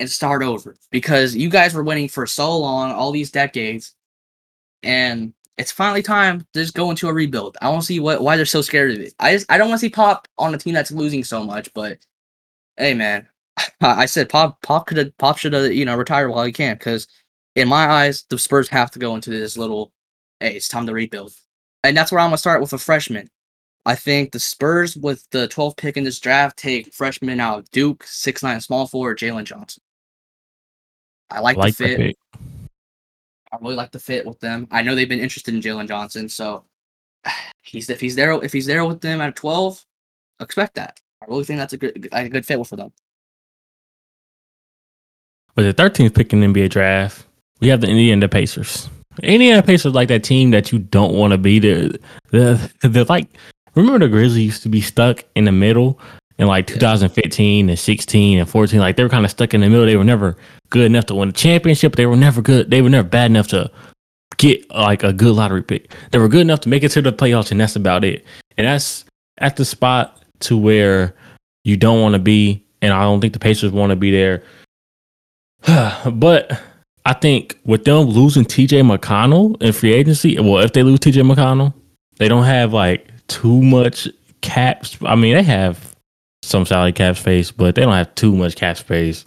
and 0.00 0.10
start 0.10 0.42
over 0.42 0.74
because 0.90 1.36
you 1.36 1.48
guys 1.48 1.74
were 1.74 1.84
winning 1.84 2.08
for 2.08 2.26
so 2.26 2.56
long, 2.58 2.90
all 2.90 3.12
these 3.12 3.30
decades, 3.30 3.94
and 4.82 5.34
it's 5.58 5.70
finally 5.70 6.02
time 6.02 6.40
to 6.40 6.46
just 6.54 6.74
go 6.74 6.90
into 6.90 7.06
a 7.08 7.12
rebuild. 7.12 7.58
I 7.60 7.70
to 7.70 7.82
see 7.82 8.00
what 8.00 8.22
why 8.22 8.36
they're 8.36 8.46
so 8.46 8.62
scared 8.62 8.92
of 8.92 9.00
it. 9.00 9.14
I 9.20 9.34
just 9.34 9.52
I 9.52 9.58
don't 9.58 9.68
want 9.68 9.78
to 9.80 9.86
see 9.86 9.90
Pop 9.90 10.26
on 10.38 10.54
a 10.54 10.58
team 10.58 10.72
that's 10.74 10.90
losing 10.90 11.22
so 11.22 11.44
much. 11.44 11.72
But 11.74 11.98
hey, 12.78 12.94
man, 12.94 13.28
I 13.80 14.06
said 14.06 14.30
Pop 14.30 14.60
Pop 14.62 14.86
could 14.86 14.96
have 14.96 15.16
Pop 15.18 15.38
should 15.38 15.52
have 15.52 15.72
you 15.72 15.84
know 15.84 15.96
retired 15.96 16.30
while 16.30 16.44
he 16.44 16.52
can 16.52 16.76
because 16.76 17.06
in 17.54 17.68
my 17.68 17.86
eyes 17.86 18.24
the 18.30 18.38
Spurs 18.38 18.68
have 18.70 18.90
to 18.92 18.98
go 18.98 19.14
into 19.14 19.30
this 19.30 19.58
little 19.58 19.92
hey 20.40 20.56
it's 20.56 20.68
time 20.68 20.86
to 20.86 20.94
rebuild, 20.94 21.32
and 21.84 21.96
that's 21.96 22.10
where 22.10 22.20
I'm 22.20 22.28
gonna 22.28 22.38
start 22.38 22.62
with 22.62 22.72
a 22.72 22.78
freshman. 22.78 23.28
I 23.86 23.94
think 23.96 24.32
the 24.32 24.40
Spurs 24.40 24.96
with 24.96 25.26
the 25.30 25.48
12th 25.48 25.78
pick 25.78 25.96
in 25.96 26.04
this 26.04 26.20
draft 26.20 26.58
take 26.58 26.92
freshman 26.94 27.40
out 27.40 27.66
Duke, 27.70 28.04
six 28.04 28.42
nine 28.42 28.60
small 28.60 28.86
forward 28.86 29.18
Jalen 29.18 29.44
Johnson. 29.44 29.82
I 31.30 31.40
like, 31.40 31.56
I 31.56 31.60
like 31.60 31.76
the 31.76 31.86
fit. 31.86 31.96
pick. 31.98 32.16
I 33.52 33.56
really 33.60 33.74
like 33.74 33.90
the 33.90 33.98
fit 33.98 34.26
with 34.26 34.38
them. 34.40 34.68
I 34.70 34.82
know 34.82 34.94
they've 34.94 35.08
been 35.08 35.20
interested 35.20 35.54
in 35.54 35.60
Jalen 35.60 35.88
Johnson, 35.88 36.28
so 36.28 36.64
he's 37.62 37.90
if 37.90 38.00
he's 38.00 38.14
there 38.14 38.32
if 38.44 38.52
he's 38.52 38.66
there 38.66 38.84
with 38.84 39.00
them 39.00 39.20
at 39.20 39.36
12, 39.36 39.84
expect 40.40 40.74
that. 40.74 40.98
I 41.22 41.26
really 41.26 41.44
think 41.44 41.58
that's 41.58 41.72
a 41.72 41.76
good 41.76 42.08
a 42.12 42.28
good 42.28 42.46
fit 42.46 42.64
for 42.66 42.76
them. 42.76 42.92
With 45.56 45.76
the 45.76 45.82
13th 45.82 46.14
pick 46.14 46.32
in 46.32 46.40
the 46.40 46.46
NBA 46.46 46.70
draft, 46.70 47.26
we 47.60 47.68
have 47.68 47.80
the 47.80 47.88
Indiana 47.88 48.28
Pacers. 48.28 48.88
Indiana 49.22 49.62
Pacers 49.62 49.94
like 49.94 50.08
that 50.08 50.24
team 50.24 50.52
that 50.52 50.72
you 50.72 50.78
don't 50.78 51.14
want 51.14 51.32
to 51.32 51.38
be. 51.38 51.58
The 51.58 52.00
the 52.30 52.88
the 52.88 53.04
like 53.04 53.26
remember 53.74 54.06
the 54.06 54.08
Grizzlies 54.08 54.44
used 54.44 54.62
to 54.62 54.68
be 54.68 54.80
stuck 54.80 55.24
in 55.34 55.44
the 55.44 55.52
middle 55.52 56.00
in 56.40 56.46
like 56.46 56.68
Yeah. 56.70 56.76
2015 56.76 57.68
and 57.68 57.78
16 57.78 58.38
and 58.38 58.48
14. 58.48 58.80
Like 58.80 58.96
they 58.96 59.02
were 59.02 59.08
kind 59.08 59.24
of 59.24 59.30
stuck 59.30 59.54
in 59.54 59.60
the 59.60 59.68
middle. 59.68 59.86
They 59.86 59.96
were 59.96 60.04
never 60.04 60.36
good 60.70 60.86
enough 60.86 61.06
to 61.06 61.14
win 61.14 61.28
a 61.28 61.32
championship. 61.32 61.96
They 61.96 62.06
were 62.06 62.16
never 62.16 62.40
good. 62.40 62.70
They 62.70 62.82
were 62.82 62.88
never 62.88 63.06
bad 63.06 63.30
enough 63.30 63.48
to 63.48 63.70
get 64.38 64.68
like 64.70 65.04
a 65.04 65.12
good 65.12 65.34
lottery 65.34 65.62
pick. 65.62 65.94
They 66.10 66.18
were 66.18 66.28
good 66.28 66.40
enough 66.40 66.60
to 66.60 66.70
make 66.70 66.82
it 66.82 66.88
to 66.92 67.02
the 67.02 67.12
playoffs, 67.12 67.50
and 67.50 67.60
that's 67.60 67.76
about 67.76 68.04
it. 68.04 68.24
And 68.56 68.66
that's 68.66 69.04
at 69.38 69.56
the 69.56 69.66
spot 69.66 70.22
to 70.40 70.56
where 70.56 71.14
you 71.64 71.76
don't 71.76 72.00
want 72.00 72.14
to 72.14 72.18
be. 72.18 72.64
And 72.80 72.94
I 72.94 73.02
don't 73.02 73.20
think 73.20 73.34
the 73.34 73.38
Pacers 73.38 73.70
want 73.70 73.90
to 73.90 73.96
be 73.96 74.10
there. 74.10 74.42
but 76.12 76.58
I 77.04 77.12
think 77.12 77.58
with 77.64 77.84
them 77.84 78.06
losing 78.06 78.44
TJ 78.44 78.82
McConnell 78.82 79.60
in 79.60 79.74
free 79.74 79.92
agency, 79.92 80.38
well, 80.40 80.58
if 80.58 80.72
they 80.72 80.82
lose 80.82 81.00
TJ 81.00 81.30
McConnell, 81.30 81.74
they 82.16 82.28
don't 82.28 82.44
have 82.44 82.72
like 82.72 83.08
too 83.26 83.60
much 83.62 84.08
caps. 84.40 84.96
I 85.02 85.16
mean, 85.16 85.34
they 85.34 85.42
have 85.42 85.89
some 86.42 86.66
salary 86.66 86.92
cap 86.92 87.16
space, 87.16 87.50
but 87.50 87.74
they 87.74 87.82
don't 87.82 87.92
have 87.92 88.14
too 88.14 88.34
much 88.34 88.56
cap 88.56 88.76
space. 88.76 89.24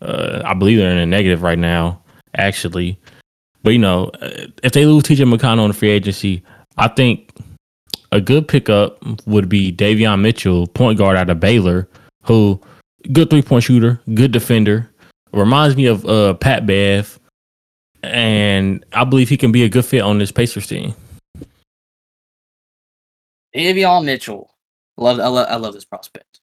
Uh, 0.00 0.42
I 0.44 0.54
believe 0.54 0.78
they're 0.78 0.90
in 0.90 0.98
a 0.98 1.06
negative 1.06 1.42
right 1.42 1.58
now, 1.58 2.02
actually. 2.34 2.98
But 3.62 3.70
you 3.70 3.78
know, 3.78 4.06
uh, 4.20 4.46
if 4.62 4.72
they 4.72 4.86
lose 4.86 5.04
TJ 5.04 5.32
McConnell 5.32 5.66
in 5.66 5.72
free 5.72 5.90
agency, 5.90 6.42
I 6.76 6.88
think 6.88 7.32
a 8.10 8.20
good 8.20 8.48
pickup 8.48 8.98
would 9.26 9.48
be 9.48 9.72
Davion 9.72 10.20
Mitchell, 10.20 10.66
point 10.66 10.98
guard 10.98 11.16
out 11.16 11.30
of 11.30 11.40
Baylor, 11.40 11.88
who 12.22 12.60
good 13.12 13.30
three 13.30 13.42
point 13.42 13.64
shooter, 13.64 14.00
good 14.14 14.32
defender, 14.32 14.90
reminds 15.32 15.76
me 15.76 15.86
of 15.86 16.04
uh, 16.06 16.34
Pat 16.34 16.66
Bev, 16.66 17.18
and 18.02 18.84
I 18.92 19.04
believe 19.04 19.28
he 19.28 19.36
can 19.36 19.52
be 19.52 19.64
a 19.64 19.68
good 19.68 19.84
fit 19.84 20.02
on 20.02 20.18
this 20.18 20.32
Pacers 20.32 20.66
team. 20.66 20.94
Davion 23.54 24.04
Mitchell. 24.04 24.50
Love 24.96 25.20
I 25.20 25.26
love 25.28 25.46
I 25.48 25.56
love 25.56 25.74
this 25.74 25.84
prospect. 25.84 26.41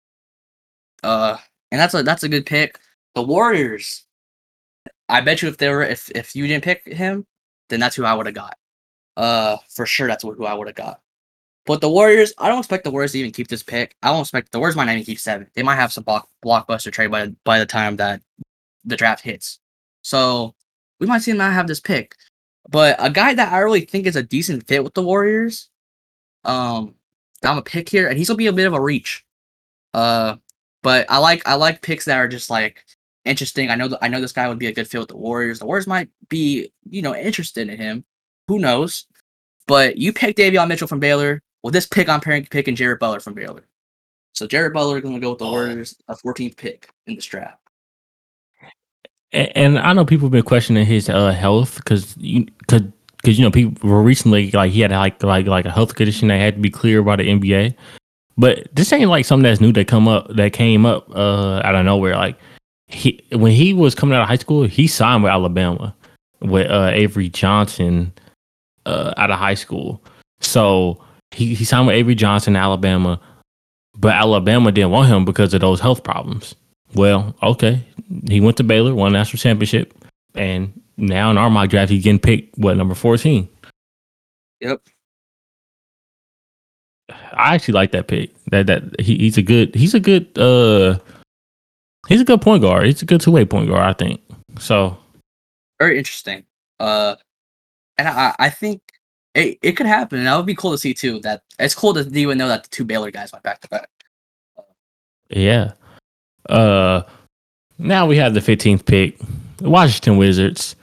Uh 1.04 1.38
and 1.72 1.80
that's 1.80 1.94
a 1.94 2.04
that's 2.04 2.24
a 2.24 2.30
good 2.30 2.46
pick. 2.46 2.80
The 3.16 3.24
Warriors. 3.24 4.06
I 5.08 5.22
bet 5.22 5.42
you 5.42 5.50
if 5.50 5.58
they 5.58 5.70
were 5.70 5.84
if 5.84 6.10
if 6.12 6.36
you 6.36 6.48
didn't 6.48 6.64
pick 6.64 6.86
him, 6.88 7.26
then 7.70 7.80
that's 7.80 7.96
who 7.96 8.06
I 8.06 8.14
would 8.14 8.26
have 8.26 8.36
got. 8.36 8.58
Uh 9.18 9.58
for 9.70 9.86
sure 9.86 10.08
that's 10.08 10.24
who 10.24 10.46
I 10.46 10.54
would 10.54 10.68
have 10.68 10.76
got. 10.76 11.02
But 11.66 11.82
the 11.82 11.90
Warriors, 11.90 12.34
I 12.40 12.50
don't 12.50 12.58
expect 12.58 12.84
the 12.84 12.90
Warriors 12.90 13.12
to 13.12 13.20
even 13.20 13.32
keep 13.32 13.48
this 13.48 13.62
pick. 13.62 13.96
I 14.02 14.08
don't 14.08 14.22
expect 14.22 14.52
the 14.52 14.58
Warriors 14.58 14.76
might 14.76 14.86
not 14.86 14.94
even 14.94 15.06
keep 15.06 15.20
seven. 15.20 15.48
They 15.54 15.62
might 15.62 15.76
have 15.76 15.94
some 15.94 16.04
block, 16.04 16.28
blockbuster 16.44 16.92
trade 16.92 17.12
by 17.12 17.28
by 17.44 17.60
the 17.60 17.66
time 17.68 17.96
that 17.98 18.24
the 18.86 18.96
draft 18.96 19.24
hits. 19.24 19.60
So 20.02 20.56
we 21.00 21.06
might 21.06 21.22
see 21.22 21.32
them 21.32 21.38
not 21.38 21.54
have 21.54 21.68
this 21.68 21.80
pick. 21.80 22.16
But 22.70 22.96
a 23.00 23.10
guy 23.10 23.34
that 23.36 23.54
I 23.54 23.60
really 23.60 23.82
think 23.82 24.08
is 24.08 24.16
a 24.16 24.24
decent 24.24 24.68
fit 24.68 24.84
with 24.84 24.94
the 24.96 25.04
Warriors, 25.04 25.70
um, 26.44 26.96
I'm 27.44 27.58
a 27.58 27.62
pick 27.62 27.88
here, 27.88 28.08
and 28.08 28.18
he's 28.18 28.30
gonna 28.30 28.38
be 28.38 28.48
a 28.48 28.54
bit 28.54 28.68
of 28.68 28.74
a 28.74 28.82
reach. 28.82 29.24
Uh, 29.94 30.38
but 30.82 31.06
I 31.10 31.18
like 31.18 31.48
I 31.48 31.56
like 31.56 31.82
picks 31.82 32.06
that 32.06 32.18
are 32.18 32.28
just 32.28 32.50
like 32.50 32.84
interesting. 33.26 33.70
I 33.70 33.76
know 33.76 33.88
that 33.89 34.00
I 34.02 34.08
know 34.08 34.22
this 34.22 34.32
guy 34.32 34.48
would 34.48 34.60
be 34.60 34.68
a 34.68 34.74
good 34.74 34.88
fit 34.88 35.00
with 35.00 35.10
the 35.10 35.18
Warriors. 35.18 35.60
The 35.60 35.65
Warriors 35.65 35.88
might 35.88 36.10
be 36.30 36.72
you 36.89 37.02
know 37.02 37.15
interested 37.15 37.70
in 37.70 37.78
him. 37.78 38.06
Who 38.48 38.60
knows? 38.60 39.06
But 39.68 39.98
you 39.98 40.13
pick 40.13 40.36
Davion 40.36 40.68
Mitchell 40.68 40.88
from 40.88 41.00
Baylor. 41.00 41.42
With 41.62 41.74
this 41.74 41.86
pick, 41.86 42.08
I'm 42.08 42.22
picking 42.22 42.46
picking 42.46 42.76
Jared 42.76 43.00
Butler 43.00 43.20
from 43.20 43.34
Baylor. 43.34 43.68
So 44.34 44.48
Jared 44.48 44.74
Butler 44.74 44.98
is 44.98 45.04
gonna 45.04 45.20
go 45.20 45.32
with 45.32 45.39
the 45.39 45.46
Warriors, 45.46 45.96
a 46.08 46.15
14th 46.15 46.58
pick 46.58 46.89
in 47.08 47.15
this 47.15 47.26
draft. 47.26 47.60
And, 49.32 49.52
and 49.56 49.80
I 49.80 49.94
know 49.94 50.06
people 50.06 50.28
have 50.28 50.32
been 50.32 50.44
questioning 50.44 50.86
his 50.86 51.10
uh, 51.10 51.32
health 51.32 51.76
because 51.76 52.15
you 52.18 52.46
because 52.60 52.84
because 53.18 53.38
you 53.38 53.44
know 53.44 53.52
people 53.52 53.88
were 53.88 54.02
recently 54.02 54.50
like 54.52 54.72
he 54.72 54.82
had 54.82 54.92
like 54.92 55.22
like 55.24 55.46
like 55.46 55.65
a 55.65 55.72
health 55.72 55.96
condition 55.96 56.30
that 56.30 56.38
had 56.38 56.56
to 56.56 56.62
be 56.62 56.70
cleared 56.70 57.06
by 57.06 57.18
the 57.18 57.24
NBA. 57.24 57.76
But 58.39 58.73
this 58.73 58.91
ain't 58.93 59.10
like 59.12 59.25
something 59.25 59.43
that's 59.43 59.62
new 59.62 59.73
that 59.73 59.88
come 59.88 60.08
up 60.08 60.34
that 60.36 60.54
came 60.54 60.86
up 60.86 61.08
uh, 61.13 61.62
out 61.63 61.75
of 61.75 61.86
nowhere. 61.86 62.15
Like 62.15 62.39
he 62.88 63.21
when 63.34 63.52
he 63.52 63.73
was 63.73 63.93
coming 63.93 64.15
out 64.15 64.23
of 64.23 64.28
high 64.30 64.38
school, 64.38 64.63
he 64.63 64.88
signed 64.88 65.21
with 65.23 65.32
Alabama 65.32 65.93
with 66.41 66.71
uh, 66.71 66.89
Avery 66.93 67.30
Johnson. 67.30 68.13
uh, 68.86 69.13
out 69.17 69.32
of 69.32 69.39
high 69.39 69.54
school. 69.54 70.04
So 70.41 71.04
he, 71.32 71.54
he 71.54 71.65
signed 71.65 71.88
with 71.88 71.95
Avery 71.95 72.15
Johnson, 72.15 72.56
Alabama, 72.56 73.19
but 73.97 74.13
Alabama 74.13 74.71
didn't 74.71 74.91
want 74.91 75.10
him 75.10 75.25
because 75.25 75.54
of 75.54 75.62
those 75.62 75.80
health 75.80 76.04
problems. 76.04 76.56
Well, 76.95 77.36
okay, 77.43 77.84
he 78.28 78.41
went 78.41 78.58
to 78.58 78.63
Baylor, 78.63 78.95
won 78.95 79.13
national 79.13 79.39
championship, 79.39 79.93
and 80.34 80.73
now 80.97 81.30
in 81.30 81.38
our 81.38 81.49
mock 81.49 81.69
draft 81.69 81.91
he's 81.91 82.04
getting 82.04 82.19
picked 82.19 82.58
what 82.58 82.78
number 82.78 82.95
fourteen. 82.95 83.47
Yep. 84.62 84.82
I 87.39 87.56
actually 87.56 87.73
like 87.73 87.91
that 87.91 88.08
pick. 88.08 88.32
That 88.52 88.67
that 88.67 88.99
he, 88.99 89.17
he's 89.17 89.38
a 89.38 89.41
good 89.41 89.73
he's 89.73 89.93
a 89.93 89.99
good 89.99 90.38
uh 90.38 90.99
he's 92.08 92.21
a 92.21 92.25
good 92.25 92.41
point 92.41 92.62
guard. 92.62 92.86
He's 92.86 93.02
a 93.02 93.06
good 93.06 93.21
two 93.21 93.32
way 93.32 93.45
point 93.45 93.69
guard, 93.69 93.82
I 93.82 93.93
think. 93.93 94.21
So 94.60 94.97
Very 95.80 95.97
interesting. 95.97 96.43
Uh, 96.80 97.15
and 97.97 98.08
I, 98.08 98.36
I 98.39 98.49
think 98.49 98.82
it, 99.36 99.58
it 99.62 99.71
could 99.73 99.86
happen. 99.86 100.19
And 100.19 100.28
that 100.28 100.36
would 100.36 100.45
be 100.45 100.56
cool 100.56 100.71
to 100.71 100.78
see 100.78 100.93
too. 100.93 101.19
That 101.21 101.43
it's 101.60 101.75
cool 101.75 101.93
to 101.93 102.02
even 102.13 102.38
know 102.38 102.47
that 102.47 102.63
the 102.63 102.69
two 102.69 102.86
Baylor 102.86 103.12
guys 103.12 103.32
went 103.32 103.43
back 103.43 103.62
to 103.62 103.67
back. 103.69 103.89
yeah. 105.30 105.73
Uh 106.47 107.04
now 107.78 108.06
we 108.06 108.17
have 108.17 108.34
the 108.34 108.41
fifteenth 108.41 108.86
pick. 108.86 109.17
The 109.58 109.69
Washington 109.69 110.17
Wizards. 110.17 110.75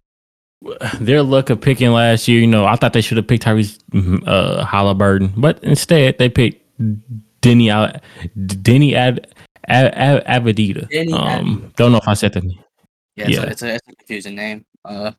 Their 1.01 1.23
luck 1.23 1.51
of 1.51 1.61
picking 1.61 1.91
last 1.91 2.29
year, 2.29 2.41
you 2.41 2.47
know, 2.47 2.67
I 2.67 2.77
thought 2.77 2.93
they 2.93 3.01
should 3.01 3.17
have 3.17 3.27
picked 3.27 3.45
Tyrese 3.45 3.79
uh, 4.27 4.65
Haliburton, 4.67 5.33
but 5.37 5.63
instead 5.63 6.19
they 6.19 6.29
picked 6.29 6.63
Deni 6.79 8.01
Deni 8.37 8.95
Ad, 8.95 9.27
Ad, 9.69 9.95
Ad. 9.95 10.45
Deni 10.45 11.13
Um, 11.13 11.73
don't 11.77 11.93
know 11.93 11.99
if 11.99 12.09
I 12.09 12.15
said 12.15 12.33
that. 12.35 12.45
Yeah, 13.17 13.29
Yeah. 13.29 13.43
It's, 13.43 13.43
a, 13.43 13.51
it's, 13.51 13.63
a, 13.63 13.75
it's 13.75 13.89
a 13.89 13.95
confusing 13.97 14.35
name. 14.35 14.65
Uh, 14.85 15.13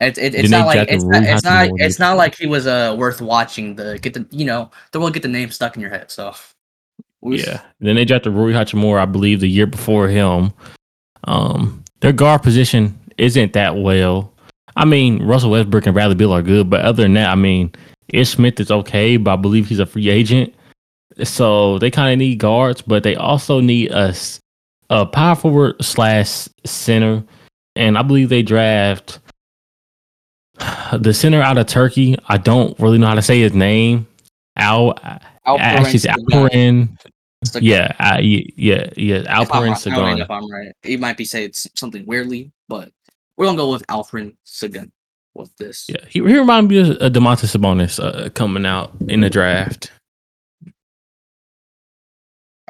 it, 0.00 0.18
it, 0.18 0.34
it's 0.34 0.50
not 0.50 0.66
like 0.66 0.88
draft 0.88 0.88
the 0.88 0.94
it's 0.94 1.04
not, 1.04 1.22
Rui 1.22 1.28
it's 1.28 1.44
not 1.44 1.70
it's 1.78 1.98
not 1.98 2.16
like 2.16 2.34
he 2.36 2.46
was 2.46 2.66
uh 2.66 2.96
worth 2.98 3.20
watching 3.20 3.76
the 3.76 3.98
get 4.00 4.12
the 4.12 4.26
you 4.30 4.44
know 4.44 4.70
the 4.90 4.98
will 4.98 5.10
get 5.10 5.22
the 5.22 5.28
name 5.28 5.50
stuck 5.50 5.76
in 5.76 5.80
your 5.80 5.90
head. 5.90 6.10
So 6.10 6.34
Yeah. 7.22 7.62
Then 7.80 7.96
they 7.96 8.04
drafted 8.04 8.34
Rui 8.34 8.52
Hachimura, 8.52 9.00
I 9.00 9.06
believe, 9.06 9.40
the 9.40 9.48
year 9.48 9.66
before 9.66 10.08
him. 10.08 10.52
Um, 11.24 11.82
their 12.00 12.12
guard 12.12 12.42
position 12.42 12.98
isn't 13.16 13.54
that 13.54 13.76
well. 13.76 14.33
I 14.76 14.84
mean, 14.84 15.22
Russell 15.22 15.50
Westbrook 15.50 15.86
and 15.86 15.94
Bradley 15.94 16.14
Beal 16.14 16.32
are 16.32 16.42
good, 16.42 16.68
but 16.68 16.80
other 16.80 17.02
than 17.02 17.14
that, 17.14 17.30
I 17.30 17.34
mean, 17.34 17.72
Ish 18.08 18.30
Smith 18.30 18.58
is 18.60 18.70
okay, 18.70 19.16
but 19.16 19.32
I 19.32 19.36
believe 19.36 19.68
he's 19.68 19.78
a 19.78 19.86
free 19.86 20.08
agent. 20.08 20.54
So 21.22 21.78
they 21.78 21.90
kind 21.90 22.12
of 22.12 22.18
need 22.18 22.36
guards, 22.36 22.82
but 22.82 23.02
they 23.02 23.14
also 23.14 23.60
need 23.60 23.92
a, 23.92 24.14
a 24.90 25.06
power 25.06 25.36
forward 25.36 25.84
slash 25.84 26.48
center. 26.64 27.22
And 27.76 27.96
I 27.96 28.02
believe 28.02 28.28
they 28.28 28.42
draft 28.42 29.20
the 30.92 31.14
center 31.14 31.40
out 31.40 31.58
of 31.58 31.66
Turkey. 31.66 32.16
I 32.28 32.38
don't 32.38 32.78
really 32.80 32.98
know 32.98 33.06
how 33.06 33.14
to 33.14 33.22
say 33.22 33.40
his 33.40 33.54
name. 33.54 34.06
Al, 34.56 34.94
Alperen 35.46 35.58
actually, 35.60 35.94
it's. 35.94 36.06
Alperen. 36.06 36.96
Yeah, 37.60 37.94
uh, 37.98 38.18
yeah, 38.22 38.88
yeah. 38.96 39.16
if 39.16 39.28
I'm, 39.28 39.40
I 39.42 39.44
don't 39.44 39.66
know 39.66 39.74
Sagan. 39.74 40.18
if 40.20 40.30
I'm 40.30 40.50
right. 40.50 40.72
He 40.82 40.96
might 40.96 41.16
be 41.16 41.26
saying 41.26 41.50
something 41.52 42.06
weirdly, 42.06 42.52
but 42.68 42.90
we're 43.36 43.46
gonna 43.46 43.56
go 43.58 43.70
with 43.72 43.84
Alfred 43.88 44.36
Sagan 44.44 44.92
with 45.34 45.54
this. 45.56 45.86
Yeah, 45.88 46.04
he, 46.08 46.20
he 46.20 46.38
reminded 46.38 46.70
me 46.70 46.90
of 46.90 47.02
uh, 47.02 47.08
Domantas 47.10 47.56
Sabonis 47.56 48.02
uh, 48.02 48.28
coming 48.30 48.64
out 48.66 48.92
in 49.08 49.20
the 49.20 49.30
draft. 49.30 49.90
All 50.66 50.70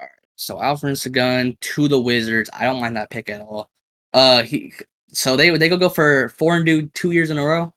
right, 0.01 0.11
So 0.37 0.61
Alfred 0.63 0.99
Sagan 0.99 1.57
to 1.61 1.89
the 1.89 2.01
Wizards. 2.01 2.51
I 2.53 2.65
don't 2.65 2.81
mind 2.81 2.97
that 2.97 3.11
pick 3.11 3.29
at 3.29 3.41
all. 3.41 3.71
Uh, 4.13 4.43
he 4.43 4.73
so 5.13 5.37
they 5.37 5.57
they 5.57 5.69
go 5.69 5.77
go 5.77 5.89
for 5.89 6.29
four 6.31 6.57
and 6.57 6.65
do 6.67 6.87
two 6.89 7.11
years 7.13 7.31
in 7.31 7.39
a 7.39 7.45
row. 7.45 7.73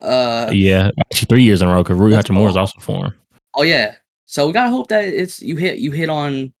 Uh, 0.00 0.50
Yeah, 0.52 0.90
actually 1.00 1.26
three 1.26 1.42
years 1.42 1.60
in 1.62 1.68
a 1.68 1.72
row 1.72 1.82
because 1.82 1.98
Rui 1.98 2.12
Hachimura 2.12 2.48
is 2.50 2.56
also 2.56 2.78
for 2.80 3.06
him. 3.06 3.14
oh 3.54 3.62
yeah. 3.62 3.96
So 4.26 4.46
we 4.46 4.52
gotta 4.52 4.70
hope 4.70 4.88
that 4.88 5.04
it's 5.04 5.42
you 5.42 5.56
hit 5.56 5.78
you 5.78 5.90
hit 5.90 6.08
on. 6.08 6.52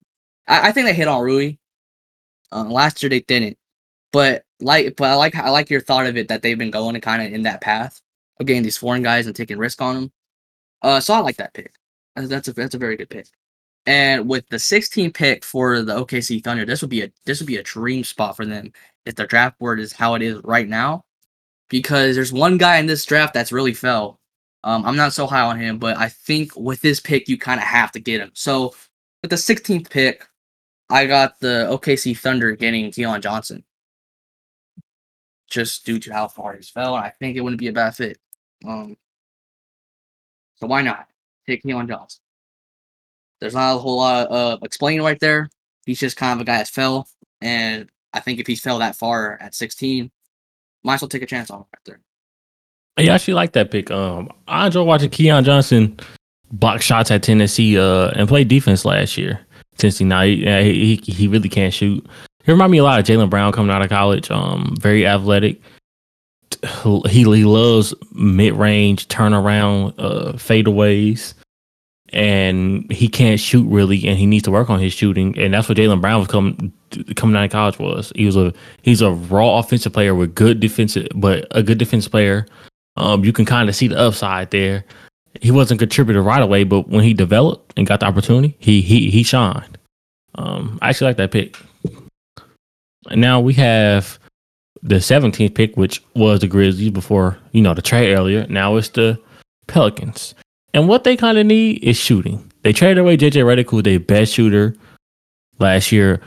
I, 0.48 0.68
I 0.68 0.72
think 0.72 0.86
they 0.86 0.94
hit 0.94 1.08
on 1.08 1.22
Rui. 1.22 1.52
Uh, 2.52 2.64
last 2.64 3.00
year 3.02 3.08
they 3.10 3.20
didn't, 3.20 3.56
but 4.12 4.44
like 4.60 4.96
but 4.96 5.10
I 5.10 5.14
like 5.14 5.34
I 5.36 5.50
like 5.50 5.70
your 5.70 5.80
thought 5.80 6.06
of 6.06 6.16
it 6.16 6.28
that 6.28 6.42
they've 6.42 6.58
been 6.58 6.70
going 6.70 7.00
kind 7.00 7.22
of 7.22 7.32
in 7.32 7.42
that 7.42 7.60
path 7.60 8.00
of 8.38 8.46
getting 8.46 8.62
these 8.62 8.78
foreign 8.78 9.02
guys 9.02 9.26
and 9.26 9.36
taking 9.36 9.58
risk 9.58 9.80
on 9.82 9.94
them. 9.94 10.12
Uh, 10.82 11.00
so 11.00 11.14
I 11.14 11.18
like 11.18 11.36
that 11.36 11.54
pick. 11.54 11.72
That's 12.16 12.48
a 12.48 12.52
that's 12.52 12.74
a 12.74 12.78
very 12.78 12.96
good 12.96 13.10
pick. 13.10 13.26
And 13.86 14.28
with 14.28 14.46
the 14.48 14.58
16 14.58 15.12
pick 15.12 15.44
for 15.44 15.82
the 15.82 15.94
OKC 15.94 16.42
Thunder, 16.44 16.64
this 16.64 16.82
would 16.82 16.90
be 16.90 17.02
a 17.02 17.12
this 17.24 17.40
would 17.40 17.46
be 17.46 17.56
a 17.56 17.62
dream 17.62 18.04
spot 18.04 18.36
for 18.36 18.44
them 18.44 18.72
if 19.06 19.14
their 19.14 19.26
draft 19.26 19.58
board 19.58 19.80
is 19.80 19.92
how 19.92 20.14
it 20.14 20.22
is 20.22 20.40
right 20.44 20.68
now. 20.68 21.04
Because 21.68 22.16
there's 22.16 22.32
one 22.32 22.58
guy 22.58 22.78
in 22.78 22.86
this 22.86 23.04
draft 23.04 23.32
that's 23.32 23.52
really 23.52 23.74
fell. 23.74 24.18
Um, 24.64 24.84
I'm 24.84 24.96
not 24.96 25.12
so 25.12 25.26
high 25.26 25.42
on 25.42 25.58
him, 25.58 25.78
but 25.78 25.96
I 25.96 26.08
think 26.08 26.54
with 26.56 26.80
this 26.82 27.00
pick 27.00 27.28
you 27.28 27.38
kind 27.38 27.60
of 27.60 27.66
have 27.66 27.92
to 27.92 28.00
get 28.00 28.20
him. 28.20 28.32
So 28.34 28.74
with 29.22 29.30
the 29.30 29.36
16th 29.36 29.88
pick, 29.88 30.26
I 30.90 31.06
got 31.06 31.38
the 31.40 31.68
OKC 31.70 32.18
Thunder 32.18 32.52
getting 32.52 32.90
Keon 32.90 33.22
Johnson. 33.22 33.64
Just 35.50 35.84
due 35.84 35.98
to 35.98 36.12
how 36.12 36.28
far 36.28 36.54
he's 36.54 36.70
fell, 36.70 36.94
I 36.94 37.10
think 37.10 37.36
it 37.36 37.40
wouldn't 37.40 37.60
be 37.60 37.68
a 37.68 37.72
bad 37.72 37.96
fit. 37.96 38.18
Um, 38.64 38.96
so 40.56 40.66
why 40.66 40.82
not 40.82 41.08
take 41.46 41.62
Keon 41.62 41.88
Johnson? 41.88 42.20
There's 43.40 43.54
not 43.54 43.74
a 43.74 43.78
whole 43.78 43.96
lot 43.96 44.28
of 44.28 44.32
uh, 44.32 44.64
explaining 44.64 45.02
right 45.02 45.18
there. 45.18 45.48
He's 45.86 45.98
just 45.98 46.16
kind 46.16 46.38
of 46.38 46.42
a 46.42 46.44
guy 46.44 46.58
that 46.58 46.68
fell, 46.68 47.08
and 47.40 47.88
I 48.12 48.20
think 48.20 48.38
if 48.38 48.46
he 48.46 48.54
fell 48.54 48.78
that 48.78 48.96
far 48.96 49.38
at 49.40 49.54
16, 49.54 50.10
might 50.84 50.94
as 50.94 51.02
well 51.02 51.08
take 51.08 51.22
a 51.22 51.26
chance 51.26 51.50
on 51.50 51.60
him 51.60 51.66
right 51.74 51.84
there. 51.84 52.00
Yeah, 52.98 53.12
I 53.12 53.14
actually 53.14 53.34
like 53.34 53.52
that 53.52 53.70
pick. 53.70 53.90
Um, 53.90 54.30
I 54.46 54.66
enjoy 54.66 54.82
watching 54.82 55.10
Keon 55.10 55.44
Johnson 55.44 55.98
block 56.52 56.82
shots 56.82 57.10
at 57.10 57.22
Tennessee 57.22 57.78
uh, 57.78 58.10
and 58.10 58.28
play 58.28 58.44
defense 58.44 58.84
last 58.84 59.16
year. 59.16 59.40
Tennessee, 59.78 60.04
now 60.04 60.22
he 60.22 60.96
he 60.96 61.12
he 61.12 61.28
really 61.28 61.48
can't 61.48 61.72
shoot. 61.72 62.06
He 62.44 62.52
remind 62.52 62.72
me 62.72 62.78
a 62.78 62.84
lot 62.84 62.98
of 62.98 63.06
Jaylen 63.06 63.30
Brown 63.30 63.52
coming 63.52 63.70
out 63.70 63.82
of 63.82 63.88
college. 63.88 64.30
Um, 64.30 64.74
very 64.78 65.06
athletic. 65.06 65.60
He 67.08 67.22
he 67.22 67.44
loves 67.44 67.94
mid 68.12 68.54
range 68.54 69.08
turnaround 69.08 69.94
uh, 69.98 70.32
fadeaways, 70.32 71.34
and 72.12 72.90
he 72.90 73.08
can't 73.08 73.40
shoot 73.40 73.66
really, 73.68 74.06
and 74.06 74.18
he 74.18 74.26
needs 74.26 74.44
to 74.44 74.50
work 74.50 74.68
on 74.68 74.80
his 74.80 74.92
shooting. 74.92 75.38
And 75.38 75.54
that's 75.54 75.68
what 75.68 75.78
Jaylen 75.78 76.00
Brown 76.00 76.20
was 76.20 76.28
coming 76.28 76.72
coming 77.16 77.36
out 77.36 77.44
of 77.44 77.50
college 77.50 77.78
was. 77.78 78.12
He 78.16 78.26
was 78.26 78.36
a 78.36 78.52
he's 78.82 79.00
a 79.00 79.10
raw 79.10 79.58
offensive 79.58 79.92
player 79.92 80.14
with 80.14 80.34
good 80.34 80.60
defensive, 80.60 81.08
but 81.14 81.46
a 81.52 81.62
good 81.62 81.78
defensive 81.78 82.10
player. 82.10 82.46
Um, 82.96 83.24
you 83.24 83.32
can 83.32 83.44
kind 83.44 83.68
of 83.68 83.76
see 83.76 83.88
the 83.88 83.98
upside 83.98 84.50
there. 84.50 84.84
He 85.40 85.50
wasn't 85.50 85.80
contributor 85.80 86.22
right 86.22 86.42
away, 86.42 86.64
but 86.64 86.88
when 86.88 87.04
he 87.04 87.14
developed 87.14 87.72
and 87.76 87.86
got 87.86 88.00
the 88.00 88.06
opportunity, 88.06 88.56
he 88.58 88.80
he 88.80 89.10
he 89.10 89.22
shined. 89.22 89.78
Um, 90.34 90.78
I 90.82 90.90
actually 90.90 91.08
like 91.08 91.16
that 91.18 91.30
pick. 91.30 91.56
And 93.08 93.20
now 93.20 93.40
we 93.40 93.54
have 93.54 94.18
the 94.82 94.96
17th 94.96 95.54
pick, 95.54 95.76
which 95.76 96.02
was 96.14 96.40
the 96.40 96.48
Grizzlies 96.48 96.90
before 96.90 97.38
you 97.52 97.62
know 97.62 97.74
the 97.74 97.82
trade 97.82 98.14
earlier. 98.14 98.46
Now 98.48 98.76
it's 98.76 98.88
the 98.90 99.20
Pelicans, 99.66 100.34
and 100.74 100.88
what 100.88 101.04
they 101.04 101.16
kind 101.16 101.38
of 101.38 101.46
need 101.46 101.82
is 101.82 101.96
shooting. 101.96 102.50
They 102.62 102.72
traded 102.72 102.98
away 102.98 103.16
JJ 103.16 103.44
Redick, 103.44 103.70
who 103.70 103.76
was 103.76 103.84
their 103.84 104.00
best 104.00 104.34
shooter 104.34 104.74
last 105.58 105.92
year. 105.92 106.20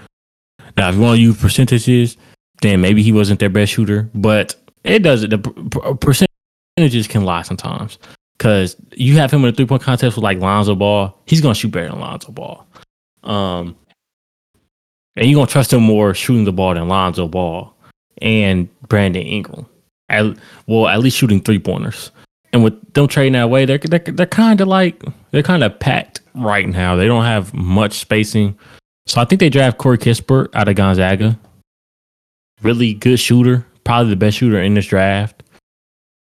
Now, 0.77 0.89
if 0.89 0.95
you 0.95 1.01
want 1.01 1.17
to 1.17 1.21
use 1.21 1.39
percentages, 1.39 2.17
then 2.62 2.81
maybe 2.81 3.03
he 3.03 3.12
wasn't 3.12 3.39
their 3.39 3.49
best 3.49 3.73
shooter, 3.73 4.09
but 4.15 4.55
it 4.83 4.99
doesn't. 4.99 5.29
The 5.29 5.38
per- 5.38 5.95
per- 5.95 6.25
percentages 6.75 7.07
can 7.07 7.25
lie 7.25 7.43
sometimes 7.43 7.99
because 8.38 8.75
you 8.93 9.15
have 9.17 9.31
him 9.31 9.43
in 9.43 9.49
a 9.49 9.51
three 9.51 9.65
point 9.65 9.83
contest 9.83 10.15
with 10.15 10.23
like 10.23 10.39
Lonzo 10.39 10.75
Ball. 10.75 11.15
He's 11.25 11.41
gonna 11.41 11.55
shoot 11.55 11.71
better 11.71 11.89
than 11.89 11.99
Lonzo 11.99 12.31
Ball. 12.31 12.65
Um, 13.23 13.75
and 15.15 15.28
you're 15.28 15.38
gonna 15.38 15.47
trust 15.47 15.73
him 15.73 15.84
more 15.84 16.13
shooting 16.13 16.45
the 16.45 16.54
ball 16.54 16.73
than 16.73 16.88
Lonzo 16.88 17.28
Ball 17.28 17.73
and 18.21 18.69
Brandon 18.88 19.23
Ingram. 19.23 19.65
At, 20.10 20.38
well, 20.67 20.88
at 20.88 20.99
least 20.99 21.17
shooting 21.17 21.41
three 21.41 21.60
pointers. 21.60 22.12
And 22.52 22.63
with 22.63 22.93
them 22.93 23.08
trading 23.08 23.34
that 23.34 23.49
way, 23.49 23.65
they're 23.65 23.80
they're, 23.80 23.99
they're 23.99 24.26
kind 24.26 24.62
of 24.62 24.67
like 24.67 25.01
they're 25.32 25.43
kind 25.43 25.64
of 25.64 25.80
packed 25.80 26.22
right 26.36 26.68
now. 26.68 26.95
They 26.95 27.07
don't 27.07 27.26
have 27.26 27.53
much 27.53 27.93
spacing. 27.93 28.57
So 29.07 29.22
I 29.22 29.26
think 29.26 29.39
they 29.39 29.49
draft 29.49 29.80
Corey 29.80 29.97
Kispert 29.97 30.49
out 30.53 30.68
of 30.68 30.76
Gonzaga. 30.76 31.38
Really 32.61 32.93
good 32.93 33.20
shooter, 33.20 33.66
probably 33.84 34.11
the 34.11 34.16
best 34.16 34.38
shooter 34.38 34.61
in 34.61 34.76
this 34.76 34.86
draft. 34.86 35.43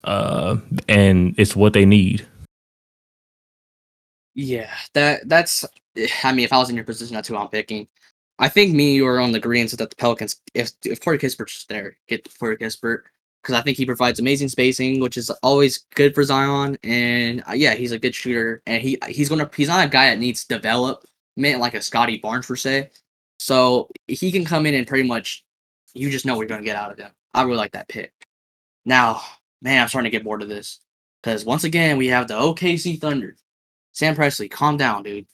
Uh, 0.04 0.56
and 0.88 1.34
it's 1.38 1.54
what 1.54 1.72
they 1.72 1.84
need. 1.84 2.26
Yeah, 4.34 4.70
that 4.94 5.28
that's. 5.28 5.64
I 6.24 6.32
mean, 6.32 6.44
if 6.44 6.52
I 6.52 6.58
was 6.58 6.70
in 6.70 6.76
your 6.76 6.84
position, 6.84 7.14
that's 7.14 7.28
who 7.28 7.36
I'm 7.36 7.48
picking. 7.48 7.86
I 8.38 8.48
think 8.48 8.74
me 8.74 8.94
you 8.94 9.06
are 9.06 9.20
on 9.20 9.32
the 9.32 9.40
greens 9.40 9.72
that 9.72 9.90
the 9.90 9.96
Pelicans. 9.96 10.40
If 10.54 10.72
if 10.84 11.00
Corey 11.00 11.18
Kispert's 11.18 11.64
there, 11.66 11.96
get 12.08 12.28
Corey 12.38 12.56
Kispert 12.56 13.02
because 13.42 13.54
I 13.54 13.62
think 13.62 13.76
he 13.76 13.86
provides 13.86 14.20
amazing 14.20 14.48
spacing, 14.48 15.00
which 15.00 15.16
is 15.16 15.30
always 15.42 15.84
good 15.94 16.14
for 16.14 16.24
Zion. 16.24 16.78
And 16.82 17.42
uh, 17.48 17.52
yeah, 17.52 17.74
he's 17.74 17.92
a 17.92 17.98
good 17.98 18.14
shooter, 18.14 18.62
and 18.66 18.82
he 18.82 18.98
he's 19.08 19.28
gonna 19.28 19.50
he's 19.54 19.68
not 19.68 19.86
a 19.86 19.88
guy 19.88 20.10
that 20.10 20.18
needs 20.18 20.44
development 20.44 21.06
like 21.36 21.74
a 21.74 21.82
Scottie 21.82 22.18
Barnes 22.18 22.46
per 22.46 22.56
se. 22.56 22.90
So 23.38 23.88
he 24.06 24.30
can 24.30 24.44
come 24.44 24.66
in 24.66 24.74
and 24.74 24.86
pretty 24.86 25.08
much, 25.08 25.44
you 25.94 26.10
just 26.10 26.24
know 26.26 26.34
what 26.34 26.42
you're 26.42 26.48
gonna 26.48 26.62
get 26.62 26.76
out 26.76 26.92
of 26.92 26.98
him. 26.98 27.10
I 27.34 27.42
really 27.42 27.56
like 27.56 27.72
that 27.72 27.88
pick. 27.88 28.12
Now, 28.84 29.22
man, 29.62 29.82
I'm 29.82 29.88
starting 29.88 30.10
to 30.10 30.16
get 30.16 30.24
bored 30.24 30.42
of 30.42 30.48
this. 30.48 30.80
Because 31.22 31.44
once 31.44 31.64
again, 31.64 31.98
we 31.98 32.08
have 32.08 32.28
the 32.28 32.34
OKC 32.34 33.00
Thunder. 33.00 33.36
Sam 33.92 34.16
Presti, 34.16 34.50
calm 34.50 34.76
down, 34.76 35.04
dude. 35.04 35.26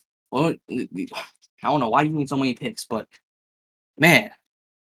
I 1.63 1.69
don't 1.69 1.81
know 1.81 1.89
why 1.89 2.03
you 2.03 2.11
need 2.11 2.29
so 2.29 2.37
many 2.37 2.55
picks, 2.55 2.85
but 2.85 3.09
man, 3.99 4.31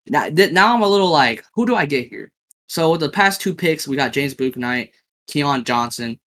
now, 0.07 0.29
now 0.29 0.75
I'm 0.75 0.83
a 0.83 0.89
little 0.89 1.11
like, 1.11 1.45
who 1.55 1.67
do 1.67 1.75
I 1.75 1.87
get 1.87 2.09
here? 2.09 2.33
So 2.69 2.93
with 2.93 3.01
the 3.01 3.09
past 3.09 3.41
two 3.41 3.55
picks, 3.55 3.89
we 3.89 3.97
got 3.97 4.13
James 4.13 4.35
Bouknight, 4.35 4.91
Keon 5.29 5.65
Johnson, 5.65 6.19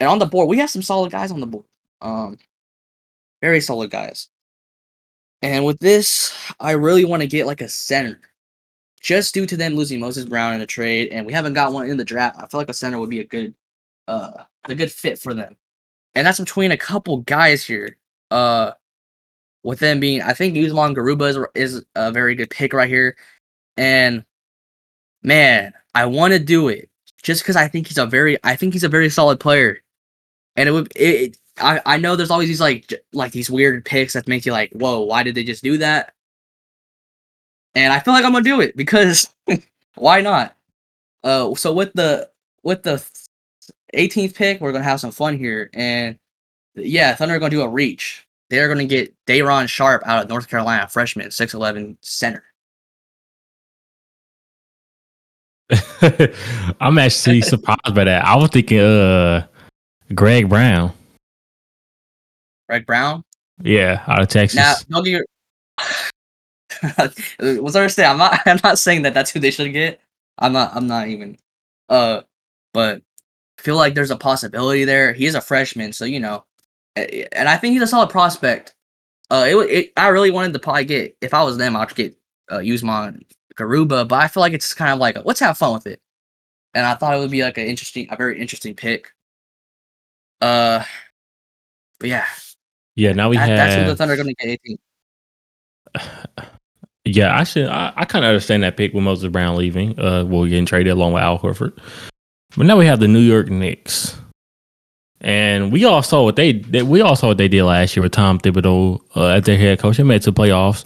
and 0.00 0.08
on 0.08 0.18
the 0.18 0.26
board, 0.26 0.48
we 0.48 0.58
have 0.58 0.70
some 0.70 0.82
solid 0.82 1.12
guys 1.12 1.30
on 1.30 1.40
the 1.40 1.46
board. 1.46 1.64
Um, 2.00 2.38
very 3.40 3.60
solid 3.60 3.90
guys. 3.90 4.28
And 5.42 5.64
with 5.64 5.78
this, 5.78 6.34
I 6.58 6.72
really 6.72 7.04
want 7.04 7.22
to 7.22 7.28
get 7.28 7.46
like 7.46 7.60
a 7.60 7.68
center, 7.68 8.20
just 9.00 9.34
due 9.34 9.46
to 9.46 9.56
them 9.56 9.74
losing 9.74 10.00
Moses 10.00 10.24
Brown 10.24 10.54
in 10.54 10.60
a 10.60 10.66
trade, 10.66 11.08
and 11.10 11.26
we 11.26 11.32
haven't 11.32 11.52
got 11.52 11.72
one 11.72 11.88
in 11.88 11.96
the 11.96 12.04
draft. 12.04 12.38
I 12.38 12.46
feel 12.46 12.58
like 12.58 12.70
a 12.70 12.74
center 12.74 12.98
would 12.98 13.10
be 13.10 13.20
a 13.20 13.24
good, 13.24 13.54
uh, 14.08 14.44
a 14.64 14.74
good 14.74 14.90
fit 14.90 15.18
for 15.18 15.34
them. 15.34 15.56
And 16.14 16.26
that's 16.26 16.40
between 16.40 16.72
a 16.72 16.76
couple 16.76 17.18
guys 17.18 17.64
here. 17.64 17.96
Uh, 18.30 18.72
with 19.64 19.80
them 19.80 19.98
being, 19.98 20.22
I 20.22 20.34
think 20.34 20.56
Usman 20.56 20.94
Garuba 20.94 21.30
is, 21.30 21.74
is 21.74 21.84
a 21.96 22.12
very 22.12 22.34
good 22.34 22.50
pick 22.50 22.72
right 22.72 22.88
here. 22.88 23.16
And 23.76 24.24
man, 25.22 25.72
I 25.94 26.06
want 26.06 26.32
to 26.34 26.38
do 26.38 26.68
it 26.68 26.88
just 27.22 27.42
because 27.42 27.56
I 27.56 27.66
think 27.66 27.88
he's 27.88 27.98
a 27.98 28.06
very, 28.06 28.38
I 28.44 28.54
think 28.54 28.74
he's 28.74 28.84
a 28.84 28.88
very 28.88 29.08
solid 29.08 29.40
player. 29.40 29.80
And 30.54 30.68
it 30.68 30.72
would, 30.72 30.92
it, 30.94 31.38
I, 31.58 31.80
I 31.86 31.96
know 31.96 32.14
there's 32.14 32.30
always 32.30 32.48
these 32.48 32.60
like, 32.60 32.92
like 33.12 33.32
these 33.32 33.50
weird 33.50 33.84
picks 33.84 34.12
that 34.12 34.28
make 34.28 34.46
you 34.46 34.52
like, 34.52 34.70
whoa, 34.72 35.00
why 35.00 35.22
did 35.22 35.34
they 35.34 35.44
just 35.44 35.64
do 35.64 35.78
that? 35.78 36.12
And 37.74 37.92
I 37.92 38.00
feel 38.00 38.14
like 38.14 38.24
I'm 38.24 38.32
gonna 38.32 38.44
do 38.44 38.60
it 38.60 38.76
because 38.76 39.28
why 39.96 40.20
not? 40.20 40.54
Uh, 41.24 41.54
so 41.54 41.72
with 41.72 41.92
the 41.94 42.30
with 42.62 42.82
the 42.82 43.04
18th 43.94 44.34
pick, 44.34 44.60
we're 44.60 44.72
gonna 44.72 44.84
have 44.84 45.00
some 45.00 45.10
fun 45.10 45.36
here, 45.36 45.70
and 45.74 46.18
yeah, 46.76 47.14
Thunder 47.14 47.34
are 47.34 47.38
gonna 47.40 47.50
do 47.50 47.62
a 47.62 47.68
reach. 47.68 48.26
They're 48.50 48.68
gonna 48.68 48.84
get 48.84 49.14
Day'Ron 49.26 49.66
Sharpe 49.66 50.02
out 50.06 50.22
of 50.22 50.28
North 50.28 50.48
Carolina, 50.48 50.86
freshman, 50.88 51.28
6'11 51.28 51.96
center. 52.00 52.44
I'm 56.80 56.98
actually 56.98 57.40
surprised 57.40 57.94
by 57.94 58.04
that. 58.04 58.24
I 58.24 58.36
was 58.36 58.50
thinking 58.50 58.80
uh 58.80 59.46
Greg 60.14 60.48
Brown. 60.48 60.92
Greg 62.68 62.86
Brown? 62.86 63.24
Yeah, 63.62 64.02
out 64.06 64.22
of 64.22 64.28
Texas. 64.28 64.56
Now, 64.56 64.74
don't 64.88 65.04
get 65.04 65.22
What's 67.60 67.76
I 67.76 67.86
say? 67.86 68.04
I'm 68.04 68.18
not 68.18 68.40
I'm 68.46 68.60
not 68.62 68.78
saying 68.78 69.02
that 69.02 69.14
that's 69.14 69.30
who 69.30 69.40
they 69.40 69.50
should 69.50 69.72
get. 69.72 70.00
I'm 70.38 70.52
not 70.52 70.74
I'm 70.74 70.86
not 70.86 71.08
even 71.08 71.38
uh 71.88 72.22
but 72.72 73.02
I 73.58 73.62
feel 73.62 73.76
like 73.76 73.94
there's 73.94 74.10
a 74.10 74.16
possibility 74.16 74.84
there. 74.84 75.12
He's 75.12 75.34
a 75.34 75.40
freshman, 75.40 75.92
so 75.92 76.04
you 76.04 76.20
know. 76.20 76.44
And 76.96 77.48
I 77.48 77.56
think 77.56 77.72
he's 77.72 77.82
a 77.82 77.86
solid 77.86 78.10
prospect. 78.10 78.74
Uh 79.30 79.44
it, 79.48 79.56
it 79.70 79.92
I 79.96 80.08
really 80.08 80.30
wanted 80.30 80.52
to 80.52 80.58
probably 80.58 80.84
get 80.84 81.16
if 81.20 81.34
I 81.34 81.42
was 81.42 81.56
them, 81.56 81.76
I'd 81.76 81.94
get 81.94 82.16
uh 82.50 82.58
Usman 82.58 83.24
Garuba, 83.56 84.06
but 84.06 84.16
I 84.20 84.28
feel 84.28 84.40
like 84.40 84.52
it's 84.52 84.74
kind 84.74 84.92
of 84.92 84.98
like 84.98 85.16
a, 85.16 85.22
let's 85.24 85.40
have 85.40 85.58
fun 85.58 85.74
with 85.74 85.86
it. 85.86 86.00
And 86.74 86.84
I 86.84 86.94
thought 86.94 87.14
it 87.14 87.20
would 87.20 87.30
be 87.30 87.42
like 87.42 87.58
an 87.58 87.66
interesting, 87.66 88.08
a 88.10 88.16
very 88.16 88.40
interesting 88.40 88.74
pick. 88.74 89.12
Uh, 90.40 90.84
but 92.00 92.08
yeah, 92.08 92.26
yeah. 92.96 93.12
Now 93.12 93.28
we 93.28 93.36
that, 93.36 93.48
have 93.48 93.56
that's 93.56 93.74
who 93.76 93.84
the 93.86 93.96
Thunder 93.96 94.14
are 94.14 94.16
going 94.16 94.34
to 94.34 94.34
get 94.34 94.58
18. 94.66 94.78
Yeah, 97.06 97.38
actually, 97.38 97.66
I, 97.66 97.92
I 97.94 98.04
kind 98.06 98.24
of 98.24 98.30
understand 98.30 98.62
that 98.62 98.78
pick 98.78 98.94
with 98.94 99.04
Moses 99.04 99.30
Brown 99.30 99.56
leaving. 99.56 99.98
Uh, 99.98 100.24
well, 100.24 100.46
getting 100.46 100.64
traded 100.64 100.92
along 100.92 101.12
with 101.12 101.22
Al 101.22 101.38
Horford. 101.38 101.78
But 102.56 102.64
now 102.66 102.78
we 102.78 102.86
have 102.86 102.98
the 102.98 103.08
New 103.08 103.20
York 103.20 103.50
Knicks, 103.50 104.16
and 105.24 105.72
we 105.72 105.86
all 105.86 106.02
saw 106.02 106.22
what 106.22 106.36
they, 106.36 106.52
they 106.52 106.82
we 106.82 107.00
all 107.00 107.16
saw 107.16 107.28
what 107.28 107.38
they 107.38 107.48
did 107.48 107.64
last 107.64 107.96
year 107.96 108.02
with 108.02 108.12
Tom 108.12 108.38
Thibodeau 108.38 109.00
uh, 109.16 109.28
as 109.28 109.44
their 109.44 109.56
head 109.56 109.78
coach. 109.78 109.96
They 109.96 110.02
made 110.02 110.16
it 110.16 110.22
to 110.24 110.32
playoffs. 110.32 110.84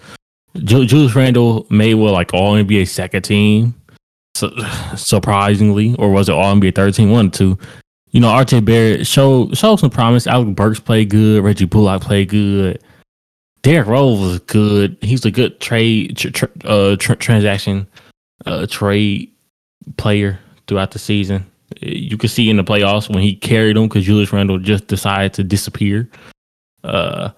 Julius 0.55 1.15
Randle 1.15 1.67
made 1.71 1.95
what 1.95 2.13
like 2.13 2.33
all 2.33 2.55
NBA 2.55 2.87
second 2.89 3.23
team, 3.23 3.75
su- 4.37 4.57
surprisingly, 4.97 5.97
or 5.99 6.11
was 6.11 6.29
it 6.29 6.37
all 6.37 6.55
NBA 6.55 6.77
third 6.77 6.95
team? 6.95 7.11
One, 7.11 7.31
two. 7.33 7.59
You 8.11 8.21
know, 8.21 8.29
RJ 8.29 8.65
Barrett 8.65 9.07
showed 9.07 9.59
showed 9.59 9.81
some 9.81 9.91
promise. 9.91 10.29
Alec 10.29 10.55
Burks 10.55 10.81
played 10.81 11.11
good. 11.11 11.43
Reggie 11.43 11.67
Bullock 11.67 12.03
played 12.03 12.29
good. 12.29 12.81
Derrick 13.63 13.89
Rose 13.89 14.21
was 14.21 14.39
good. 14.41 14.97
He's 15.03 15.25
a 15.25 15.33
good 15.33 15.59
trade 15.61 16.17
tr- 16.17 16.31
tr- 16.31 16.47
uh, 16.65 16.97
tr- 16.97 17.15
transaction 17.15 17.89
uh, 18.47 18.67
trade 18.69 19.33
player 19.97 20.39
throughout 20.69 20.93
the 20.93 21.01
season. 21.01 21.45
You 21.81 22.17
could 22.17 22.31
see 22.31 22.49
in 22.49 22.57
the 22.57 22.65
playoffs 22.65 23.09
when 23.13 23.23
he 23.23 23.35
carried 23.35 23.77
them 23.77 23.89
because 23.89 24.05
Julius 24.05 24.33
Randle 24.33 24.59
just 24.59 24.87
decided 24.87 25.35
to 25.35 25.45
disappear. 25.45 26.09
Uh, 26.85 27.31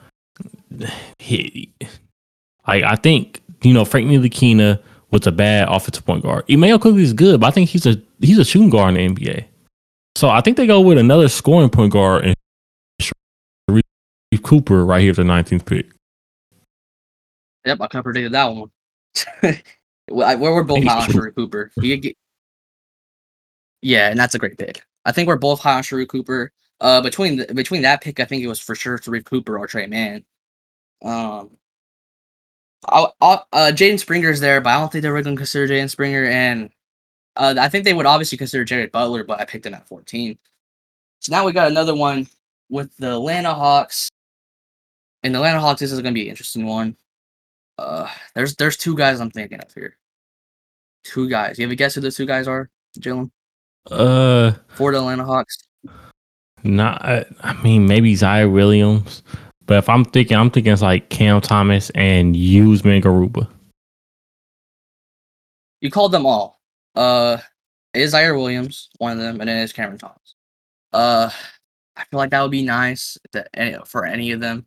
he 1.18 1.72
like 2.66 2.84
I 2.84 2.96
think 2.96 3.40
you 3.62 3.74
know 3.74 3.84
Frank 3.84 4.08
Ntilikina 4.08 4.80
was 5.10 5.26
a 5.26 5.32
bad 5.32 5.68
offensive 5.68 6.06
point 6.06 6.22
guard. 6.22 6.44
Immanuel 6.48 6.78
Quickley 6.78 7.02
is 7.02 7.12
good, 7.12 7.40
but 7.40 7.48
I 7.48 7.50
think 7.50 7.68
he's 7.68 7.86
a 7.86 8.00
he's 8.20 8.38
a 8.38 8.44
shooting 8.44 8.70
guard 8.70 8.96
in 8.96 9.14
the 9.14 9.24
NBA. 9.24 9.44
So 10.16 10.28
I 10.28 10.40
think 10.40 10.56
they 10.56 10.66
go 10.66 10.80
with 10.80 10.98
another 10.98 11.28
scoring 11.28 11.70
point 11.70 11.92
guard 11.92 12.24
and 12.24 12.36
Cooper 14.42 14.84
right 14.84 15.00
here 15.00 15.10
at 15.10 15.16
the 15.16 15.22
19th 15.22 15.66
pick. 15.66 15.86
Yep, 17.64 17.80
I 17.80 17.86
kind 17.88 18.00
of 18.00 18.04
predicted 18.04 18.32
that 18.32 18.44
one. 18.46 18.70
well, 20.10 20.38
we're 20.38 20.62
both 20.62 20.84
high 20.84 21.02
on 21.02 21.08
Sharife 21.08 21.34
Cooper. 21.34 21.70
Get... 21.80 22.16
Yeah, 23.82 24.10
and 24.10 24.18
that's 24.18 24.34
a 24.34 24.38
great 24.38 24.58
pick. 24.58 24.82
I 25.04 25.12
think 25.12 25.28
we're 25.28 25.36
both 25.36 25.60
high 25.60 25.76
on 25.76 25.82
Sharife 25.82 26.08
Cooper. 26.08 26.52
Uh, 26.80 27.00
between 27.00 27.36
the, 27.36 27.54
between 27.54 27.82
that 27.82 28.00
pick, 28.00 28.20
I 28.20 28.24
think 28.24 28.42
it 28.42 28.46
was 28.48 28.60
for 28.60 28.74
sure 28.74 28.98
Sharife 28.98 29.24
Cooper 29.24 29.58
or 29.58 29.66
Tre 29.66 29.86
Mann. 29.86 30.24
Um, 31.02 31.50
I'll, 32.86 33.14
I'll, 33.20 33.46
uh, 33.52 33.72
Jaden 33.74 33.98
Springer's 33.98 34.40
there, 34.40 34.60
but 34.60 34.70
I 34.70 34.80
don't 34.80 34.90
think 34.90 35.02
they're 35.02 35.12
really 35.12 35.24
going 35.24 35.36
to 35.36 35.40
consider 35.40 35.72
Jaden 35.72 35.90
Springer. 35.90 36.24
And 36.24 36.70
uh, 37.36 37.54
I 37.58 37.68
think 37.68 37.84
they 37.84 37.94
would 37.94 38.06
obviously 38.06 38.38
consider 38.38 38.64
Jared 38.64 38.92
Butler, 38.92 39.24
but 39.24 39.40
I 39.40 39.44
picked 39.44 39.66
him 39.66 39.74
at 39.74 39.88
14. 39.88 40.38
So 41.20 41.32
now 41.32 41.44
we 41.44 41.52
got 41.52 41.70
another 41.70 41.94
one 41.94 42.26
with 42.70 42.94
the 42.96 43.12
Atlanta 43.12 43.54
Hawks. 43.54 44.08
And 45.22 45.34
the 45.34 45.38
Atlanta 45.38 45.60
Hawks, 45.60 45.80
this 45.80 45.92
is 45.92 46.00
going 46.00 46.14
to 46.14 46.18
be 46.18 46.24
an 46.24 46.30
interesting 46.30 46.64
one. 46.66 46.96
Uh, 47.76 48.08
there's 48.34 48.56
there's 48.56 48.76
two 48.76 48.96
guys 48.96 49.20
I'm 49.20 49.30
thinking 49.30 49.60
of 49.60 49.72
here. 49.74 49.96
Two 51.04 51.28
guys. 51.28 51.58
You 51.58 51.64
have 51.64 51.72
a 51.72 51.76
guess 51.76 51.94
who 51.94 52.00
those 52.00 52.16
two 52.16 52.26
guys 52.26 52.46
are, 52.46 52.70
Jalen? 52.98 53.30
Uh, 53.88 54.52
for 54.68 54.92
the 54.92 54.98
Atlanta 54.98 55.24
Hawks. 55.24 55.58
Not, 56.62 57.00
I 57.04 57.62
mean, 57.62 57.86
maybe 57.86 58.14
Ziaire 58.14 58.52
Williams. 58.52 59.22
But 59.64 59.78
if 59.78 59.88
I'm 59.88 60.04
thinking, 60.04 60.36
I'm 60.36 60.50
thinking 60.50 60.72
it's 60.72 60.82
like 60.82 61.08
Cam 61.10 61.40
Thomas 61.40 61.90
and 61.94 62.34
Usman 62.34 63.00
Garuba. 63.00 63.48
You 65.80 65.90
called 65.90 66.12
them 66.12 66.26
all. 66.26 66.60
Uh, 66.94 67.38
is 67.94 68.12
Ziaire 68.12 68.36
Williams 68.36 68.90
one 68.98 69.12
of 69.12 69.18
them, 69.18 69.40
and 69.40 69.48
then 69.48 69.58
is 69.58 69.72
Cameron 69.72 69.98
Thomas. 69.98 70.34
Uh, 70.92 71.30
I 71.96 72.04
feel 72.04 72.18
like 72.18 72.30
that 72.30 72.42
would 72.42 72.50
be 72.50 72.62
nice 72.62 73.16
to, 73.32 73.82
for 73.86 74.04
any 74.04 74.32
of 74.32 74.40
them. 74.40 74.66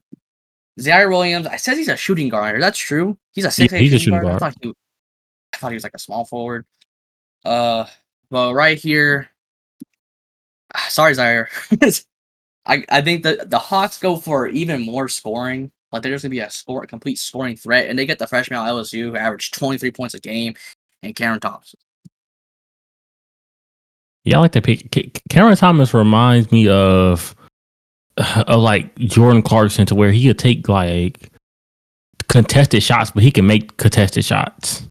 Ziaire 0.80 1.10
Williams, 1.10 1.48
I 1.48 1.58
said 1.58 1.78
he's 1.78 1.90
a 1.90 1.98
shooting 1.98 2.30
guard. 2.30 2.62
That's 2.62 2.80
true. 2.80 3.18
He's 3.34 3.46
a 3.46 3.52
six. 3.52 3.74
He's 3.74 3.94
a 3.94 4.00
shooting 4.00 4.22
guard. 4.22 4.24
guard. 4.24 4.36
I, 4.36 4.40
thought 4.40 4.56
he, 4.62 4.74
I 5.54 5.58
thought 5.58 5.72
he 5.72 5.76
was 5.76 5.84
like 5.84 5.94
a 5.96 6.00
small 6.00 6.26
forward. 6.26 6.66
Uh, 7.46 7.86
but 8.34 8.56
right 8.56 8.80
here, 8.80 9.30
ah, 10.74 10.88
sorry 10.90 11.14
Ziaire. 11.14 11.50
I, 12.66 12.84
I 12.90 13.02
think 13.02 13.22
the, 13.22 13.46
the 13.48 13.60
Hawks 13.60 14.00
go 14.00 14.18
for 14.18 14.48
even 14.48 14.82
more 14.82 15.08
scoring. 15.08 15.72
Like 15.92 16.02
there's 16.02 16.24
gonna 16.24 16.32
be 16.32 16.40
a 16.40 16.50
score, 16.50 16.84
complete 16.88 17.20
scoring 17.20 17.56
threat, 17.56 17.92
and 17.92 18.00
they 18.00 18.08
get 18.08 18.18
the 18.18 18.26
freshman 18.26 18.58
out 18.58 18.68
LSU 18.68 19.04
who 19.04 19.16
averaged 19.16 19.54
23 19.54 19.92
points 19.92 20.16
a 20.16 20.20
game, 20.20 20.56
and 21.04 21.16
Cameron 21.16 21.42
Thomas. 21.42 21.76
Yeah, 24.24 24.38
I 24.38 24.40
like 24.40 24.54
to 24.54 24.64
pick. 24.64 25.22
Cameron 25.30 25.56
Thomas 25.56 25.94
reminds 25.94 26.52
me 26.52 26.68
of, 26.70 27.36
of 28.18 28.60
like 28.60 28.96
Jordan 28.96 29.44
Clarkson, 29.44 29.86
to 29.86 29.94
where 29.94 30.12
he 30.12 30.26
could 30.26 30.40
take 30.40 30.68
like 30.68 31.30
contested 32.30 32.82
shots, 32.82 33.12
but 33.12 33.22
he 33.22 33.30
can 33.30 33.46
make 33.46 33.78
contested 33.78 34.26
shots. 34.26 34.88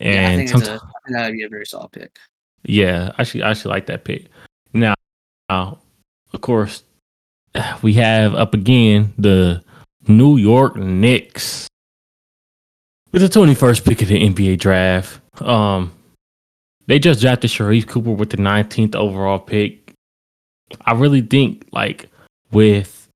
And 0.00 0.14
yeah, 0.14 0.30
I 0.30 0.46
think, 0.46 0.64
a, 0.64 0.72
I 0.74 0.78
think 0.78 0.82
that 1.10 1.26
would 1.26 1.36
be 1.36 1.42
a 1.44 1.48
very 1.48 1.66
solid 1.66 1.92
pick. 1.92 2.18
Yeah, 2.64 3.12
I 3.18 3.24
should 3.24 3.42
I 3.42 3.54
should 3.54 3.70
like 3.70 3.86
that 3.86 4.04
pick. 4.04 4.26
Now, 4.72 4.94
now, 5.48 5.78
of 6.32 6.40
course, 6.40 6.84
we 7.82 7.94
have 7.94 8.34
up 8.34 8.54
again 8.54 9.14
the 9.18 9.62
New 10.06 10.36
York 10.36 10.76
Knicks 10.76 11.68
with 13.12 13.22
the 13.22 13.28
21st 13.28 13.84
pick 13.84 14.02
of 14.02 14.08
the 14.08 14.28
NBA 14.28 14.58
draft. 14.58 15.20
Um, 15.42 15.92
they 16.86 16.98
just 16.98 17.20
drafted 17.20 17.50
Sharife 17.50 17.86
Cooper 17.86 18.12
with 18.12 18.30
the 18.30 18.36
19th 18.36 18.94
overall 18.94 19.38
pick. 19.38 19.92
I 20.82 20.92
really 20.92 21.22
think 21.22 21.66
like 21.72 22.08
with 22.52 23.08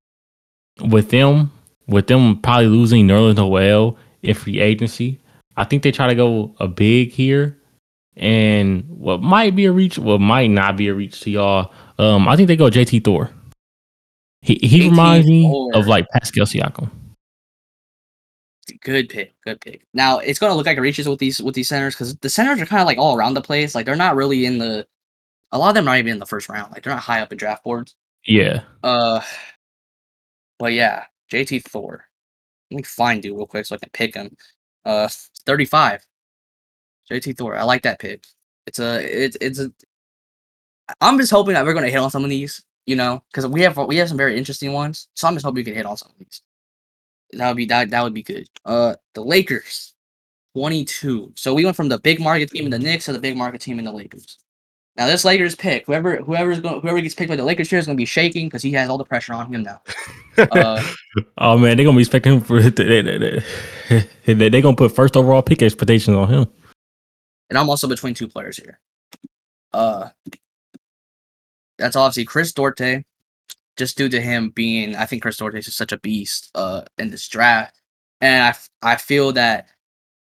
with 0.80 1.10
them 1.10 1.50
with 1.86 2.06
them 2.06 2.38
probably 2.40 2.66
losing 2.66 3.06
Nerlens 3.06 3.36
Noel 3.36 3.96
in 4.22 4.34
free 4.34 4.60
agency, 4.60 5.18
I 5.56 5.64
think 5.64 5.82
they 5.82 5.92
try 5.92 6.06
to 6.08 6.14
go 6.14 6.54
a 6.60 6.68
big 6.68 7.10
here 7.10 7.58
and 8.16 8.84
what 8.88 9.22
might 9.22 9.56
be 9.56 9.64
a 9.64 9.72
reach, 9.72 9.98
what 9.98 10.20
might 10.20 10.50
not 10.50 10.76
be 10.76 10.88
a 10.88 10.94
reach 10.94 11.20
to 11.20 11.30
y'all. 11.30 11.72
Um, 11.98 12.28
I 12.28 12.36
think 12.36 12.48
they 12.48 12.56
go 12.56 12.70
JT 12.70 13.04
Thor. 13.04 13.30
He 14.42 14.58
he 14.62 14.80
JT 14.80 14.90
reminds 14.90 15.26
me 15.28 15.44
Thor. 15.44 15.74
of 15.74 15.86
like 15.86 16.08
Pascal 16.10 16.46
Siakam. 16.46 16.90
Good 18.80 19.08
pick, 19.08 19.34
good 19.44 19.60
pick. 19.60 19.86
Now 19.94 20.18
it's 20.18 20.38
gonna 20.38 20.54
look 20.54 20.66
like 20.66 20.76
it 20.76 20.82
reaches 20.82 21.08
with 21.08 21.18
these 21.18 21.40
with 21.42 21.54
these 21.54 21.68
centers 21.68 21.94
because 21.94 22.16
the 22.16 22.30
centers 22.30 22.60
are 22.60 22.66
kind 22.66 22.80
of 22.80 22.86
like 22.86 22.98
all 22.98 23.16
around 23.16 23.34
the 23.34 23.42
place. 23.42 23.74
Like 23.74 23.86
they're 23.86 23.96
not 23.96 24.16
really 24.16 24.46
in 24.46 24.58
the. 24.58 24.86
A 25.54 25.58
lot 25.58 25.68
of 25.68 25.74
them 25.74 25.84
are 25.84 25.92
not 25.92 25.98
even 25.98 26.12
in 26.12 26.18
the 26.18 26.26
first 26.26 26.48
round. 26.48 26.72
Like 26.72 26.82
they're 26.82 26.94
not 26.94 27.02
high 27.02 27.20
up 27.20 27.30
in 27.30 27.38
draft 27.38 27.62
boards. 27.64 27.94
Yeah, 28.24 28.62
Uh, 28.82 29.20
but 30.58 30.72
yeah, 30.72 31.04
JT 31.30 31.64
Thor. 31.64 32.06
Let 32.70 32.76
me 32.76 32.82
find 32.84 33.22
dude 33.22 33.36
real 33.36 33.46
quick 33.46 33.66
so 33.66 33.74
I 33.74 33.78
can 33.78 33.90
pick 33.90 34.14
him. 34.14 34.34
Uh, 34.84 35.08
thirty-five. 35.42 36.04
JT 37.10 37.36
Thor. 37.36 37.56
I 37.56 37.64
like 37.64 37.82
that 37.82 37.98
pick. 37.98 38.24
It's 38.66 38.78
a 38.78 39.24
it's 39.24 39.36
it's 39.40 39.58
a. 39.58 39.72
I'm 41.00 41.18
just 41.18 41.30
hoping 41.30 41.54
that 41.54 41.64
we're 41.64 41.74
gonna 41.74 41.88
hit 41.90 41.98
on 41.98 42.10
some 42.10 42.24
of 42.24 42.30
these, 42.30 42.62
you 42.86 42.96
know, 42.96 43.22
because 43.30 43.46
we 43.46 43.62
have 43.62 43.76
we 43.78 43.96
have 43.96 44.08
some 44.08 44.16
very 44.16 44.36
interesting 44.38 44.72
ones. 44.72 45.08
So 45.14 45.28
I'm 45.28 45.34
just 45.34 45.44
hoping 45.44 45.56
we 45.56 45.64
can 45.64 45.74
hit 45.74 45.86
on 45.86 45.96
some 45.96 46.10
of 46.10 46.18
these. 46.18 46.42
That 47.32 47.48
would 47.48 47.56
be 47.56 47.66
that 47.66 47.90
that 47.90 48.02
would 48.02 48.14
be 48.14 48.22
good. 48.22 48.48
Uh, 48.64 48.96
the 49.14 49.22
Lakers, 49.22 49.94
twenty-two. 50.54 51.32
So 51.36 51.54
we 51.54 51.64
went 51.64 51.76
from 51.76 51.88
the 51.88 51.98
big 51.98 52.20
market 52.20 52.50
team 52.50 52.64
in 52.66 52.70
the 52.70 52.78
Knicks 52.78 53.06
to 53.06 53.12
the 53.12 53.18
big 53.18 53.36
market 53.36 53.60
team 53.60 53.78
in 53.78 53.84
the 53.84 53.92
Lakers. 53.92 54.38
Now 54.96 55.06
this 55.06 55.24
Lakers 55.24 55.54
pick, 55.54 55.86
whoever 55.86 56.16
whoever's 56.16 56.60
going 56.60 56.80
whoever 56.80 57.00
gets 57.00 57.14
picked 57.14 57.30
by 57.30 57.36
the 57.36 57.44
Lakers 57.44 57.70
here 57.70 57.78
is 57.78 57.86
going 57.86 57.96
to 57.96 58.00
be 58.00 58.04
shaking 58.04 58.46
because 58.46 58.62
he 58.62 58.72
has 58.72 58.90
all 58.90 58.98
the 58.98 59.04
pressure 59.04 59.32
on 59.32 59.52
him 59.52 59.62
now. 59.62 59.80
Uh, 60.38 60.82
oh 61.36 61.58
man, 61.58 61.76
they're 61.76 61.84
gonna 61.84 61.94
be 61.94 62.00
expecting 62.00 62.32
him 62.32 62.40
for 62.40 62.58
they 62.58 63.02
they, 63.02 63.18
they, 63.18 64.32
they, 64.32 64.48
they 64.48 64.62
gonna 64.62 64.74
put 64.74 64.90
first 64.90 65.14
overall 65.14 65.42
pick 65.42 65.60
expectations 65.60 66.16
on 66.16 66.26
him. 66.26 66.46
and 67.50 67.58
I'm 67.58 67.68
also 67.68 67.86
between 67.86 68.14
two 68.14 68.28
players 68.28 68.56
here. 68.56 68.80
Uh, 69.74 70.08
that's 71.76 71.96
obviously 71.96 72.24
Chris 72.24 72.54
Duarte, 72.54 73.04
just 73.76 73.98
due 73.98 74.08
to 74.08 74.22
him 74.22 74.48
being, 74.48 74.96
I 74.96 75.04
think 75.04 75.20
Chris 75.20 75.36
Duarte 75.36 75.58
is 75.58 75.66
just 75.66 75.76
such 75.76 75.92
a 75.92 75.98
beast 75.98 76.50
uh 76.54 76.80
in 76.96 77.10
this 77.10 77.28
draft, 77.28 77.78
and 78.22 78.42
I 78.42 78.92
I 78.94 78.96
feel 78.96 79.32
that 79.32 79.66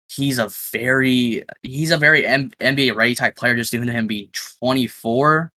he's 0.10 0.39
a 0.39 0.47
very 0.72 1.43
he's 1.64 1.91
a 1.91 1.97
very 1.97 2.26
M- 2.26 2.51
NBA 2.60 2.95
ready 2.95 3.16
type 3.16 3.36
player, 3.36 3.55
just 3.55 3.72
due 3.72 3.84
to 3.86 3.91
him 3.91 4.08
being 4.08 4.30
24. 4.60 5.51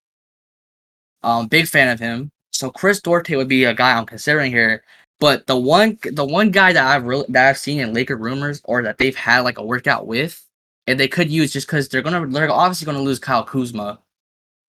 Um, 1.22 1.48
big 1.48 1.66
fan 1.68 1.88
of 1.88 2.00
him. 2.00 2.30
So 2.52 2.70
Chris 2.70 3.00
Duarte 3.00 3.36
would 3.36 3.48
be 3.48 3.64
a 3.64 3.74
guy 3.74 3.96
I'm 3.96 4.06
considering 4.06 4.50
here. 4.52 4.82
But 5.18 5.46
the 5.46 5.56
one 5.56 5.98
the 6.12 6.24
one 6.24 6.50
guy 6.50 6.72
that 6.72 6.86
I've 6.86 7.04
really 7.04 7.26
that 7.30 7.48
I've 7.48 7.58
seen 7.58 7.80
in 7.80 7.92
Laker 7.92 8.16
rumors 8.16 8.60
or 8.64 8.82
that 8.82 8.98
they've 8.98 9.16
had 9.16 9.40
like 9.40 9.58
a 9.58 9.64
workout 9.64 10.06
with 10.06 10.42
and 10.86 10.98
they 10.98 11.08
could 11.08 11.30
use 11.30 11.52
just 11.52 11.66
because 11.66 11.88
they're 11.88 12.02
gonna 12.02 12.26
they're 12.26 12.50
obviously 12.50 12.86
gonna 12.86 13.02
lose 13.02 13.18
Kyle 13.18 13.44
Kuzma, 13.44 14.00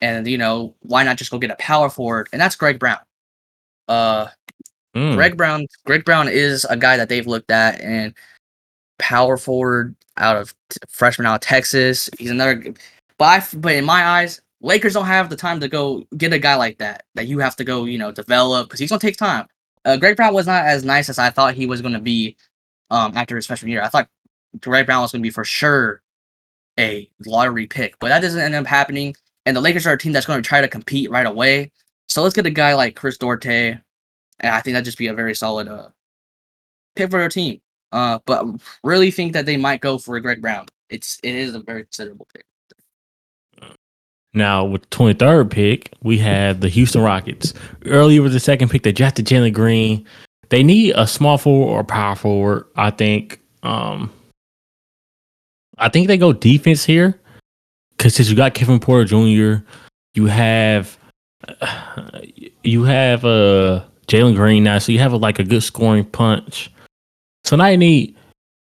and 0.01 0.27
you 0.27 0.37
know 0.37 0.75
why 0.81 1.03
not 1.03 1.17
just 1.17 1.31
go 1.31 1.39
get 1.39 1.51
a 1.51 1.55
power 1.55 1.89
forward, 1.89 2.27
and 2.33 2.41
that's 2.41 2.55
Greg 2.55 2.79
Brown. 2.79 2.99
Uh, 3.87 4.27
Mm. 4.95 5.15
Greg 5.15 5.37
Brown, 5.37 5.67
Greg 5.85 6.03
Brown 6.03 6.27
is 6.27 6.65
a 6.65 6.75
guy 6.75 6.97
that 6.97 7.07
they've 7.07 7.27
looked 7.27 7.51
at 7.51 7.79
and 7.79 8.13
power 9.01 9.37
forward 9.37 9.95
out 10.17 10.37
of 10.37 10.53
t- 10.69 10.77
freshman 10.87 11.25
out 11.25 11.35
of 11.35 11.41
Texas. 11.41 12.09
He's 12.17 12.31
another, 12.31 12.73
but 13.17 13.25
I 13.25 13.57
but 13.57 13.73
in 13.73 13.85
my 13.85 14.05
eyes, 14.05 14.41
Lakers 14.61 14.93
don't 14.93 15.05
have 15.05 15.29
the 15.29 15.35
time 15.35 15.59
to 15.59 15.67
go 15.67 16.05
get 16.17 16.33
a 16.33 16.39
guy 16.39 16.55
like 16.55 16.77
that 16.77 17.03
that 17.15 17.27
you 17.27 17.39
have 17.39 17.55
to 17.57 17.63
go 17.63 17.85
you 17.85 17.97
know 17.97 18.11
develop 18.11 18.67
because 18.67 18.79
he's 18.79 18.89
gonna 18.89 18.99
take 18.99 19.17
time. 19.17 19.47
Uh, 19.83 19.97
Greg 19.97 20.15
Brown 20.15 20.33
was 20.33 20.47
not 20.47 20.65
as 20.65 20.85
nice 20.85 21.09
as 21.09 21.19
I 21.19 21.31
thought 21.31 21.55
he 21.55 21.65
was 21.65 21.81
gonna 21.81 21.99
be 21.99 22.37
um 22.91 23.13
after 23.17 23.35
his 23.35 23.47
freshman 23.47 23.71
year. 23.71 23.81
I 23.83 23.89
thought 23.89 24.07
Greg 24.59 24.85
Brown 24.85 25.01
was 25.01 25.11
gonna 25.11 25.21
be 25.21 25.29
for 25.29 25.43
sure 25.43 26.01
a 26.79 27.09
lottery 27.25 27.67
pick, 27.67 27.97
but 27.99 28.09
that 28.09 28.21
doesn't 28.21 28.39
end 28.39 28.55
up 28.55 28.65
happening. 28.65 29.15
And 29.45 29.55
the 29.55 29.61
Lakers 29.61 29.87
are 29.87 29.93
a 29.93 29.97
team 29.97 30.11
that's 30.13 30.25
going 30.25 30.41
to 30.41 30.47
try 30.47 30.61
to 30.61 30.67
compete 30.67 31.09
right 31.09 31.25
away. 31.25 31.71
So 32.07 32.21
let's 32.21 32.35
get 32.35 32.45
a 32.45 32.51
guy 32.51 32.75
like 32.75 32.95
Chris 32.95 33.17
Duarte, 33.17 33.79
and 34.39 34.55
I 34.55 34.61
think 34.61 34.73
that'd 34.73 34.85
just 34.85 34.97
be 34.97 35.07
a 35.07 35.13
very 35.13 35.33
solid 35.33 35.67
uh 35.67 35.89
pick 36.95 37.09
for 37.09 37.19
their 37.19 37.29
team. 37.29 37.61
Uh, 37.91 38.19
but 38.25 38.45
really 38.83 39.11
think 39.11 39.33
that 39.33 39.45
they 39.45 39.57
might 39.57 39.81
go 39.81 39.97
for 39.97 40.15
a 40.15 40.21
Greg 40.21 40.41
Brown. 40.41 40.65
It's 40.89 41.19
it 41.23 41.35
is 41.35 41.55
a 41.55 41.59
very 41.59 41.83
considerable 41.83 42.27
pick. 42.33 42.45
Now 44.33 44.63
with 44.63 44.83
the 44.83 44.87
23rd 44.95 45.49
pick, 45.49 45.93
we 46.03 46.17
have 46.19 46.61
the 46.61 46.69
Houston 46.69 47.01
Rockets. 47.01 47.53
Earlier 47.85 48.21
with 48.21 48.31
the 48.31 48.39
second 48.39 48.69
pick, 48.69 48.83
they 48.83 48.93
drafted 48.93 49.25
Jalen 49.25 49.53
Green. 49.53 50.05
They 50.49 50.63
need 50.63 50.93
a 50.95 51.05
small 51.05 51.37
forward 51.37 51.73
or 51.73 51.83
power 51.83 52.15
forward. 52.15 52.65
I 52.75 52.91
think. 52.91 53.39
Um, 53.63 54.11
I 55.77 55.89
think 55.89 56.07
they 56.07 56.17
go 56.17 56.31
defense 56.31 56.85
here 56.85 57.19
because 57.97 58.15
since 58.15 58.29
you 58.29 58.35
got 58.35 58.53
Kevin 58.53 58.79
Porter 58.79 59.05
Jr., 59.05 59.63
you 60.13 60.25
have 60.27 60.97
you 62.63 62.83
have 62.83 63.25
uh 63.25 63.83
Jalen 64.07 64.35
Green 64.35 64.63
now, 64.63 64.77
so 64.77 64.91
you 64.91 64.99
have 64.99 65.13
a, 65.13 65.17
like 65.17 65.39
a 65.39 65.43
good 65.43 65.63
scoring 65.63 66.05
punch. 66.05 66.71
So 67.43 67.55
now 67.55 67.67
you 67.67 67.77
need 67.77 68.15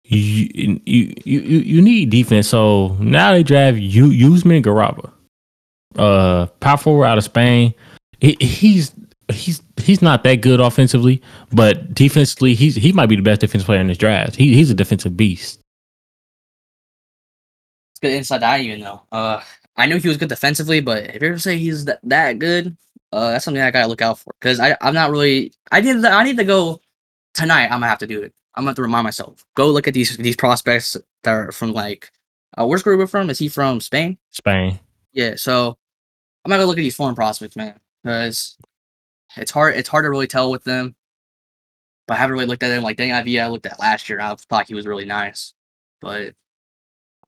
you 0.03 0.49
you 0.53 0.81
you 0.85 1.13
you, 1.25 1.39
you 1.39 1.81
need 1.81 2.09
defense. 2.09 2.47
So 2.47 2.95
now 2.99 3.33
they 3.33 3.43
draft 3.43 3.77
you 3.77 4.33
Usman 4.33 4.63
Garuba 4.63 5.11
uh 5.97 6.45
power 6.59 6.77
forward 6.77 7.05
out 7.05 7.17
of 7.17 7.23
Spain. 7.23 7.73
He, 8.19 8.37
he's 8.39 8.93
he's 9.31 9.61
he's 9.77 10.01
not 10.01 10.23
that 10.23 10.41
good 10.41 10.59
offensively, 10.59 11.21
but 11.51 11.93
defensively 11.93 12.53
he's 12.53 12.75
he 12.75 12.91
might 12.91 13.07
be 13.07 13.15
the 13.15 13.21
best 13.21 13.41
defensive 13.41 13.65
player 13.65 13.79
in 13.79 13.87
this 13.87 13.97
draft. 13.97 14.35
He 14.35 14.53
he's 14.53 14.71
a 14.71 14.75
defensive 14.75 15.17
beast. 15.17 15.59
It's 17.91 17.99
good 17.99 18.13
inside 18.13 18.43
eye, 18.43 18.59
even 18.59 18.81
though. 18.81 19.01
Uh, 19.11 19.41
I 19.75 19.85
knew 19.85 19.97
he 19.97 20.07
was 20.07 20.17
good 20.17 20.29
defensively, 20.29 20.81
but 20.81 21.15
if 21.15 21.21
you're 21.21 21.31
gonna 21.31 21.39
say 21.39 21.57
he's 21.57 21.85
that, 21.85 21.99
that 22.03 22.39
good, 22.39 22.75
uh, 23.11 23.31
that's 23.31 23.45
something 23.45 23.61
I 23.61 23.71
gotta 23.71 23.87
look 23.87 24.01
out 24.01 24.19
for. 24.19 24.33
Cause 24.41 24.59
I 24.59 24.77
I'm 24.81 24.93
not 24.93 25.11
really. 25.11 25.53
I 25.71 25.81
need 25.81 26.03
I 26.05 26.23
need 26.23 26.37
to 26.37 26.43
go 26.43 26.81
tonight. 27.33 27.65
I'm 27.65 27.79
gonna 27.79 27.87
have 27.87 27.99
to 27.99 28.07
do 28.07 28.21
it. 28.21 28.33
I'm 28.57 28.63
gonna 28.63 28.71
have 28.71 28.75
to 28.77 28.81
remind 28.81 29.03
myself. 29.03 29.45
Go 29.55 29.69
look 29.69 29.87
at 29.87 29.93
these 29.93 30.17
these 30.17 30.35
prospects 30.35 30.97
that 31.23 31.31
are 31.31 31.51
from 31.51 31.73
like. 31.73 32.11
Uh, 32.57 32.65
where's 32.65 32.81
Gruber 32.81 33.05
from? 33.05 33.29
Is 33.29 33.37
he 33.37 33.49
from 33.49 33.79
Spain? 33.79 34.17
Spain. 34.31 34.79
Yeah. 35.13 35.35
So 35.35 35.77
I'm 36.43 36.49
gonna 36.49 36.65
look 36.65 36.79
at 36.79 36.81
these 36.81 36.95
foreign 36.95 37.13
prospects, 37.13 37.55
man, 37.55 37.79
because 38.03 38.57
it's 39.35 39.51
hard. 39.51 39.75
It's 39.75 39.87
hard 39.87 40.05
to 40.05 40.09
really 40.09 40.25
tell 40.25 40.49
with 40.49 40.63
them. 40.63 40.95
But 42.07 42.15
I 42.15 42.17
haven't 42.17 42.33
really 42.33 42.47
looked 42.47 42.63
at 42.63 42.69
them 42.69 42.81
like 42.81 42.97
Dang 42.97 43.11
Ivy 43.11 43.39
I 43.39 43.47
looked 43.47 43.67
at 43.67 43.79
last 43.79 44.09
year. 44.09 44.19
I 44.19 44.33
thought 44.33 44.67
he 44.67 44.73
was 44.73 44.87
really 44.87 45.05
nice, 45.05 45.53
but 46.01 46.33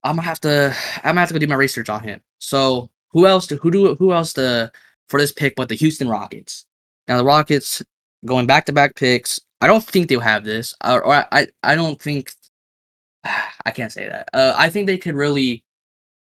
I'm 0.02 0.16
gonna 0.16 0.22
have 0.22 0.40
to. 0.40 0.74
I'm 0.96 1.10
gonna 1.10 1.20
have 1.20 1.28
to 1.28 1.34
go 1.34 1.38
do 1.38 1.46
my 1.46 1.54
research 1.54 1.88
on 1.88 2.02
him. 2.02 2.20
So 2.38 2.90
who 3.10 3.26
else? 3.26 3.46
To, 3.48 3.56
who 3.56 3.70
do? 3.70 3.94
Who 3.94 4.12
else 4.12 4.32
to 4.32 4.72
for 5.08 5.20
this 5.20 5.30
pick? 5.30 5.54
But 5.54 5.68
the 5.68 5.76
Houston 5.76 6.08
Rockets. 6.08 6.66
Now 7.06 7.18
the 7.18 7.24
Rockets 7.24 7.84
going 8.24 8.46
back 8.46 8.66
to 8.66 8.72
back 8.72 8.94
picks. 8.96 9.40
I 9.60 9.66
don't 9.66 9.84
think 9.84 10.08
they'll 10.08 10.20
have 10.20 10.44
this, 10.44 10.74
or, 10.84 11.02
or 11.04 11.26
I. 11.34 11.48
I 11.62 11.74
don't 11.74 12.00
think. 12.00 12.32
I 13.24 13.70
can't 13.70 13.92
say 13.92 14.08
that. 14.08 14.28
Uh, 14.32 14.54
I 14.56 14.70
think 14.70 14.86
they 14.86 14.98
could 14.98 15.14
really 15.14 15.64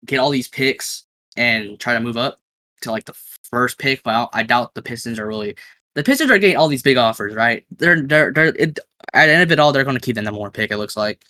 get 0.04 0.18
all 0.18 0.30
these 0.30 0.48
picks 0.48 1.04
and 1.36 1.78
try 1.78 1.94
to 1.94 2.00
move 2.00 2.16
up 2.16 2.40
to 2.82 2.90
like 2.90 3.04
the 3.04 3.14
first 3.50 3.78
pick. 3.78 4.02
But 4.02 4.14
I, 4.14 4.40
I 4.40 4.42
doubt 4.42 4.74
the 4.74 4.82
Pistons 4.82 5.18
are 5.18 5.26
really. 5.26 5.56
The 5.94 6.04
Pistons 6.04 6.30
are 6.30 6.38
getting 6.38 6.56
all 6.56 6.68
these 6.68 6.82
big 6.82 6.96
offers, 6.96 7.34
right? 7.34 7.64
They're 7.76 8.02
they're 8.02 8.32
they're 8.32 8.54
it, 8.56 8.78
at 9.12 9.26
the 9.26 9.32
end 9.32 9.42
of 9.42 9.52
it 9.52 9.60
all, 9.60 9.72
they're 9.72 9.84
going 9.84 9.96
to 9.96 10.00
keep 10.00 10.16
the 10.16 10.22
number 10.22 10.40
one 10.40 10.50
pick. 10.50 10.70
It 10.70 10.78
looks 10.78 10.96
like. 10.96 11.24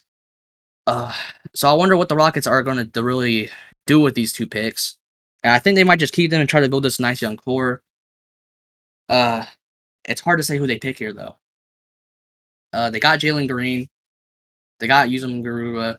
Uh, 0.86 1.12
so 1.54 1.68
I 1.68 1.74
wonder 1.74 1.96
what 1.96 2.08
the 2.08 2.16
Rockets 2.16 2.46
are 2.46 2.62
going 2.62 2.90
to 2.90 3.02
really 3.02 3.50
do 3.86 4.00
with 4.00 4.14
these 4.14 4.32
two 4.32 4.46
picks. 4.46 4.96
And 5.42 5.52
I 5.52 5.58
think 5.58 5.76
they 5.76 5.84
might 5.84 5.98
just 5.98 6.14
keep 6.14 6.30
them 6.30 6.40
and 6.40 6.48
try 6.48 6.60
to 6.60 6.68
build 6.68 6.84
this 6.84 7.00
nice 7.00 7.22
young 7.22 7.36
core. 7.36 7.82
Uh, 9.08 9.44
it's 10.06 10.20
hard 10.20 10.38
to 10.38 10.44
say 10.44 10.58
who 10.58 10.66
they 10.66 10.78
pick 10.78 10.98
here 10.98 11.12
though. 11.12 11.36
Uh, 12.72 12.90
they 12.90 13.00
got 13.00 13.20
Jalen 13.20 13.48
Green, 13.48 13.88
they 14.80 14.86
got 14.86 15.08
Usman 15.08 15.42
Garuba, 15.42 15.98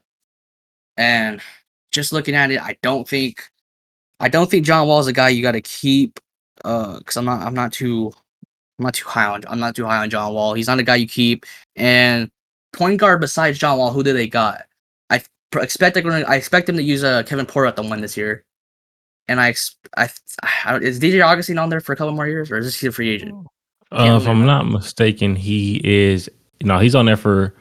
and 0.97 1.41
just 1.91 2.13
looking 2.13 2.35
at 2.35 2.51
it, 2.51 2.61
I 2.61 2.77
don't 2.81 3.07
think, 3.07 3.49
I 4.19 4.29
don't 4.29 4.49
think 4.49 4.65
John 4.65 4.87
Wall 4.87 4.99
is 4.99 5.07
a 5.07 5.13
guy 5.13 5.29
you 5.29 5.41
got 5.41 5.53
to 5.53 5.61
keep. 5.61 6.19
Uh, 6.65 6.97
because 6.97 7.17
I'm 7.17 7.25
not, 7.25 7.41
I'm 7.41 7.53
not 7.53 7.71
too, 7.71 8.11
I'm 8.79 8.83
not 8.85 8.95
too 8.95 9.07
high 9.07 9.25
on, 9.25 9.43
I'm 9.47 9.59
not 9.59 9.75
too 9.75 9.85
high 9.85 9.97
on 9.97 10.09
John 10.09 10.33
Wall. 10.33 10.53
He's 10.53 10.67
not 10.67 10.79
a 10.79 10.83
guy 10.83 10.95
you 10.95 11.07
keep. 11.07 11.45
And 11.75 12.29
point 12.73 12.99
guard 12.99 13.21
besides 13.21 13.59
John 13.59 13.77
Wall, 13.77 13.91
who 13.91 14.03
do 14.03 14.13
they 14.13 14.27
got? 14.27 14.65
I 15.09 15.23
expect 15.55 15.93
they're 15.93 16.03
gonna, 16.03 16.25
I 16.27 16.35
expect 16.35 16.67
them 16.67 16.75
to 16.75 16.83
use 16.83 17.03
uh 17.03 17.23
Kevin 17.23 17.45
Porter 17.45 17.67
at 17.67 17.75
the 17.75 17.83
one 17.83 18.01
this 18.01 18.17
year. 18.17 18.43
And 19.27 19.39
I, 19.39 19.53
I, 19.97 20.09
I 20.65 20.77
is 20.77 20.99
DJ 20.99 21.25
Augustin 21.25 21.57
on 21.57 21.69
there 21.69 21.81
for 21.81 21.93
a 21.93 21.95
couple 21.95 22.13
more 22.13 22.27
years, 22.27 22.49
or 22.49 22.57
is 22.57 22.65
this 22.65 22.79
he 22.79 22.87
a 22.87 22.91
free 22.91 23.09
agent? 23.09 23.47
Uh, 23.91 24.19
if 24.21 24.27
I'm 24.27 24.45
not 24.45 24.67
mistaken, 24.67 25.35
he 25.35 25.81
is 25.83 26.29
no, 26.61 26.79
he's 26.79 26.95
on 26.95 27.05
there 27.05 27.17
for 27.17 27.53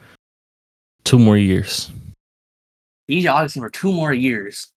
two 1.03 1.19
more 1.19 1.37
years. 1.37 1.91
DJ 3.09 3.31
Augustin 3.31 3.61
for 3.61 3.69
two 3.69 3.91
more 3.91 4.13
years. 4.13 4.67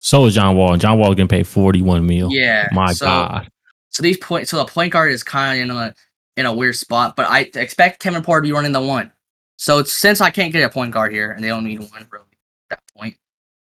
So 0.00 0.26
is 0.26 0.34
John 0.34 0.56
Wall. 0.56 0.76
John 0.76 0.98
Wall 0.98 1.14
getting 1.14 1.28
paid 1.28 1.46
41 1.46 2.06
mil. 2.06 2.30
Yeah. 2.30 2.68
My 2.72 2.92
so, 2.92 3.06
God. 3.06 3.48
So 3.90 4.02
these 4.02 4.18
point, 4.18 4.48
so 4.48 4.58
the 4.58 4.64
point 4.64 4.92
guard 4.92 5.10
is 5.10 5.22
kind 5.22 5.58
of 5.58 5.64
in 5.64 5.76
a 5.76 5.94
in 6.36 6.46
a 6.46 6.52
weird 6.52 6.76
spot, 6.76 7.16
but 7.16 7.28
I 7.28 7.50
expect 7.54 8.00
Kevin 8.00 8.22
Porter 8.22 8.42
to 8.42 8.48
be 8.48 8.52
running 8.52 8.70
the 8.70 8.80
one. 8.80 9.10
So 9.56 9.78
it's, 9.78 9.92
since 9.92 10.20
I 10.20 10.30
can't 10.30 10.52
get 10.52 10.62
a 10.62 10.68
point 10.68 10.92
guard 10.92 11.12
here, 11.12 11.32
and 11.32 11.42
they 11.42 11.48
don't 11.48 11.64
need 11.64 11.80
one 11.80 12.06
really 12.10 12.24
at 12.70 12.78
that 12.78 12.82
point, 12.96 13.16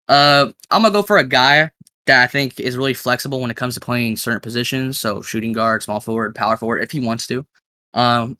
Uh, 0.08 0.50
I'm 0.70 0.80
gonna 0.80 0.92
go 0.92 1.02
for 1.02 1.18
a 1.18 1.24
guy 1.24 1.70
that 2.06 2.22
I 2.22 2.26
think 2.26 2.60
is 2.60 2.76
really 2.76 2.94
flexible 2.94 3.40
when 3.40 3.50
it 3.50 3.56
comes 3.56 3.74
to 3.74 3.80
playing 3.80 4.16
certain 4.16 4.40
positions. 4.40 4.98
So 4.98 5.22
shooting 5.22 5.52
guard, 5.52 5.82
small 5.82 6.00
forward, 6.00 6.34
power 6.34 6.56
forward, 6.56 6.82
if 6.82 6.90
he 6.90 7.00
wants 7.00 7.26
to. 7.28 7.46
Um, 7.94 8.38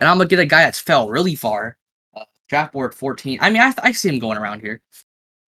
and 0.00 0.08
I'm 0.08 0.18
gonna 0.18 0.28
get 0.28 0.38
a 0.38 0.46
guy 0.46 0.64
that's 0.64 0.80
fell 0.80 1.08
really 1.08 1.34
far. 1.34 1.76
Uh, 2.14 2.24
draft 2.48 2.72
board 2.72 2.94
14. 2.94 3.38
I 3.40 3.50
mean, 3.50 3.62
I, 3.62 3.72
I 3.82 3.92
see 3.92 4.08
him 4.08 4.18
going 4.18 4.38
around 4.38 4.60
here. 4.60 4.80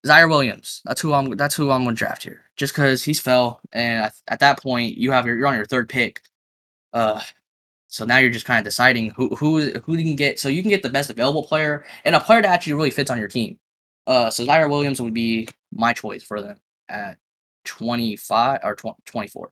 Ziaire 0.06 0.28
Williams. 0.28 0.82
That's 0.84 1.00
who 1.00 1.12
I'm. 1.14 1.30
That's 1.36 1.54
who 1.54 1.70
I'm 1.70 1.84
gonna 1.84 1.96
draft 1.96 2.22
here. 2.22 2.42
Just 2.56 2.74
because 2.74 3.02
he's 3.02 3.20
fell, 3.20 3.60
and 3.72 4.04
at, 4.04 4.14
at 4.28 4.40
that 4.40 4.62
point, 4.62 4.98
you 4.98 5.10
have 5.12 5.26
your 5.26 5.36
you're 5.36 5.46
on 5.46 5.56
your 5.56 5.66
third 5.66 5.88
pick. 5.88 6.20
Uh, 6.92 7.22
so 7.88 8.04
now 8.04 8.18
you're 8.18 8.30
just 8.30 8.46
kind 8.46 8.58
of 8.58 8.64
deciding 8.64 9.10
who 9.10 9.34
who 9.34 9.70
who 9.80 9.96
you 9.96 10.04
can 10.04 10.16
get. 10.16 10.38
So 10.38 10.48
you 10.48 10.62
can 10.62 10.70
get 10.70 10.82
the 10.82 10.90
best 10.90 11.10
available 11.10 11.42
player 11.44 11.86
and 12.04 12.14
a 12.14 12.20
player 12.20 12.42
that 12.42 12.50
actually 12.50 12.74
really 12.74 12.90
fits 12.90 13.10
on 13.10 13.18
your 13.18 13.28
team. 13.28 13.58
Uh, 14.06 14.30
so 14.30 14.44
Ziaire 14.44 14.68
Williams 14.68 15.00
would 15.00 15.14
be 15.14 15.48
my 15.72 15.92
choice 15.94 16.22
for 16.22 16.42
them 16.42 16.58
at 16.88 17.16
25 17.64 18.60
or 18.62 18.74
20, 18.74 18.96
24. 19.04 19.50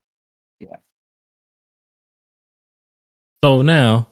So 3.43 3.61
now, 3.61 4.07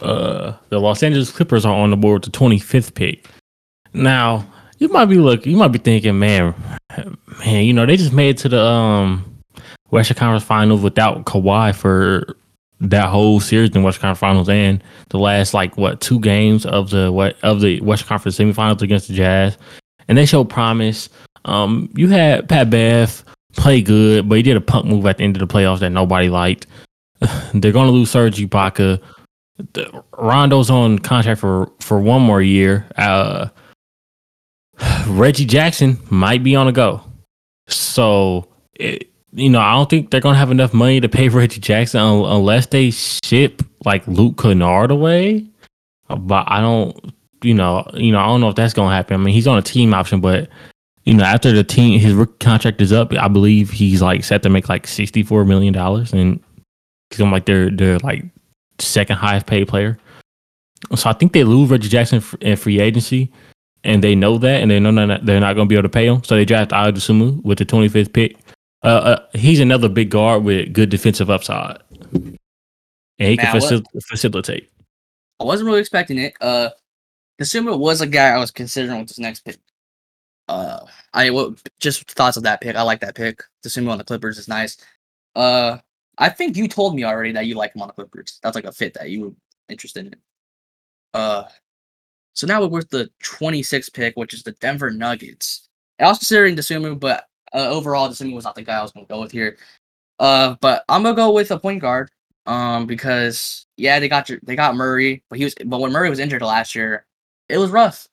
uh, 0.00 0.54
the 0.70 0.80
Los 0.80 1.02
Angeles 1.02 1.30
Clippers 1.30 1.64
are 1.64 1.72
on 1.72 1.90
the 1.90 1.96
board 1.96 2.24
with 2.24 2.32
the 2.32 2.38
25th 2.38 2.94
pick. 2.94 3.28
Now, 3.92 4.44
you 4.78 4.88
might 4.88 5.06
be 5.06 5.18
looking, 5.18 5.52
you 5.52 5.58
might 5.58 5.68
be 5.68 5.78
thinking, 5.78 6.18
man, 6.18 6.54
man, 7.44 7.64
you 7.64 7.72
know, 7.72 7.86
they 7.86 7.96
just 7.96 8.12
made 8.12 8.30
it 8.30 8.38
to 8.38 8.48
the 8.48 8.60
um 8.60 9.36
Western 9.90 10.16
Conference 10.16 10.44
Finals 10.44 10.82
without 10.82 11.24
Kawhi 11.24 11.74
for 11.74 12.36
that 12.80 13.08
whole 13.08 13.40
series 13.40 13.70
in 13.74 13.82
Western 13.82 14.02
Conference 14.02 14.18
Finals 14.18 14.48
and 14.48 14.82
the 15.08 15.18
last 15.18 15.54
like 15.54 15.76
what 15.76 16.00
two 16.00 16.20
games 16.20 16.66
of 16.66 16.90
the 16.90 17.10
what 17.10 17.36
of 17.42 17.60
the 17.60 17.80
Western 17.80 18.08
Conference 18.08 18.38
semifinals 18.38 18.82
against 18.82 19.08
the 19.08 19.14
Jazz, 19.14 19.56
and 20.08 20.18
they 20.18 20.26
showed 20.26 20.50
promise. 20.50 21.08
Um, 21.46 21.88
you 21.94 22.08
had 22.08 22.48
Pat 22.48 22.68
Bev 22.68 23.24
play 23.56 23.80
good, 23.80 24.28
but 24.28 24.36
he 24.36 24.42
did 24.42 24.56
a 24.56 24.60
punk 24.60 24.86
move 24.86 25.06
at 25.06 25.18
the 25.18 25.24
end 25.24 25.40
of 25.40 25.48
the 25.48 25.52
playoffs 25.52 25.80
that 25.80 25.90
nobody 25.90 26.28
liked. 26.28 26.66
They're 27.54 27.72
going 27.72 27.86
to 27.86 27.92
lose 27.92 28.10
Serge 28.10 28.36
Ibaka. 28.36 29.00
The, 29.72 30.04
Rondo's 30.18 30.68
on 30.68 30.98
contract 30.98 31.40
for 31.40 31.70
for 31.80 31.98
one 31.98 32.20
more 32.20 32.42
year. 32.42 32.86
Uh, 32.96 33.48
Reggie 35.06 35.46
Jackson 35.46 35.98
might 36.10 36.42
be 36.42 36.54
on 36.54 36.68
a 36.68 36.72
go. 36.72 37.02
So, 37.68 38.48
it, 38.74 39.10
you 39.32 39.48
know, 39.48 39.60
I 39.60 39.72
don't 39.72 39.88
think 39.88 40.10
they're 40.10 40.20
going 40.20 40.34
to 40.34 40.38
have 40.38 40.50
enough 40.50 40.74
money 40.74 41.00
to 41.00 41.08
pay 41.08 41.28
Reggie 41.30 41.60
Jackson 41.60 42.00
un- 42.00 42.24
unless 42.24 42.66
they 42.66 42.90
ship 42.90 43.62
like 43.84 44.06
Luke 44.06 44.36
Kennard 44.36 44.90
away. 44.90 45.46
But 46.08 46.44
I 46.48 46.60
don't, 46.60 47.14
you 47.42 47.54
know, 47.54 47.88
you 47.94 48.12
know, 48.12 48.18
I 48.18 48.26
don't 48.26 48.40
know 48.40 48.48
if 48.48 48.56
that's 48.56 48.74
going 48.74 48.90
to 48.90 48.94
happen. 48.94 49.14
I 49.14 49.24
mean, 49.24 49.34
he's 49.34 49.46
on 49.46 49.58
a 49.58 49.62
team 49.62 49.94
option, 49.94 50.20
but 50.20 50.48
you 51.06 51.14
know, 51.14 51.24
after 51.24 51.52
the 51.52 51.64
team 51.64 51.98
his 52.00 52.14
contract 52.40 52.80
is 52.80 52.92
up, 52.92 53.12
I 53.12 53.28
believe 53.28 53.70
he's 53.70 54.02
like 54.02 54.24
set 54.24 54.42
to 54.42 54.50
make 54.50 54.68
like 54.68 54.88
sixty 54.88 55.22
four 55.22 55.44
million 55.44 55.72
dollars, 55.72 56.12
and 56.12 56.42
he's 57.10 57.20
like 57.20 57.46
their 57.46 57.70
their 57.70 57.98
like 58.00 58.24
second 58.80 59.16
highest 59.16 59.46
paid 59.46 59.68
player. 59.68 59.96
So 60.96 61.08
I 61.08 61.12
think 61.12 61.32
they 61.32 61.44
lose 61.44 61.70
Reggie 61.70 61.88
Jackson 61.88 62.22
in 62.40 62.56
free 62.56 62.80
agency, 62.80 63.32
and 63.84 64.02
they 64.02 64.16
know 64.16 64.36
that, 64.38 64.60
and 64.60 64.70
they 64.70 64.80
know 64.80 65.06
that 65.06 65.24
they're 65.24 65.40
not 65.40 65.54
going 65.54 65.68
to 65.68 65.72
be 65.72 65.76
able 65.76 65.84
to 65.84 65.88
pay 65.88 66.06
him. 66.06 66.24
So 66.24 66.34
they 66.34 66.44
draft 66.44 66.72
Ayo 66.72 66.92
Dosunmu 66.92 67.42
with 67.44 67.58
the 67.58 67.64
twenty 67.64 67.88
fifth 67.88 68.12
pick. 68.12 68.36
Uh, 68.82 68.88
uh, 68.88 69.26
he's 69.32 69.60
another 69.60 69.88
big 69.88 70.10
guard 70.10 70.42
with 70.42 70.72
good 70.72 70.90
defensive 70.90 71.30
upside, 71.30 71.78
and 72.12 72.38
he 73.18 73.36
can 73.36 73.54
facil- 73.54 73.84
facilitate. 74.08 74.70
I 75.38 75.44
wasn't 75.44 75.66
really 75.68 75.80
expecting 75.80 76.18
it. 76.18 76.34
Uh, 76.40 76.70
Dosunmu 77.40 77.78
was 77.78 78.00
a 78.00 78.06
guy 78.08 78.30
I 78.30 78.38
was 78.38 78.50
considering 78.50 78.98
with 78.98 79.08
this 79.08 79.20
next 79.20 79.40
pick. 79.40 79.58
Uh, 80.48 80.80
I 81.12 81.30
well, 81.30 81.56
just 81.80 82.10
thoughts 82.12 82.36
of 82.36 82.44
that 82.44 82.60
pick. 82.60 82.76
I 82.76 82.82
like 82.82 83.00
that 83.00 83.14
pick. 83.14 83.42
Dosunmu 83.64 83.90
on 83.90 83.98
the 83.98 84.04
Clippers 84.04 84.38
is 84.38 84.48
nice. 84.48 84.76
Uh, 85.34 85.78
I 86.18 86.28
think 86.28 86.56
you 86.56 86.68
told 86.68 86.94
me 86.94 87.04
already 87.04 87.32
that 87.32 87.46
you 87.46 87.56
like 87.56 87.74
him 87.74 87.82
on 87.82 87.88
the 87.88 87.94
Clippers. 87.94 88.38
That's 88.42 88.54
like 88.54 88.64
a 88.64 88.72
fit 88.72 88.94
that 88.94 89.10
you 89.10 89.20
were 89.22 89.32
interested 89.68 90.06
in. 90.06 90.14
Uh, 91.14 91.44
so 92.34 92.46
now 92.46 92.60
we're 92.60 92.68
with 92.68 92.90
the 92.90 93.10
26th 93.24 93.92
pick, 93.92 94.16
which 94.16 94.34
is 94.34 94.42
the 94.42 94.52
Denver 94.52 94.90
Nuggets. 94.90 95.68
I 95.98 96.06
was 96.06 96.18
considering 96.18 96.54
Dosunmu, 96.54 97.00
but 97.00 97.26
uh, 97.52 97.68
overall, 97.68 98.08
Dosunmu 98.08 98.34
was 98.34 98.44
not 98.44 98.54
the 98.54 98.62
guy 98.62 98.78
I 98.78 98.82
was 98.82 98.92
going 98.92 99.06
to 99.06 99.12
go 99.12 99.20
with 99.20 99.32
here. 99.32 99.56
Uh, 100.18 100.56
but 100.60 100.84
I'm 100.88 101.02
gonna 101.02 101.14
go 101.14 101.32
with 101.32 101.50
a 101.50 101.58
point 101.58 101.80
guard. 101.80 102.10
Um, 102.46 102.86
because 102.86 103.66
yeah, 103.76 103.98
they 103.98 104.08
got 104.08 104.28
your 104.28 104.38
they 104.42 104.54
got 104.54 104.76
Murray, 104.76 105.24
but 105.28 105.38
he 105.38 105.44
was 105.44 105.54
but 105.66 105.80
when 105.80 105.92
Murray 105.92 106.08
was 106.08 106.20
injured 106.20 106.42
last 106.42 106.74
year, 106.74 107.04
it 107.48 107.58
was 107.58 107.70
rough. 107.70 108.06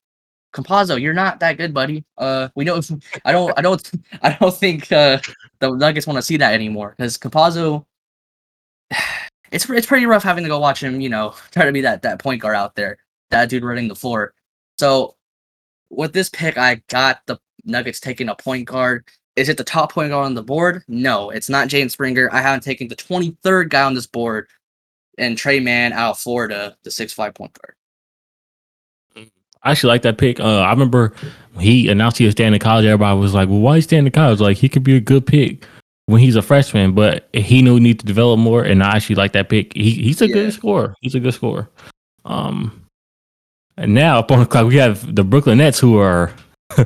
Campazzo, 0.53 1.01
you're 1.01 1.13
not 1.13 1.39
that 1.39 1.57
good, 1.57 1.73
buddy. 1.73 2.05
Uh, 2.17 2.49
we 2.55 2.63
know. 2.63 2.79
I 3.25 3.31
don't. 3.31 3.53
I 3.57 3.61
don't. 3.61 3.91
I 4.21 4.37
don't 4.39 4.53
think 4.53 4.91
uh, 4.91 5.19
the 5.59 5.71
Nuggets 5.71 6.07
want 6.07 6.17
to 6.17 6.21
see 6.21 6.37
that 6.37 6.53
anymore 6.53 6.93
because 6.97 7.17
Campazzo. 7.17 7.85
It's 9.51 9.69
it's 9.69 9.85
pretty 9.85 10.07
rough 10.07 10.23
having 10.23 10.43
to 10.45 10.49
go 10.49 10.57
watch 10.57 10.81
him. 10.81 10.99
You 10.99 11.09
know, 11.09 11.35
try 11.51 11.65
to 11.65 11.71
be 11.71 11.81
that 11.81 12.01
that 12.01 12.17
point 12.17 12.41
guard 12.41 12.55
out 12.55 12.73
there, 12.73 12.97
that 13.29 13.49
dude 13.49 13.63
running 13.63 13.87
the 13.87 13.95
floor. 13.95 14.33
So, 14.79 15.15
with 15.91 16.11
this 16.11 16.27
pick, 16.31 16.57
I 16.57 16.81
got 16.89 17.21
the 17.27 17.37
Nuggets 17.63 17.99
taking 17.99 18.29
a 18.29 18.35
point 18.35 18.65
guard. 18.65 19.07
Is 19.35 19.49
it 19.49 19.57
the 19.57 19.63
top 19.63 19.91
point 19.91 20.09
guard 20.09 20.25
on 20.25 20.33
the 20.33 20.41
board? 20.41 20.81
No, 20.87 21.29
it's 21.29 21.51
not 21.51 21.67
James 21.67 21.93
Springer. 21.93 22.33
I 22.33 22.41
haven't 22.41 22.63
taken 22.63 22.87
the 22.87 22.95
23rd 22.95 23.69
guy 23.69 23.83
on 23.83 23.93
this 23.93 24.07
board, 24.07 24.47
and 25.19 25.37
Tre 25.37 25.59
Mann 25.59 25.93
out 25.93 26.13
of 26.13 26.19
Florida, 26.19 26.75
the 26.81 26.89
six 26.89 27.13
five 27.13 27.35
point 27.35 27.53
guard. 27.53 27.75
I 29.63 29.71
actually 29.71 29.89
like 29.89 30.01
that 30.01 30.17
pick. 30.17 30.39
Uh, 30.39 30.59
I 30.59 30.71
remember 30.71 31.13
he 31.59 31.89
announced 31.89 32.17
he 32.17 32.25
was 32.25 32.33
staying 32.33 32.53
in 32.53 32.59
college. 32.59 32.85
Everybody 32.85 33.19
was 33.19 33.33
like, 33.33 33.49
"Well, 33.49 33.59
why 33.59 33.77
is 33.77 33.85
he 33.85 33.89
staying 33.89 34.05
in 34.05 34.11
college? 34.11 34.39
Like, 34.39 34.57
he 34.57 34.69
could 34.69 34.83
be 34.83 34.95
a 34.95 34.99
good 34.99 35.25
pick 35.25 35.65
when 36.07 36.19
he's 36.19 36.35
a 36.35 36.41
freshman." 36.41 36.93
But 36.93 37.29
he 37.33 37.61
knew 37.61 37.75
he 37.75 37.79
needed 37.79 38.01
to 38.01 38.05
develop 38.05 38.39
more, 38.39 38.63
and 38.63 38.83
I 38.83 38.95
actually 38.95 39.15
like 39.15 39.33
that 39.33 39.49
pick. 39.49 39.73
He, 39.73 39.91
he's 39.91 40.21
a 40.21 40.27
yeah. 40.27 40.33
good 40.33 40.53
scorer. 40.53 40.95
He's 41.01 41.15
a 41.15 41.19
good 41.19 41.33
scorer. 41.33 41.69
Um, 42.25 42.87
and 43.77 43.93
now 43.93 44.19
up 44.19 44.31
on 44.31 44.39
the 44.39 44.45
clock, 44.45 44.67
we 44.67 44.75
have 44.75 45.15
the 45.15 45.23
Brooklyn 45.23 45.57
Nets, 45.59 45.79
who 45.79 45.97
are 45.97 46.33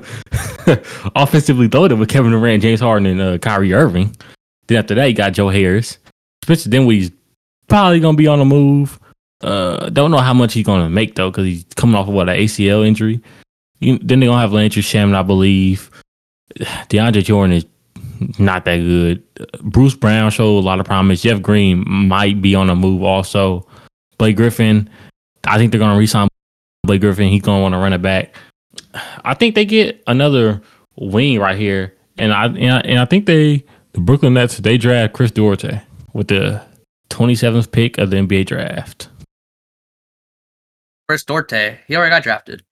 offensively 1.16 1.68
loaded 1.68 2.00
with 2.00 2.10
Kevin 2.10 2.32
Durant, 2.32 2.62
James 2.62 2.80
Harden, 2.80 3.08
and 3.08 3.22
uh, 3.22 3.38
Kyrie 3.40 3.74
Irving. 3.74 4.16
Then 4.68 4.78
after 4.78 4.96
that, 4.96 5.06
you 5.06 5.14
got 5.14 5.34
Joe 5.34 5.50
Harris. 5.50 5.98
Spencer 6.44 6.70
Dinwiddie's 6.70 7.12
probably 7.68 8.00
gonna 8.00 8.18
be 8.18 8.28
on 8.28 8.40
the 8.40 8.46
move. 8.46 9.00
Uh, 9.42 9.90
don't 9.90 10.12
know 10.12 10.18
how 10.18 10.34
much 10.34 10.54
he's 10.54 10.66
gonna 10.66 10.90
make 10.90 11.16
though, 11.16 11.30
because 11.30 11.46
he's 11.46 11.64
coming 11.76 11.96
off 11.96 12.08
of 12.08 12.14
what 12.14 12.30
an 12.30 12.38
ACL 12.38 12.86
injury. 12.86 13.22
You, 13.80 14.00
then 14.00 14.20
they're 14.20 14.30
gonna 14.30 14.42
have 14.42 14.54
Landry 14.54 14.82
Shamet, 14.82 15.16
I 15.16 15.24
believe. 15.24 15.92
DeAndre 16.58 17.24
Jordan 17.24 17.54
is 17.54 17.66
not 18.40 18.66
that 18.66 18.78
good. 18.78 19.24
Bruce 19.62 19.96
Brown 19.96 20.32
showed 20.32 20.58
a 20.58 20.62
lot 20.62 20.80
of 20.80 20.86
promise. 20.86 21.22
Jeff 21.22 21.42
Green 21.42 21.84
might 21.88 22.42
be 22.42 22.56
on 22.56 22.70
a 22.70 22.76
move 22.76 23.04
also. 23.04 23.68
Blake 24.18 24.36
Griffin, 24.36 24.90
I 25.46 25.58
think 25.58 25.72
they're 25.72 25.80
gonna 25.80 26.00
resign 26.00 26.28
Blake 26.84 27.02
Griffin. 27.02 27.30
He's 27.30 27.44
gonna 27.44 27.62
want 27.62 27.74
to 27.74 27.80
run 27.80 27.94
it 27.94 28.02
back. 28.02 28.36
I 29.24 29.34
think 29.34 29.56
they 29.56 29.66
get 29.66 30.02
another 30.08 30.62
wing 30.96 31.40
right 31.40 31.58
here, 31.58 31.96
and 32.18 32.34
I 32.34 32.46
and 32.46 32.72
I, 32.72 32.80
and 32.80 33.00
I 33.00 33.06
think 33.06 33.28
they 33.28 33.64
the 33.94 34.02
Brooklyn 34.02 34.34
Nets 34.34 34.58
they 34.58 34.78
draft 34.78 35.14
Chris 35.14 35.32
Duarte 35.32 35.82
with 36.14 36.30
the 36.30 36.62
27th 37.10 37.72
pick 37.72 37.98
of 37.98 38.10
the 38.10 38.18
NBA 38.18 38.48
draft. 38.48 39.10
Chris 41.08 41.24
Duarte, 41.24 41.80
he 41.88 41.96
already 41.96 42.12
got 42.12 42.24
drafted. 42.24 42.64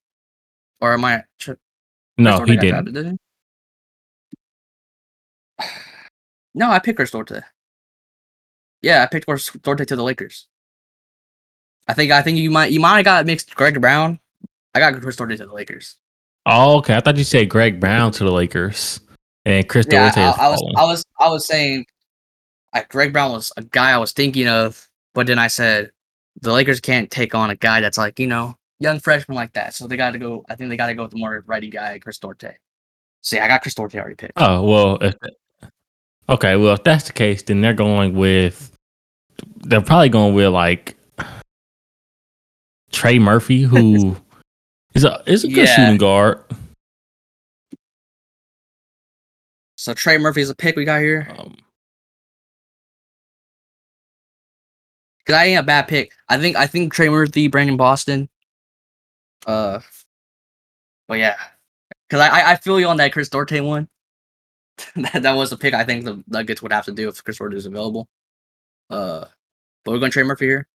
Or 0.81 0.93
am 0.93 1.05
I? 1.05 1.23
no, 2.17 2.43
he 2.43 2.57
didn't. 2.57 2.69
Drafted, 2.69 2.93
did 2.93 3.05
he? 5.59 5.67
No, 6.57 6.71
I 6.71 6.79
picked 6.79 6.95
Chris 6.95 7.11
Duarte. 7.11 7.41
Yeah, 8.81 9.03
I 9.03 9.07
picked 9.07 9.27
Chris 9.27 9.49
Duarte 9.49 9.83
to 9.83 9.95
the 9.97 10.03
Lakers. 10.03 10.47
I 11.85 11.93
think 11.93 12.13
I 12.13 12.21
think 12.21 12.37
you 12.37 12.49
might 12.49 12.71
you 12.71 12.79
might 12.79 12.95
have 12.95 13.05
got 13.05 13.25
mixed 13.25 13.53
Greg 13.55 13.81
Brown. 13.81 14.19
I 14.73 14.79
got 14.79 14.99
Chris 15.01 15.17
Duarte 15.17 15.35
to 15.35 15.45
the 15.45 15.53
Lakers. 15.53 15.97
Oh, 16.45 16.77
okay. 16.77 16.95
I 16.95 17.01
thought 17.01 17.17
you 17.17 17.25
said 17.25 17.49
Greg 17.49 17.81
Brown 17.81 18.13
to 18.13 18.23
the 18.23 18.31
Lakers 18.31 19.01
and 19.45 19.67
Chris 19.67 19.85
yeah, 19.89 20.11
Duarte. 20.11 20.21
I, 20.21 20.45
I 20.45 20.49
was 20.49 20.73
I 20.77 20.85
was 20.85 21.05
I 21.19 21.29
was 21.29 21.45
saying, 21.45 21.85
I, 22.73 22.85
Greg 22.87 23.11
Brown 23.11 23.33
was 23.33 23.51
a 23.57 23.63
guy 23.63 23.91
I 23.91 23.97
was 23.97 24.13
thinking 24.13 24.47
of, 24.47 24.87
but 25.13 25.27
then 25.27 25.39
I 25.39 25.47
said 25.47 25.91
the 26.41 26.51
Lakers 26.51 26.79
can't 26.79 27.09
take 27.09 27.33
on 27.33 27.49
a 27.49 27.55
guy 27.55 27.81
that's 27.81 27.97
like, 27.97 28.19
you 28.19 28.27
know, 28.27 28.55
young 28.79 28.99
freshman 28.99 29.35
like 29.35 29.53
that. 29.53 29.73
So 29.73 29.87
they 29.87 29.97
got 29.97 30.11
to 30.11 30.19
go. 30.19 30.45
I 30.49 30.55
think 30.55 30.69
they 30.69 30.77
got 30.77 30.87
to 30.87 30.95
go 30.95 31.03
with 31.03 31.11
the 31.11 31.19
more 31.19 31.43
righty 31.47 31.69
guy, 31.69 31.99
Chris 31.99 32.19
Duarte. 32.19 32.55
See, 33.21 33.39
I 33.39 33.47
got 33.47 33.61
Chris 33.61 33.73
Duarte 33.73 33.97
already 33.97 34.15
picked. 34.15 34.33
Oh 34.35 34.63
well, 34.63 34.97
if, 35.01 35.15
okay. 36.29 36.55
Well, 36.55 36.73
if 36.73 36.83
that's 36.83 37.05
the 37.07 37.13
case, 37.13 37.43
then 37.43 37.61
they're 37.61 37.73
going 37.73 38.15
with. 38.15 38.71
They're 39.57 39.81
probably 39.81 40.09
going 40.09 40.33
with 40.33 40.49
like 40.49 40.95
Trey 42.91 43.19
Murphy, 43.19 43.63
who 43.63 44.15
is 44.93 45.03
a 45.03 45.21
is 45.25 45.43
a 45.43 45.47
good 45.47 45.67
yeah. 45.67 45.75
shooting 45.75 45.97
guard. 45.97 46.43
So 49.77 49.93
Trey 49.93 50.17
Murphy 50.17 50.41
is 50.41 50.49
a 50.49 50.55
pick 50.55 50.75
we 50.75 50.85
got 50.85 51.01
here. 51.01 51.27
Um, 51.37 51.55
because 55.25 55.39
I 55.39 55.45
ain't 55.45 55.59
a 55.59 55.63
bad 55.63 55.87
pick. 55.87 56.11
I 56.29 56.37
think 56.37 56.55
I 56.55 56.67
think 56.67 56.93
Trey 56.93 57.09
Murphy, 57.09 57.47
Brandon 57.47 57.77
Boston. 57.77 58.29
Uh, 59.45 59.79
but 61.07 61.19
yeah, 61.19 61.35
because 62.07 62.21
I, 62.21 62.51
I 62.51 62.55
feel 62.55 62.79
you 62.79 62.87
on 62.87 62.97
that 62.97 63.13
Chris 63.13 63.29
Duarte 63.29 63.59
one. 63.61 63.87
that, 64.95 65.23
that 65.23 65.33
was 65.33 65.51
a 65.51 65.57
pick 65.57 65.73
I 65.73 65.83
think 65.83 66.03
the 66.03 66.23
Nuggets 66.27 66.61
would 66.61 66.73
have 66.73 66.85
to 66.85 66.91
do 66.91 67.07
if 67.07 67.23
Chris 67.23 67.37
Duarte 67.37 67.55
is 67.55 67.65
available. 67.65 68.07
Uh, 68.89 69.25
but 69.83 69.91
we're 69.91 69.99
going 69.99 70.11
Trey 70.11 70.23
Murphy 70.23 70.45
here. 70.45 70.67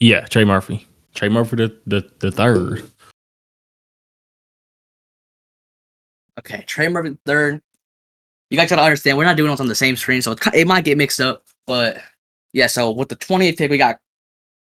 Yeah, 0.00 0.22
Trey 0.26 0.44
Murphy. 0.44 0.86
Trey 1.14 1.28
Murphy 1.28 1.56
the 1.56 1.80
the, 1.86 2.10
the 2.18 2.30
third. 2.30 2.90
Okay, 6.38 6.64
Trey 6.66 6.88
Murphy 6.88 7.16
third. 7.24 7.62
You 8.50 8.58
guys 8.58 8.70
gotta 8.70 8.82
understand 8.82 9.16
we're 9.16 9.24
not 9.24 9.36
doing 9.36 9.52
it 9.52 9.60
on 9.60 9.68
the 9.68 9.74
same 9.74 9.96
screen, 9.96 10.22
so 10.22 10.32
it, 10.32 10.40
it 10.54 10.66
might 10.66 10.84
get 10.84 10.98
mixed 10.98 11.20
up. 11.20 11.44
But 11.66 11.98
yeah, 12.52 12.66
so 12.66 12.90
with 12.90 13.08
the 13.08 13.16
28th 13.16 13.58
pick, 13.58 13.70
we 13.70 13.78
got 13.78 13.98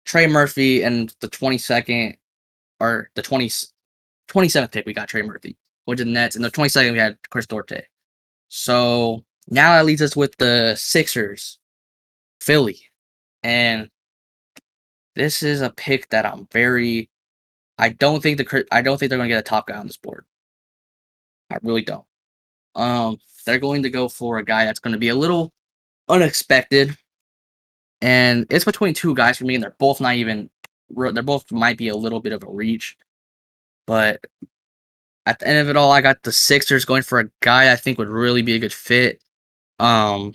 Trey 0.05 0.27
Murphy, 0.27 0.83
and 0.83 1.15
the 1.21 1.29
22nd 1.29 2.17
or 2.81 3.11
the 3.15 3.23
20, 3.23 3.49
27th 4.29 4.73
pick, 4.73 4.87
we 4.87 4.93
got 4.93 5.09
Trey 5.09 5.23
Murphy, 5.23 5.57
which 5.85 6.01
is 6.01 6.07
the 6.07 6.11
Nets, 6.11 6.37
and 6.37 6.45
the 6.45 6.51
22nd 6.51 6.93
we 6.93 6.99
had 6.99 7.19
Chris 7.31 7.47
Duarte. 7.47 7.83
So 8.49 9.25
now 9.49 9.77
that 9.77 9.87
leaves 9.87 10.03
us 10.03 10.17
with 10.17 10.37
the 10.37 10.75
Sixers, 10.77 11.59
Philly, 12.41 12.81
and 13.43 13.89
this 15.15 15.43
is 15.43 15.61
a 15.61 15.71
pick 15.71 16.09
that 16.11 16.27
I'm 16.27 16.47
very. 16.53 17.09
I 17.79 17.91
don't 17.91 18.23
think 18.23 18.39
the 18.39 18.67
I 18.71 18.83
don't 18.83 18.99
think 18.99 19.11
they're 19.11 19.19
gonna 19.19 19.29
get 19.29 19.39
a 19.39 19.43
top 19.43 19.67
guy 19.67 19.77
on 19.77 19.87
this 19.87 19.97
board. 19.97 20.25
I 21.51 21.59
really 21.63 21.83
don't. 21.83 22.05
Um, 22.75 23.19
they're 23.45 23.59
going 23.59 23.83
to 23.83 23.91
go 23.91 24.09
for 24.09 24.39
a 24.39 24.45
guy 24.45 24.65
that's 24.65 24.81
going 24.81 24.93
to 24.93 24.99
be 24.99 25.09
a 25.09 25.15
little 25.15 25.53
unexpected, 26.09 26.97
and 28.03 28.47
it's 28.51 28.65
between 28.65 28.93
two 28.93 29.15
guys 29.15 29.39
for 29.39 29.45
me, 29.45 29.55
and 29.55 29.63
they're 29.63 29.77
both 29.79 30.01
not 30.01 30.17
even. 30.17 30.51
They're 30.91 31.23
both 31.23 31.51
might 31.51 31.79
be 31.79 31.89
a 31.89 31.97
little 31.97 32.21
bit 32.21 32.35
of 32.35 32.43
a 32.43 32.51
reach, 32.51 32.99
but 33.87 34.23
at 35.25 35.39
the 35.39 35.49
end 35.49 35.59
of 35.59 35.71
it 35.71 35.77
all, 35.77 35.91
I 35.91 36.03
got 36.03 36.23
the 36.23 36.33
Sixers 36.33 36.85
going 36.85 37.03
for 37.03 37.21
a 37.21 37.31
guy 37.41 37.73
I 37.73 37.77
think 37.77 37.97
would 37.97 38.09
really 38.09 38.43
be 38.43 38.55
a 38.55 38.59
good 38.59 38.73
fit. 38.73 39.23
Um, 39.79 40.35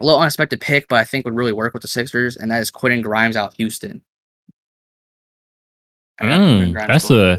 a 0.00 0.04
little 0.04 0.20
unexpected 0.20 0.60
pick, 0.60 0.86
but 0.86 1.00
I 1.00 1.04
think 1.04 1.24
would 1.24 1.34
really 1.34 1.52
work 1.52 1.72
with 1.72 1.82
the 1.82 1.88
Sixers, 1.88 2.36
and 2.36 2.50
that 2.50 2.60
is 2.60 2.70
Quentin 2.70 3.02
Grimes 3.02 3.36
out 3.36 3.48
of 3.48 3.54
Houston. 3.54 4.02
Mm, 6.20 6.74
that's 6.86 7.10
a-. 7.10 7.38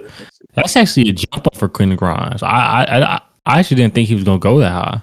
That's 0.56 0.76
actually 0.76 1.10
a 1.10 1.14
jump 1.14 1.46
up 1.48 1.56
for 1.56 1.70
Quentin 1.70 1.96
Grimes. 1.96 2.44
I 2.44 2.50
I 2.50 2.84
I, 2.84 3.22
I 3.46 3.60
actually 3.60 3.78
didn't 3.78 3.94
think 3.94 4.10
he 4.10 4.16
was 4.16 4.24
gonna 4.24 4.40
go 4.40 4.58
that 4.60 4.72
high. 4.72 5.02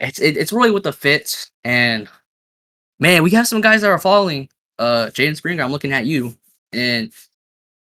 It's 0.00 0.18
it, 0.20 0.36
it's 0.36 0.52
really 0.52 0.70
with 0.70 0.82
the 0.82 0.92
fits 0.92 1.50
and 1.64 2.08
man, 2.98 3.22
we 3.22 3.30
have 3.30 3.48
some 3.48 3.60
guys 3.60 3.82
that 3.82 3.90
are 3.90 3.98
following 3.98 4.48
uh 4.78 5.06
Jaden 5.12 5.36
Springer. 5.36 5.62
I'm 5.62 5.72
looking 5.72 5.92
at 5.92 6.06
you, 6.06 6.36
and 6.72 7.12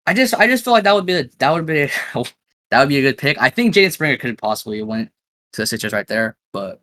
I 0.07 0.15
just 0.15 0.35
I 0.35 0.47
just 0.47 0.65
feel 0.65 0.73
like 0.73 0.85
that 0.85 0.95
would 0.95 1.07
be 1.07 1.15
a, 1.15 1.25
that 1.39 1.51
would 1.51 1.67
be 1.67 1.83
a, 1.83 1.91
that 2.71 2.81
would 2.81 2.89
be 2.89 2.99
a 2.99 3.03
good 3.03 3.19
pick. 3.19 3.41
I 3.41 3.51
think 3.51 3.75
Jaden 3.75 3.93
Springer 3.93 4.17
could 4.17 4.39
possibly 4.39 4.83
went 4.83 5.11
to 5.53 5.63
the 5.63 5.67
Sixers 5.67 5.93
right 5.93 6.07
there, 6.07 6.37
but 6.53 6.81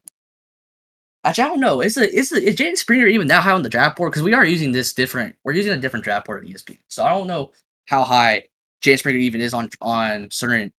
actually 1.24 1.46
I 1.46 1.48
don't 1.48 1.60
know. 1.60 1.82
Is 1.82 1.98
it 1.98 2.14
is 2.14 2.32
is 2.32 2.56
Jaden 2.56 2.78
Springer 2.78 3.08
even 3.08 3.28
that 3.28 3.44
high 3.44 3.52
on 3.52 3.64
the 3.64 3.70
draft 3.70 3.98
board? 3.98 4.12
Because 4.12 4.24
we 4.24 4.34
are 4.34 4.46
using 4.46 4.72
this 4.72 4.94
different. 4.94 5.36
We're 5.44 5.54
using 5.54 5.74
a 5.74 5.78
different 5.78 6.06
draft 6.06 6.26
board 6.26 6.44
at 6.44 6.50
ESPN, 6.50 6.80
so 6.88 7.04
I 7.04 7.10
don't 7.10 7.28
know 7.28 7.52
how 7.86 8.04
high 8.04 8.46
Jaden 8.84 9.00
Springer 9.00 9.20
even 9.20 9.42
is 9.42 9.54
on 9.54 9.70
on 9.82 10.30
certain 10.32 10.72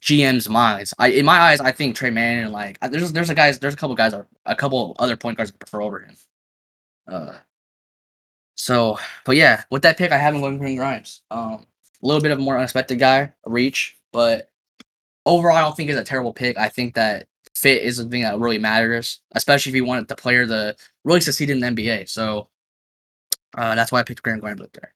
GM's 0.00 0.48
minds. 0.48 0.92
I 0.98 1.08
in 1.08 1.24
my 1.24 1.38
eyes, 1.38 1.60
I 1.60 1.72
think 1.72 1.96
Trey 1.96 2.10
Manning 2.10 2.52
like 2.52 2.78
there's 2.80 3.12
there's 3.12 3.30
a 3.30 3.34
guys 3.34 3.58
there's 3.58 3.74
a 3.74 3.76
couple 3.76 3.96
guys 3.96 4.14
a 4.46 4.56
couple 4.56 4.94
other 4.98 5.16
point 5.16 5.36
guards 5.36 5.50
prefer 5.50 5.82
over 5.82 6.00
him. 6.00 6.16
Uh, 7.06 7.32
so 8.54 8.98
but 9.24 9.36
yeah, 9.36 9.64
with 9.70 9.82
that 9.82 9.96
pick, 9.96 10.12
I 10.12 10.18
have 10.18 10.34
him 10.34 10.40
going 10.40 10.58
Quentin 10.58 10.76
Grimes. 10.76 11.22
Um, 11.30 11.66
a 12.02 12.06
little 12.06 12.22
bit 12.22 12.30
of 12.30 12.38
a 12.38 12.42
more 12.42 12.56
unexpected 12.56 12.98
guy, 12.98 13.32
reach, 13.44 13.96
but 14.12 14.50
overall, 15.26 15.56
I 15.56 15.62
don't 15.62 15.76
think 15.76 15.90
it's 15.90 16.00
a 16.00 16.04
terrible 16.04 16.32
pick. 16.32 16.58
I 16.58 16.68
think 16.68 16.94
that 16.94 17.26
fit 17.54 17.82
is 17.82 17.96
the 17.96 18.04
thing 18.04 18.22
that 18.22 18.38
really 18.38 18.58
matters, 18.58 19.20
especially 19.32 19.70
if 19.70 19.76
you 19.76 19.84
want 19.84 20.06
the 20.06 20.14
player 20.14 20.46
to 20.46 20.76
really 21.04 21.20
succeed 21.20 21.50
in 21.50 21.60
the 21.60 21.66
NBA. 21.66 22.08
So 22.08 22.48
uh, 23.56 23.74
that's 23.74 23.90
why 23.90 24.00
I 24.00 24.04
picked 24.04 24.22
Quentin 24.22 24.40
Grimes 24.40 24.60
up 24.60 24.72
there. 24.72 24.92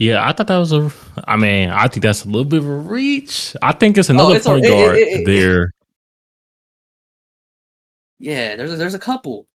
Yeah, 0.00 0.26
I 0.26 0.32
thought 0.32 0.46
that 0.46 0.56
was 0.56 0.72
a. 0.72 0.90
I 1.28 1.36
mean, 1.36 1.68
I 1.68 1.86
think 1.86 2.02
that's 2.02 2.24
a 2.24 2.26
little 2.28 2.46
bit 2.46 2.60
of 2.60 2.66
a 2.66 2.74
reach. 2.78 3.54
I 3.60 3.72
think 3.72 3.98
it's 3.98 4.08
another 4.08 4.32
Oh, 4.32 4.36
it's 4.36 4.46
a- 4.46 4.48
point 4.48 4.64
it- 4.64 4.68
it- 4.68 4.70
guard 4.70 4.96
it- 4.96 5.08
it- 5.08 5.26
there. 5.26 5.72
Yeah, 8.18 8.56
there's 8.56 8.72
a, 8.72 8.76
there's 8.76 8.94
a 8.94 8.98
couple. 8.98 9.46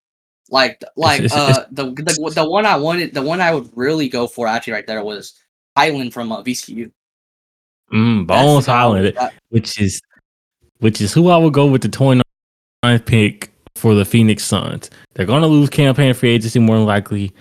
Like 0.52 0.84
like 0.96 1.22
it's- 1.22 1.34
it's- 1.34 1.58
uh 1.58 1.66
the, 1.72 1.86
the 1.92 2.32
the 2.36 2.48
one 2.48 2.68
I 2.68 2.76
wanted 2.76 3.14
the 3.16 3.24
one 3.24 3.42
I 3.42 3.54
would 3.56 3.70
really 3.76 4.08
go 4.08 4.28
for 4.28 4.48
actually 4.48 4.74
right 4.74 4.86
there 4.86 5.04
was 5.04 5.34
Hyland 5.76 6.14
from 6.14 6.32
uh, 6.32 6.44
VCU. 6.44 6.92
Mm, 7.92 8.28
Bones 8.28 8.68
I 8.68 8.78
Hyland, 8.78 9.18
which 9.50 9.82
is 9.82 10.00
which 10.78 11.02
is 11.02 11.12
who 11.14 11.30
I 11.30 11.38
would 11.38 11.54
go 11.54 11.66
with 11.66 11.82
the 11.82 11.90
29th 11.90 13.06
pick 13.06 13.52
for 13.76 13.96
the 13.96 14.06
Phoenix 14.06 14.44
Suns. 14.44 14.92
They're 15.16 15.26
gonna 15.26 15.48
lose 15.48 15.72
Cam 15.72 15.96
Payne 15.96 16.14
free 16.14 16.30
agency 16.30 16.60
more 16.60 16.76
than 16.78 16.86
likely. 16.86 17.34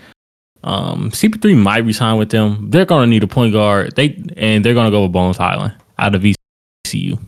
Um, 0.65 1.11
CP3 1.11 1.57
might 1.57 1.85
resign 1.85 2.17
with 2.17 2.31
them. 2.31 2.71
They're 2.71 2.87
gonna 2.87 3.07
need 3.07 3.23
a 3.23 3.27
point 3.27 3.53
guard. 3.53 3.95
They 3.97 4.23
and 4.37 4.65
they're 4.65 4.75
gonna 4.75 4.91
go 4.91 5.03
with 5.03 5.13
Bones 5.13 5.37
Hyland 5.37 5.75
out 5.99 6.15
of 6.15 6.23
VCU. 6.23 7.19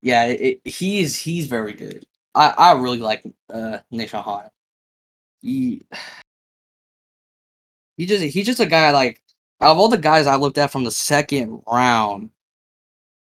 yeah, 0.00 0.24
it, 0.24 0.60
he's 0.64 1.16
he's 1.16 1.46
very 1.46 1.74
good. 1.74 2.04
I 2.34 2.54
I 2.56 2.72
really 2.72 2.98
like 2.98 3.22
uh 3.52 3.78
Nation 3.90 4.22
High. 4.22 4.48
He 5.42 5.82
he 7.98 8.06
just 8.06 8.24
he's 8.24 8.46
just 8.46 8.60
a 8.60 8.66
guy 8.66 8.90
like 8.90 9.20
out 9.60 9.72
of 9.72 9.78
all 9.78 9.88
the 9.88 9.98
guys 9.98 10.26
I 10.26 10.36
looked 10.36 10.58
at 10.58 10.70
from 10.70 10.84
the 10.84 10.90
second 10.90 11.62
round, 11.70 12.30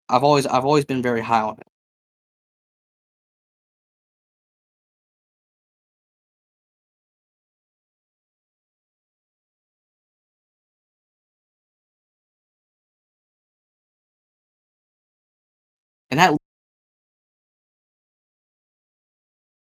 I've 0.09 0.23
always 0.23 0.47
I've 0.47 0.65
always 0.65 0.85
been 0.85 1.03
very 1.03 1.21
high 1.21 1.41
on 1.41 1.55
him. 1.55 1.68
And 16.11 16.19
that 16.19 16.35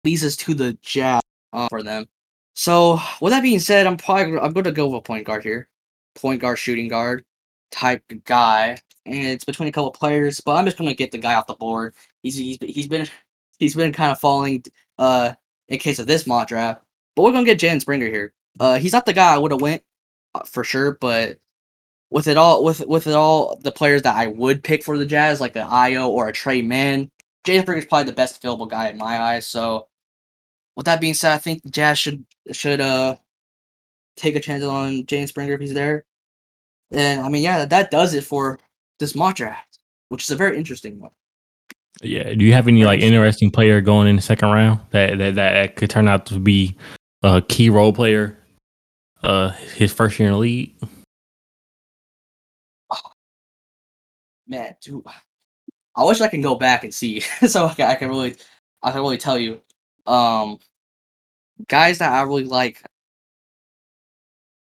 leads 0.04 0.24
us 0.24 0.36
to 0.38 0.54
the 0.54 0.78
Jazz 0.82 1.22
uh, 1.54 1.68
for 1.70 1.84
them. 1.84 2.08
So, 2.56 3.00
with 3.22 3.32
that 3.32 3.44
being 3.44 3.60
said, 3.60 3.88
I'm 3.88 3.98
probably 3.98 4.38
I'm 4.38 4.54
going 4.54 4.66
to 4.66 4.72
go 4.72 4.88
with 4.88 5.00
a 5.00 5.02
point 5.02 5.26
guard 5.26 5.44
here, 5.44 5.70
point 6.16 6.42
guard, 6.42 6.60
shooting 6.60 6.88
guard 6.88 7.24
type 7.72 8.04
guy, 8.26 8.78
and 9.06 9.28
it's 9.28 9.46
between 9.46 9.70
a 9.70 9.72
couple 9.72 9.92
players. 9.92 10.42
But 10.42 10.56
I'm 10.56 10.66
just 10.66 10.78
going 10.78 10.90
to 10.90 10.96
get 10.96 11.12
the 11.12 11.18
guy 11.18 11.36
off 11.36 11.48
the 11.48 11.54
board. 11.54 11.96
He's 12.24 12.36
he's 12.36 12.58
he's 12.62 12.88
been 12.88 13.08
he's 13.60 13.76
been 13.76 13.94
kind 13.94 14.12
of 14.12 14.20
falling 14.20 14.64
uh 14.98 15.34
in 15.70 15.80
case 15.80 16.00
of 16.00 16.08
this 16.08 16.28
mock 16.28 16.48
draft. 16.50 16.84
But 17.16 17.24
we're 17.24 17.32
gonna 17.32 17.46
get 17.46 17.60
Jalen 17.60 17.82
Springer 17.82 18.08
here. 18.08 18.34
Uh, 18.60 18.78
he's 18.80 18.94
not 18.94 19.06
the 19.06 19.14
guy 19.14 19.34
I 19.34 19.38
would 19.38 19.52
have 19.52 19.62
went 19.62 19.84
uh, 20.36 20.44
for 20.44 20.64
sure, 20.64 20.98
but 21.00 21.38
with 22.12 22.28
it 22.28 22.38
all 22.38 22.64
with 22.64 22.86
with 22.88 23.07
it 23.07 23.14
all 23.14 23.57
the 23.62 23.72
players 23.72 24.01
that 24.03 24.16
I 24.16 24.28
would 24.28 24.64
pick 24.64 24.84
for 24.84 24.97
the 24.97 25.05
Jazz, 25.05 25.41
like 25.41 25.55
an 25.55 25.68
Ayo 25.68 26.07
or 26.07 26.28
a 26.28 26.34
Tre 26.34 26.62
Mann, 26.62 27.10
Jalen 27.45 27.78
is 27.78 27.86
probably 27.86 28.05
the 28.05 28.14
best 28.16 28.38
available 28.38 28.66
guy 28.66 28.89
in 28.89 28.97
my 28.97 29.20
eyes. 29.20 29.47
So 29.47 29.88
with 30.76 30.86
that 30.86 31.01
being 31.01 31.14
said, 31.14 31.34
I 31.34 31.38
think 31.38 31.64
the 31.64 31.70
Jazz 31.70 31.99
should 31.99 32.26
should 32.51 32.82
uh 32.82 33.16
take 34.18 34.36
a 34.36 34.39
chance 34.39 34.64
on 34.64 35.05
James 35.05 35.30
Springer 35.30 35.53
if 35.53 35.62
he's 35.62 35.74
there. 35.74 36.05
And 36.91 37.22
I 37.22 37.30
mean, 37.30 37.43
yeah, 37.43 37.66
that 37.66 37.91
does 37.91 38.14
it 38.14 38.24
for 38.24 38.60
this 38.97 39.16
mock 39.16 39.36
draft, 39.36 39.80
which 40.10 40.24
is 40.24 40.32
a 40.32 40.36
very 40.36 40.57
interesting 40.57 40.99
one. 40.99 41.12
Yeah. 42.01 42.34
Do 42.34 42.43
you 42.43 42.53
have 42.53 42.68
any 42.68 42.86
like 42.86 43.01
interesting 43.01 43.51
player 43.51 43.82
going 43.82 44.07
in 44.07 44.16
the 44.16 44.22
second 44.22 44.49
round 44.49 44.80
that 44.91 45.18
that, 45.18 45.36
that 45.36 45.76
could 45.76 45.89
turn 45.89 46.07
out 46.07 46.26
to 46.28 46.39
be 46.39 46.76
a 47.24 47.41
key 47.41 47.70
role 47.70 47.93
player? 47.93 48.36
Uh, 49.22 49.49
his 49.76 49.91
first 49.91 50.18
year 50.18 50.30
in 50.30 50.34
the 50.34 50.39
league. 50.39 50.74
Man, 54.50 54.76
dude, 54.82 55.06
I 55.95 56.04
wish 56.04 56.22
I 56.22 56.28
can 56.28 56.41
go 56.41 56.56
back 56.56 56.84
and 56.84 56.93
see 56.93 57.20
so 57.47 57.68
I 57.68 57.74
can, 57.76 57.89
I 57.89 57.95
can 57.95 58.10
really 58.10 58.36
I 58.84 58.91
can 58.91 59.02
really 59.02 59.18
tell 59.18 59.38
you. 59.38 59.62
Um, 60.06 60.58
guys 61.68 62.00
that 62.00 62.12
I 62.12 62.22
really 62.24 62.45
like. 62.45 62.82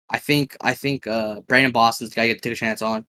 I 0.09 0.19
think 0.19 0.55
I 0.61 0.73
think 0.73 1.07
uh 1.07 1.41
Brandon 1.41 1.71
Boston's 1.71 2.13
guy 2.13 2.27
to 2.27 2.39
take 2.39 2.53
a 2.53 2.55
chance 2.55 2.81
on. 2.81 3.05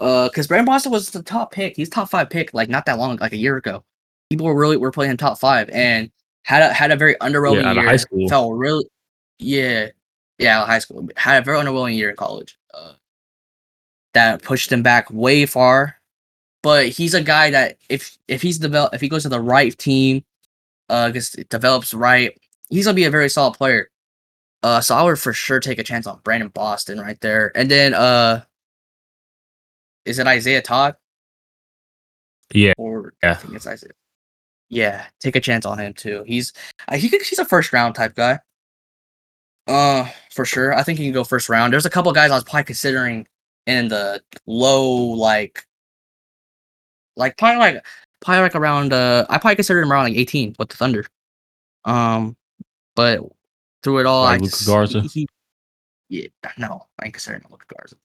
Uh, 0.00 0.28
because 0.28 0.46
Brandon 0.46 0.64
Boston 0.64 0.92
was 0.92 1.10
the 1.10 1.22
top 1.22 1.52
pick. 1.52 1.76
He's 1.76 1.90
top 1.90 2.08
five 2.08 2.30
pick 2.30 2.54
like 2.54 2.68
not 2.68 2.86
that 2.86 2.98
long, 2.98 3.16
like 3.16 3.32
a 3.32 3.36
year 3.36 3.56
ago. 3.56 3.84
People 4.30 4.46
were 4.46 4.58
really 4.58 4.76
were 4.76 4.90
playing 4.90 5.16
top 5.16 5.38
five 5.38 5.68
and 5.70 6.10
had 6.44 6.62
a 6.62 6.72
had 6.72 6.90
a 6.90 6.96
very 6.96 7.14
underwhelming 7.16 7.70
of 7.70 7.76
year. 7.76 7.86
high 7.86 7.96
school. 7.96 8.28
Felt 8.28 8.56
really, 8.56 8.84
yeah, 9.38 9.88
yeah, 10.38 10.64
high 10.64 10.78
school. 10.78 11.08
Had 11.16 11.42
a 11.42 11.44
very 11.44 11.58
underwhelming 11.58 11.96
year 11.96 12.10
in 12.10 12.16
college. 12.16 12.58
Uh, 12.72 12.94
that 14.14 14.42
pushed 14.42 14.72
him 14.72 14.82
back 14.82 15.10
way 15.10 15.46
far. 15.46 15.99
But 16.62 16.88
he's 16.88 17.14
a 17.14 17.22
guy 17.22 17.50
that 17.50 17.78
if 17.88 18.18
if 18.28 18.42
he's 18.42 18.58
develop 18.58 18.94
if 18.94 19.00
he 19.00 19.08
goes 19.08 19.22
to 19.22 19.28
the 19.28 19.40
right 19.40 19.76
team, 19.78 20.24
uh, 20.88 21.10
gets 21.10 21.32
develops 21.32 21.94
right, 21.94 22.38
he's 22.68 22.84
gonna 22.84 22.94
be 22.94 23.04
a 23.04 23.10
very 23.10 23.30
solid 23.30 23.54
player. 23.54 23.90
Uh, 24.62 24.80
so 24.80 24.94
I 24.94 25.02
would 25.02 25.18
for 25.18 25.32
sure 25.32 25.58
take 25.60 25.78
a 25.78 25.82
chance 25.82 26.06
on 26.06 26.20
Brandon 26.22 26.48
Boston 26.48 27.00
right 27.00 27.18
there, 27.20 27.50
and 27.54 27.70
then 27.70 27.94
uh, 27.94 28.42
is 30.04 30.18
it 30.18 30.26
Isaiah 30.26 30.62
Todd? 30.62 30.96
Yeah. 32.52 32.72
Or 32.76 33.14
I 33.22 33.34
think 33.34 33.54
it's 33.54 33.66
Isaiah. 33.66 33.92
Yeah, 34.68 35.06
take 35.18 35.36
a 35.36 35.40
chance 35.40 35.64
on 35.66 35.78
him 35.78 35.94
too. 35.94 36.24
He's 36.26 36.52
uh, 36.88 36.96
he 36.96 37.08
could, 37.08 37.22
he's 37.22 37.38
a 37.38 37.44
first 37.44 37.72
round 37.72 37.94
type 37.94 38.14
guy. 38.14 38.38
Uh, 39.66 40.08
for 40.32 40.44
sure. 40.44 40.74
I 40.74 40.82
think 40.82 40.98
he 40.98 41.04
can 41.06 41.12
go 41.12 41.24
first 41.24 41.48
round. 41.48 41.72
There's 41.72 41.86
a 41.86 41.90
couple 41.90 42.10
guys 42.12 42.30
I 42.30 42.34
was 42.34 42.44
probably 42.44 42.64
considering 42.64 43.26
in 43.66 43.88
the 43.88 44.20
low 44.46 44.90
like, 44.90 45.64
like 47.16 47.36
probably 47.36 47.58
like 47.58 47.86
probably 48.20 48.42
like 48.42 48.54
around 48.54 48.92
uh 48.92 49.26
I 49.28 49.38
probably 49.38 49.56
considered 49.56 49.82
him 49.82 49.92
around 49.92 50.04
like 50.04 50.16
18 50.16 50.56
with 50.58 50.68
the 50.68 50.76
Thunder. 50.76 51.06
Um, 51.84 52.36
but 52.94 53.20
through 53.82 54.00
it 54.00 54.06
all, 54.06 54.24
Like 54.24 54.42
I 54.42 54.44
just, 54.44 54.66
Garza? 54.66 55.00
He, 55.00 55.26
yeah, 56.08 56.26
no, 56.58 56.86
I 56.98 57.06
ain't 57.06 57.14
considering 57.14 57.42
Luka 57.50 57.64
Garza. 57.74 57.96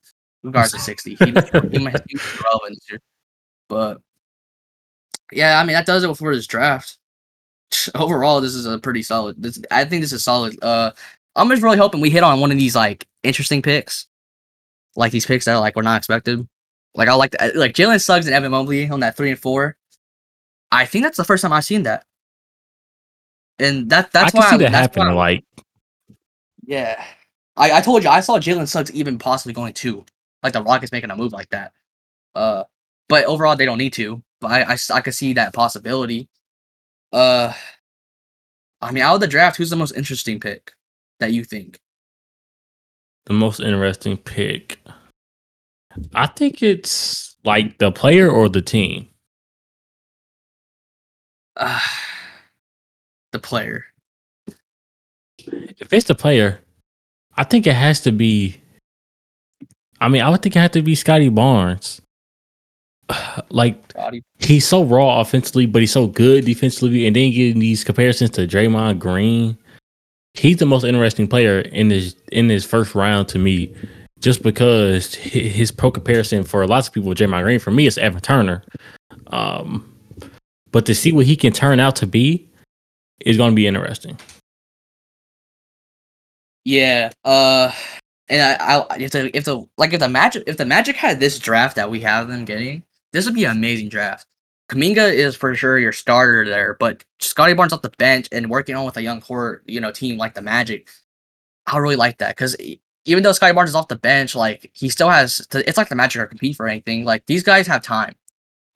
Luka 0.43 0.53
Garza 0.53 0.79
60. 0.79 1.15
He, 1.15 1.25
he 1.25 1.31
might 1.31 2.05
be 2.05 2.17
relevant 2.43 2.75
this 2.75 2.89
year. 2.89 2.99
But 3.67 3.99
yeah, 5.31 5.59
I 5.59 5.65
mean 5.65 5.73
that 5.73 5.85
does 5.85 6.03
it 6.03 6.15
for 6.15 6.35
this 6.35 6.47
draft. 6.47 6.97
Overall, 7.95 8.41
this 8.41 8.53
is 8.53 8.65
a 8.65 8.77
pretty 8.79 9.03
solid. 9.03 9.41
This 9.41 9.59
I 9.71 9.85
think 9.85 10.01
this 10.01 10.13
is 10.13 10.23
solid. 10.23 10.57
Uh, 10.63 10.91
I'm 11.35 11.49
just 11.49 11.63
really 11.63 11.77
hoping 11.77 11.99
we 11.99 12.09
hit 12.09 12.23
on 12.23 12.39
one 12.39 12.51
of 12.51 12.57
these 12.57 12.75
like 12.75 13.07
interesting 13.23 13.61
picks, 13.61 14.07
like 14.95 15.11
these 15.11 15.25
picks 15.25 15.45
that 15.45 15.55
like 15.55 15.75
were 15.75 15.83
not 15.83 15.97
expected. 15.97 16.47
Like 16.95 17.09
I 17.09 17.13
like 17.13 17.31
the, 17.31 17.51
like 17.55 17.73
Jalen 17.73 18.01
Suggs 18.01 18.25
and 18.25 18.35
Evan 18.35 18.51
Mobley 18.51 18.89
on 18.89 19.01
that 19.01 19.17
three 19.17 19.29
and 19.29 19.39
four. 19.39 19.77
I 20.71 20.85
think 20.85 21.03
that's 21.03 21.17
the 21.17 21.23
first 21.23 21.41
time 21.41 21.53
I've 21.53 21.65
seen 21.65 21.83
that, 21.83 22.05
and 23.59 23.89
that 23.89 24.11
that's 24.11 24.29
I 24.29 24.31
can 24.31 24.39
why 24.39 24.49
see 24.51 24.57
that 24.57 24.71
that's 24.71 24.95
why 24.95 25.03
happening. 25.03 25.15
Like, 25.15 25.43
yeah, 26.65 27.03
I, 27.55 27.73
I 27.73 27.81
told 27.81 28.03
you 28.03 28.09
I 28.09 28.21
saw 28.21 28.39
Jalen 28.39 28.67
Suggs 28.67 28.91
even 28.93 29.19
possibly 29.19 29.53
going 29.53 29.73
to 29.73 30.05
like 30.41 30.53
the 30.53 30.63
Rockets 30.63 30.91
making 30.91 31.11
a 31.11 31.15
move 31.15 31.33
like 31.33 31.49
that. 31.49 31.73
Uh, 32.33 32.63
but 33.09 33.25
overall 33.25 33.55
they 33.55 33.65
don't 33.65 33.77
need 33.77 33.93
to. 33.93 34.23
But 34.41 34.51
I 34.51 34.73
I, 34.73 34.77
I 34.93 35.01
could 35.01 35.13
see 35.13 35.33
that 35.33 35.53
possibility. 35.53 36.29
Uh, 37.11 37.53
I 38.81 38.91
mean, 38.91 39.03
out 39.03 39.15
of 39.15 39.21
the 39.21 39.27
draft, 39.27 39.57
who's 39.57 39.69
the 39.69 39.75
most 39.75 39.95
interesting 39.95 40.39
pick 40.39 40.73
that 41.19 41.33
you 41.33 41.43
think? 41.43 41.79
the 43.25 43.33
most 43.33 43.59
interesting 43.59 44.17
pick. 44.17 44.79
I 46.13 46.27
think 46.27 46.61
it's 46.61 47.35
like 47.43 47.77
the 47.77 47.91
player 47.91 48.29
or 48.29 48.49
the 48.49 48.61
team. 48.61 49.07
Uh, 51.55 51.79
the 53.31 53.39
player. 53.39 53.85
If 55.47 55.93
it's 55.93 56.07
the 56.07 56.15
player, 56.15 56.59
I 57.37 57.43
think 57.43 57.67
it 57.67 57.75
has 57.75 58.01
to 58.01 58.11
be. 58.11 58.61
I 60.01 60.09
mean, 60.09 60.21
I 60.21 60.29
would 60.29 60.41
think 60.41 60.55
it 60.55 60.59
had 60.59 60.73
to 60.73 60.81
be 60.81 60.95
Scottie 60.95 61.29
Barnes. 61.29 62.01
Like 63.49 63.77
Scottie. 63.91 64.23
he's 64.39 64.65
so 64.65 64.83
raw 64.83 65.19
offensively, 65.19 65.67
but 65.67 65.81
he's 65.81 65.91
so 65.91 66.07
good 66.07 66.45
defensively, 66.45 67.05
and 67.05 67.15
then 67.15 67.31
getting 67.31 67.59
these 67.59 67.83
comparisons 67.83 68.31
to 68.31 68.47
Draymond 68.47 68.97
Green. 68.99 69.57
He's 70.33 70.57
the 70.57 70.65
most 70.65 70.83
interesting 70.83 71.27
player 71.27 71.59
in 71.59 71.89
this 71.89 72.15
in 72.31 72.47
this 72.47 72.65
first 72.65 72.95
round 72.95 73.27
to 73.29 73.39
me, 73.39 73.73
just 74.19 74.43
because 74.43 75.15
his 75.15 75.71
pro 75.71 75.91
comparison 75.91 76.43
for 76.43 76.65
lots 76.67 76.87
of 76.87 76.93
people 76.93 77.09
with 77.09 77.17
Draymond 77.17 77.43
Green. 77.43 77.59
For 77.59 77.71
me, 77.71 77.87
it's 77.87 77.97
Evan 77.97 78.21
Turner. 78.21 78.63
Um, 79.27 79.93
but 80.71 80.85
to 80.85 80.95
see 80.95 81.11
what 81.11 81.25
he 81.25 81.35
can 81.35 81.53
turn 81.53 81.79
out 81.79 81.95
to 81.97 82.07
be 82.07 82.49
is 83.19 83.37
going 83.37 83.51
to 83.51 83.55
be 83.55 83.67
interesting. 83.67 84.17
Yeah. 86.63 87.11
Uh, 87.23 87.71
and 88.27 88.41
I, 88.41 88.79
I 88.79 88.97
if 88.97 89.11
the 89.11 89.35
if 89.37 89.45
the 89.45 89.65
like 89.77 89.93
if 89.93 89.99
the 89.99 90.09
magic 90.09 90.43
if 90.47 90.57
the 90.57 90.65
Magic 90.65 90.95
had 90.95 91.19
this 91.19 91.37
draft 91.37 91.75
that 91.75 91.89
we 91.89 92.01
have 92.01 92.27
them 92.27 92.45
getting, 92.45 92.83
this 93.13 93.25
would 93.25 93.35
be 93.35 93.45
an 93.45 93.51
amazing 93.51 93.89
draft. 93.89 94.25
Kuminga 94.69 95.13
is 95.13 95.35
for 95.35 95.53
sure 95.53 95.77
your 95.77 95.91
starter 95.91 96.43
there, 96.43 96.75
but 96.79 97.03
Scottie 97.19 97.53
Barnes 97.53 97.71
off 97.71 97.83
the 97.83 97.91
bench 97.99 98.27
and 98.31 98.49
working 98.49 98.75
on 98.75 98.83
with 98.83 98.97
a 98.97 99.03
young 99.03 99.21
core, 99.21 99.61
you 99.65 99.79
know, 99.79 99.91
team 99.91 100.17
like 100.17 100.33
the 100.33 100.41
Magic, 100.41 100.89
I 101.67 101.77
really 101.77 101.95
like 101.95 102.17
that 102.17 102.35
because 102.35 102.55
even 103.05 103.23
though 103.23 103.31
Scottie 103.31 103.53
Barnes 103.53 103.69
is 103.69 103.75
off 103.75 103.87
the 103.87 103.95
bench, 103.95 104.35
like 104.35 104.71
he 104.73 104.89
still 104.89 105.09
has. 105.09 105.45
To, 105.47 105.67
it's 105.67 105.77
like 105.77 105.89
the 105.89 105.95
Magic 105.95 106.21
are 106.21 106.27
compete 106.27 106.55
for 106.55 106.67
anything. 106.67 107.05
Like 107.05 107.25
these 107.27 107.43
guys 107.43 107.67
have 107.67 107.83
time, 107.83 108.15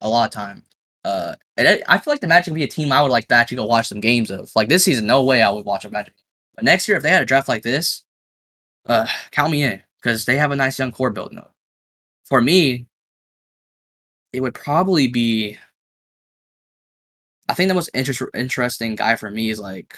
a 0.01 0.09
lot 0.09 0.25
of 0.25 0.31
time. 0.31 0.63
Uh, 1.03 1.35
and 1.57 1.67
I, 1.67 1.81
I 1.87 1.97
feel 1.97 2.13
like 2.13 2.21
the 2.21 2.27
Magic 2.27 2.51
would 2.51 2.59
be 2.59 2.63
a 2.63 2.67
team 2.67 2.91
I 2.91 3.01
would 3.01 3.11
like 3.11 3.27
to 3.29 3.35
actually 3.35 3.57
go 3.57 3.65
watch 3.65 3.87
some 3.87 3.99
games 3.99 4.29
of. 4.29 4.51
Like 4.55 4.69
this 4.69 4.83
season, 4.83 5.07
no 5.07 5.23
way 5.23 5.41
I 5.41 5.49
would 5.49 5.65
watch 5.65 5.85
a 5.85 5.89
Magic. 5.89 6.13
But 6.55 6.63
next 6.63 6.87
year, 6.87 6.97
if 6.97 7.03
they 7.03 7.09
had 7.09 7.23
a 7.23 7.25
draft 7.25 7.49
like 7.49 7.63
this, 7.63 8.03
uh, 8.85 9.07
count 9.31 9.51
me 9.51 9.63
in 9.63 9.81
because 10.01 10.25
they 10.25 10.37
have 10.37 10.51
a 10.51 10.55
nice 10.55 10.77
young 10.77 10.91
core 10.91 11.09
building 11.09 11.39
up. 11.39 11.53
For 12.25 12.41
me, 12.41 12.85
it 14.31 14.41
would 14.41 14.53
probably 14.53 15.07
be. 15.07 15.57
I 17.47 17.55
think 17.55 17.67
the 17.67 17.73
most 17.73 17.89
inter- 17.95 18.29
interesting 18.35 18.95
guy 18.95 19.15
for 19.15 19.31
me 19.31 19.49
is 19.49 19.59
like 19.59 19.97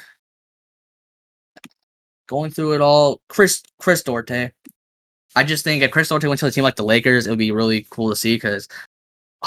going 2.31 2.49
through 2.49 2.73
it 2.73 2.81
all. 2.81 3.21
Chris 3.27 3.61
Chris 3.77 4.01
Duarte. 4.01 4.51
I 5.35 5.43
just 5.43 5.63
think 5.63 5.83
if 5.83 5.91
Chris 5.91 6.07
Duarte 6.07 6.27
went 6.27 6.39
to 6.39 6.47
a 6.47 6.51
team 6.51 6.63
like 6.63 6.77
the 6.77 6.83
Lakers, 6.83 7.27
it 7.27 7.29
would 7.29 7.39
be 7.39 7.51
really 7.51 7.85
cool 7.89 8.09
to 8.09 8.15
see 8.15 8.35
because, 8.35 8.67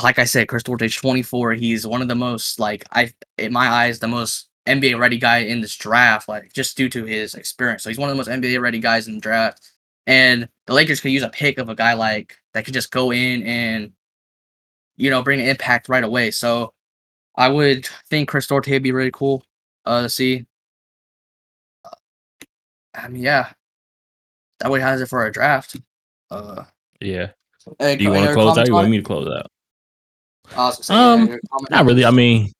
like 0.03 0.19
I 0.19 0.25
said, 0.25 0.49
Chris 0.49 0.63
Duarte's 0.63 0.95
24. 0.95 1.55
He's 1.55 1.87
one 1.87 2.03
of 2.03 2.09
the 2.09 2.15
most 2.15 2.61
like 2.61 2.85
I 2.93 3.13
in 3.39 3.53
my 3.53 3.69
eyes 3.69 3.99
the 3.99 4.09
most 4.09 4.49
NBA 4.67 4.99
ready 4.99 5.19
guy 5.19 5.39
in 5.39 5.63
this 5.63 5.77
draft, 5.77 6.29
like 6.29 6.53
just 6.53 6.77
due 6.77 6.91
to 6.91 7.05
his 7.05 7.35
experience. 7.35 7.83
So 7.83 7.89
he's 7.89 7.99
one 7.99 8.11
of 8.11 8.17
the 8.17 8.19
most 8.19 8.29
NBA 8.29 8.61
ready 8.61 8.79
guys 8.81 9.09
in 9.09 9.15
the 9.15 9.21
draft. 9.21 9.71
And 10.07 10.49
the 10.67 10.75
Lakers 10.75 11.01
could 11.01 11.13
use 11.13 11.23
a 11.23 11.31
pick 11.31 11.59
of 11.59 11.71
a 11.71 11.75
guy 11.75 11.95
like 11.95 12.37
that 12.53 12.67
could 12.67 12.75
just 12.75 12.91
go 12.91 13.11
in 13.13 13.43
and 13.45 13.93
you 14.97 15.09
know 15.09 15.23
bring 15.23 15.41
an 15.41 15.47
impact 15.47 15.89
right 15.89 16.05
away. 16.05 16.31
So 16.31 16.75
I 17.35 17.49
would 17.49 17.89
think 18.11 18.29
Chris 18.29 18.47
Duarte 18.47 18.73
would 18.73 18.83
be 18.83 18.93
really 18.93 19.11
cool 19.11 19.43
uh, 19.87 20.03
to 20.03 20.11
see. 20.11 20.45
I 22.95 23.09
mean, 23.09 23.23
yeah, 23.23 23.51
that 24.61 24.71
way 24.71 24.81
has 24.81 25.01
it 25.01 25.09
for 25.09 25.21
our 25.21 25.31
draft. 25.31 25.77
Uh, 26.31 26.65
Yeah. 27.01 27.31
any 27.81 27.97
Do 27.97 28.05
you 28.05 28.11
want 28.11 28.27
to 28.27 28.35
close 28.35 28.51
out? 28.51 28.55
comments 28.55 28.69
You 28.69 28.75
want 28.75 28.91
me 28.91 28.97
to 28.99 29.03
close 29.03 29.29
out? 29.29 29.51
I 30.57 30.67
was 30.67 30.91
Um, 30.91 31.29
any 31.29 31.41
Not 31.71 31.87
really. 31.87 32.05
I 32.05 32.11
mean, 32.11 32.53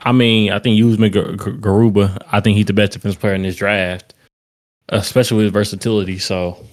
I 0.00 0.12
mean, 0.12 0.52
I 0.52 0.58
think 0.58 0.80
Usman 0.82 1.10
Gar- 1.10 1.32
Gar- 1.32 1.54
Garuba. 1.54 2.18
I 2.30 2.40
think 2.40 2.56
he's 2.56 2.66
the 2.66 2.72
best 2.72 2.92
defense 2.92 3.16
player 3.16 3.34
in 3.34 3.42
this 3.42 3.56
draft, 3.56 4.14
especially 4.90 5.44
with 5.44 5.52
versatility. 5.52 6.18
So 6.18 6.64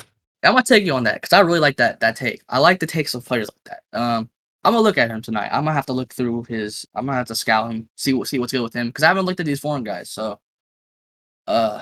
I'm 0.43 0.51
gonna 0.53 0.63
take 0.63 0.85
you 0.85 0.93
on 0.93 1.03
that 1.05 1.15
because 1.15 1.33
I 1.33 1.39
really 1.39 1.59
like 1.59 1.77
that 1.77 1.99
that 2.01 2.15
take. 2.15 2.41
I 2.49 2.59
like 2.59 2.79
the 2.79 2.85
takes 2.87 3.13
of 3.15 3.25
players 3.25 3.49
like 3.49 3.79
that. 3.91 3.99
Um, 3.99 4.29
I'm 4.63 4.73
gonna 4.73 4.83
look 4.83 4.97
at 4.99 5.09
him 5.09 5.21
tonight. 5.21 5.49
I'm 5.51 5.63
gonna 5.63 5.73
have 5.73 5.87
to 5.87 5.93
look 5.93 6.13
through 6.13 6.43
his. 6.43 6.85
I'm 6.95 7.05
gonna 7.07 7.17
have 7.17 7.27
to 7.27 7.35
scout 7.35 7.71
him, 7.71 7.89
see 7.95 8.13
what 8.13 8.27
see 8.27 8.37
what's 8.37 8.51
good 8.51 8.61
with 8.61 8.73
him 8.75 8.87
because 8.87 9.03
I 9.03 9.07
haven't 9.07 9.25
looked 9.25 9.39
at 9.39 9.45
these 9.47 9.59
foreign 9.59 9.83
guys. 9.83 10.11
So, 10.11 10.39
uh, 11.47 11.81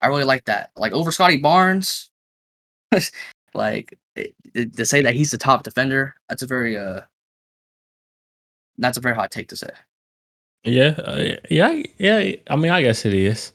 I 0.00 0.06
really 0.08 0.24
like 0.24 0.44
that. 0.46 0.70
Like 0.76 0.92
over 0.92 1.12
Scottie 1.12 1.36
Barnes, 1.38 2.10
like 3.54 3.98
it- 4.16 4.34
it- 4.54 4.76
to 4.76 4.84
say 4.86 5.02
that 5.02 5.14
he's 5.14 5.30
the 5.30 5.38
top 5.38 5.62
defender. 5.62 6.14
That's 6.28 6.42
a 6.42 6.46
very 6.46 6.76
uh, 6.76 7.00
that's 8.78 8.96
a 8.98 9.00
very 9.00 9.14
hot 9.14 9.30
take 9.30 9.48
to 9.48 9.56
say. 9.56 9.70
yeah, 10.64 10.94
uh, 11.04 11.36
yeah, 11.50 11.82
yeah. 11.98 12.32
I 12.48 12.56
mean, 12.56 12.72
I 12.72 12.82
guess 12.82 13.04
it 13.04 13.14
is. 13.14 13.52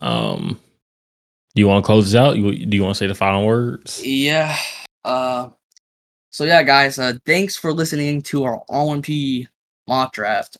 Um, 0.00 0.60
do 1.54 1.60
you 1.60 1.68
want 1.68 1.82
to 1.84 1.86
close 1.86 2.06
this 2.12 2.14
out? 2.18 2.36
You, 2.36 2.64
do 2.66 2.76
you 2.76 2.82
want 2.82 2.94
to 2.94 2.98
say 2.98 3.06
the 3.06 3.14
final 3.14 3.44
words? 3.46 4.04
Yeah. 4.04 4.56
Uh 5.04 5.48
so 6.30 6.44
yeah, 6.44 6.62
guys, 6.62 6.98
uh 6.98 7.14
thanks 7.26 7.56
for 7.56 7.72
listening 7.72 8.22
to 8.22 8.44
our 8.44 8.58
all-1P 8.68 9.48
mock 9.88 10.12
draft. 10.12 10.58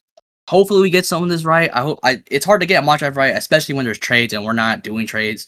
Hopefully 0.50 0.82
we 0.82 0.90
get 0.90 1.06
some 1.06 1.22
of 1.22 1.28
this 1.28 1.44
right. 1.44 1.70
I 1.72 1.80
hope 1.80 2.00
I 2.02 2.24
it's 2.26 2.44
hard 2.44 2.60
to 2.60 2.66
get 2.66 2.82
a 2.82 2.84
mock 2.84 2.98
draft 2.98 3.16
right, 3.16 3.36
especially 3.36 3.76
when 3.76 3.84
there's 3.84 4.00
trades 4.00 4.32
and 4.32 4.44
we're 4.44 4.52
not 4.52 4.82
doing 4.82 5.06
trades. 5.06 5.46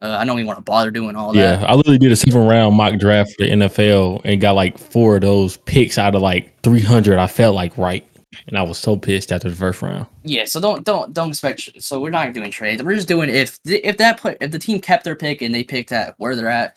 Uh, 0.00 0.16
I 0.16 0.24
don't 0.24 0.38
even 0.38 0.46
want 0.46 0.58
to 0.58 0.62
bother 0.62 0.92
doing 0.92 1.16
all 1.16 1.32
that. 1.32 1.60
Yeah, 1.60 1.66
I 1.66 1.74
literally 1.74 1.98
did 1.98 2.12
a 2.12 2.16
seven 2.16 2.46
round 2.46 2.76
mock 2.76 2.96
draft 3.00 3.32
for 3.32 3.46
the 3.46 3.50
NFL 3.50 4.20
and 4.24 4.40
got 4.40 4.52
like 4.52 4.78
four 4.78 5.16
of 5.16 5.22
those 5.22 5.56
picks 5.56 5.98
out 5.98 6.14
of 6.14 6.22
like 6.22 6.56
300. 6.62 7.18
I 7.18 7.26
felt 7.26 7.56
like 7.56 7.76
right. 7.76 8.06
And 8.46 8.56
I 8.56 8.62
was 8.62 8.78
so 8.78 8.96
pissed 8.96 9.32
after 9.32 9.50
the 9.50 9.56
first 9.56 9.82
round. 9.82 10.06
Yeah, 10.22 10.44
so 10.44 10.60
don't 10.60 10.84
don't 10.84 11.12
don't 11.12 11.30
expect. 11.30 11.82
So 11.82 12.00
we're 12.00 12.10
not 12.10 12.32
doing 12.32 12.52
trades. 12.52 12.80
We're 12.80 12.94
just 12.94 13.08
doing 13.08 13.30
if 13.30 13.58
if 13.64 13.96
that 13.96 14.20
put 14.20 14.38
if 14.40 14.52
the 14.52 14.60
team 14.60 14.80
kept 14.80 15.02
their 15.02 15.16
pick 15.16 15.42
and 15.42 15.52
they 15.52 15.64
picked 15.64 15.90
at 15.90 16.14
where 16.18 16.36
they're 16.36 16.48
at, 16.48 16.76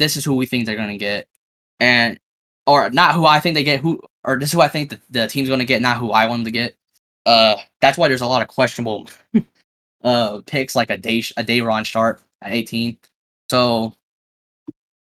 this 0.00 0.16
is 0.16 0.24
who 0.24 0.34
we 0.34 0.46
think 0.46 0.66
they're 0.66 0.74
gonna 0.74 0.98
get, 0.98 1.28
and 1.78 2.18
or 2.68 2.90
not 2.90 3.14
who 3.14 3.26
I 3.26 3.40
think 3.40 3.54
they 3.54 3.64
get 3.64 3.80
who 3.80 4.00
or 4.24 4.38
this 4.38 4.50
is 4.50 4.52
who 4.52 4.60
I 4.60 4.68
think 4.68 4.90
the, 4.90 5.00
the 5.10 5.26
team's 5.26 5.48
gonna 5.48 5.64
get, 5.64 5.82
not 5.82 5.96
who 5.96 6.10
I 6.10 6.26
want 6.26 6.40
them 6.40 6.44
to 6.44 6.50
get. 6.50 6.76
Uh, 7.26 7.56
that's 7.80 7.98
why 7.98 8.08
there's 8.08 8.20
a 8.20 8.26
lot 8.26 8.42
of 8.42 8.48
questionable 8.48 9.08
uh 10.04 10.40
picks 10.46 10.76
like 10.76 10.90
a 10.90 10.96
day 10.96 11.24
a 11.36 11.42
day 11.42 11.60
Ron 11.60 11.84
Sharpe 11.84 12.20
at 12.42 12.52
18. 12.52 12.98
So 13.50 13.94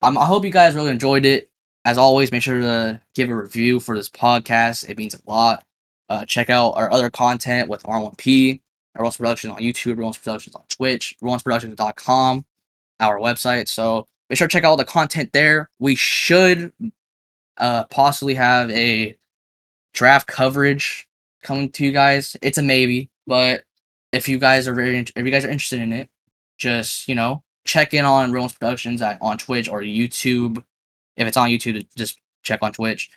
um, 0.02 0.16
I 0.16 0.24
hope 0.24 0.44
you 0.44 0.50
guys 0.50 0.74
really 0.74 0.90
enjoyed 0.90 1.26
it. 1.26 1.50
As 1.84 1.98
always, 1.98 2.30
make 2.30 2.42
sure 2.42 2.60
to 2.60 3.00
give 3.14 3.30
a 3.30 3.34
review 3.34 3.80
for 3.80 3.96
this 3.96 4.08
podcast. 4.08 4.88
It 4.88 4.98
means 4.98 5.14
a 5.14 5.30
lot. 5.30 5.64
Uh, 6.08 6.24
check 6.24 6.50
out 6.50 6.72
our 6.72 6.90
other 6.92 7.10
content 7.10 7.68
with 7.68 7.82
R1P. 7.84 8.60
Rolls 8.98 9.16
Productions 9.16 9.52
on 9.52 9.60
YouTube, 9.60 9.98
Rolls 9.98 10.18
Productions 10.18 10.54
on 10.56 10.62
Twitch, 10.68 11.16
rollsproductions.com, 11.22 12.44
our 12.98 13.18
website. 13.18 13.68
So 13.68 14.06
make 14.28 14.36
sure 14.36 14.48
to 14.48 14.52
check 14.52 14.64
out 14.64 14.70
all 14.70 14.76
the 14.76 14.84
content 14.84 15.32
there. 15.32 15.70
We 15.78 15.94
should 15.94 16.72
uh 17.58 17.84
possibly 17.84 18.34
have 18.34 18.70
a 18.70 19.16
draft 19.92 20.26
coverage 20.26 21.08
coming 21.42 21.70
to 21.72 21.84
you 21.84 21.92
guys. 21.92 22.36
It's 22.42 22.58
a 22.58 22.62
maybe, 22.62 23.10
but 23.26 23.64
if 24.12 24.28
you 24.28 24.38
guys 24.38 24.68
are 24.68 24.74
very 24.74 24.98
if 24.98 25.24
you 25.24 25.30
guys 25.30 25.44
are 25.44 25.50
interested 25.50 25.80
in 25.80 25.92
it, 25.92 26.08
just 26.58 27.08
you 27.08 27.14
know 27.14 27.42
check 27.64 27.94
in 27.94 28.04
on 28.04 28.32
Realms 28.32 28.54
Productions 28.54 29.02
at, 29.02 29.18
on 29.20 29.38
Twitch 29.38 29.68
or 29.68 29.82
YouTube. 29.82 30.62
If 31.16 31.28
it's 31.28 31.36
on 31.36 31.50
YouTube, 31.50 31.86
just 31.96 32.18
check 32.42 32.60
on 32.62 32.72
Twitch 32.72 33.10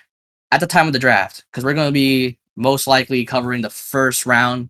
at 0.52 0.60
the 0.60 0.68
time 0.68 0.88
of 0.88 0.94
the 0.94 1.00
draft 1.00 1.46
because 1.52 1.64
we're 1.64 1.74
going 1.74 1.88
to 1.88 1.92
be 1.92 2.38
most 2.56 2.86
likely 2.86 3.26
covering 3.26 3.62
the 3.62 3.70
first 3.70 4.26
round 4.26 4.70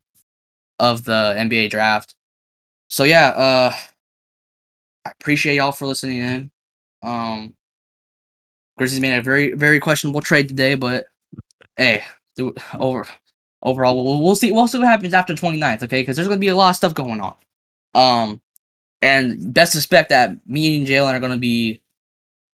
of 0.79 1.03
the 1.03 1.35
NBA 1.37 1.69
draft. 1.69 2.15
So 2.87 3.03
yeah, 3.03 3.29
uh 3.29 3.73
I 5.05 5.11
appreciate 5.11 5.55
y'all 5.55 5.71
for 5.71 5.87
listening 5.87 6.19
in. 6.19 6.51
Um 7.01 7.55
Grizzlies 8.77 8.99
made 9.01 9.17
a 9.17 9.21
very 9.21 9.53
very 9.53 9.79
questionable 9.79 10.21
trade 10.21 10.47
today, 10.47 10.75
but 10.75 11.05
hey, 11.77 12.03
do, 12.35 12.53
over 12.79 13.07
overall 13.61 14.03
we'll, 14.03 14.21
we'll 14.21 14.35
see 14.35 14.51
we'll 14.51 14.67
see 14.67 14.79
what 14.79 14.87
happens 14.87 15.13
after 15.13 15.33
29th, 15.33 15.83
okay? 15.83 16.01
Because 16.01 16.15
there's 16.15 16.27
gonna 16.27 16.39
be 16.39 16.47
a 16.49 16.55
lot 16.55 16.71
of 16.71 16.75
stuff 16.75 16.93
going 16.93 17.21
on. 17.21 17.35
Um 17.93 18.41
and 19.01 19.53
best 19.53 19.73
suspect 19.73 20.09
that 20.09 20.35
me 20.47 20.77
and 20.77 20.87
Jalen 20.87 21.13
are 21.13 21.19
gonna 21.19 21.37
be 21.37 21.81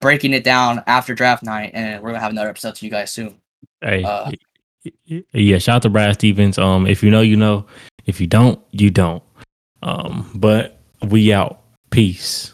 breaking 0.01 0.33
it 0.33 0.43
down 0.43 0.83
after 0.87 1.13
draft 1.13 1.43
night, 1.43 1.71
and 1.73 2.01
we're 2.01 2.09
gonna 2.09 2.21
have 2.21 2.31
another 2.31 2.49
episode 2.49 2.75
to 2.75 2.85
you 2.85 2.91
guys 2.91 3.11
soon. 3.11 3.39
Hey, 3.81 4.03
Uh, 4.03 4.31
yeah, 5.33 5.57
shout 5.57 5.77
out 5.77 5.81
to 5.83 5.89
Brad 5.89 6.13
Stevens. 6.15 6.57
Um, 6.57 6.87
if 6.87 7.03
you 7.03 7.11
know, 7.11 7.21
you 7.21 7.35
know. 7.35 7.65
If 8.05 8.19
you 8.19 8.27
don't, 8.27 8.59
you 8.71 8.89
don't. 8.89 9.21
Um, 9.83 10.31
but 10.33 10.79
we 11.07 11.31
out. 11.31 11.61
Peace. 11.91 12.53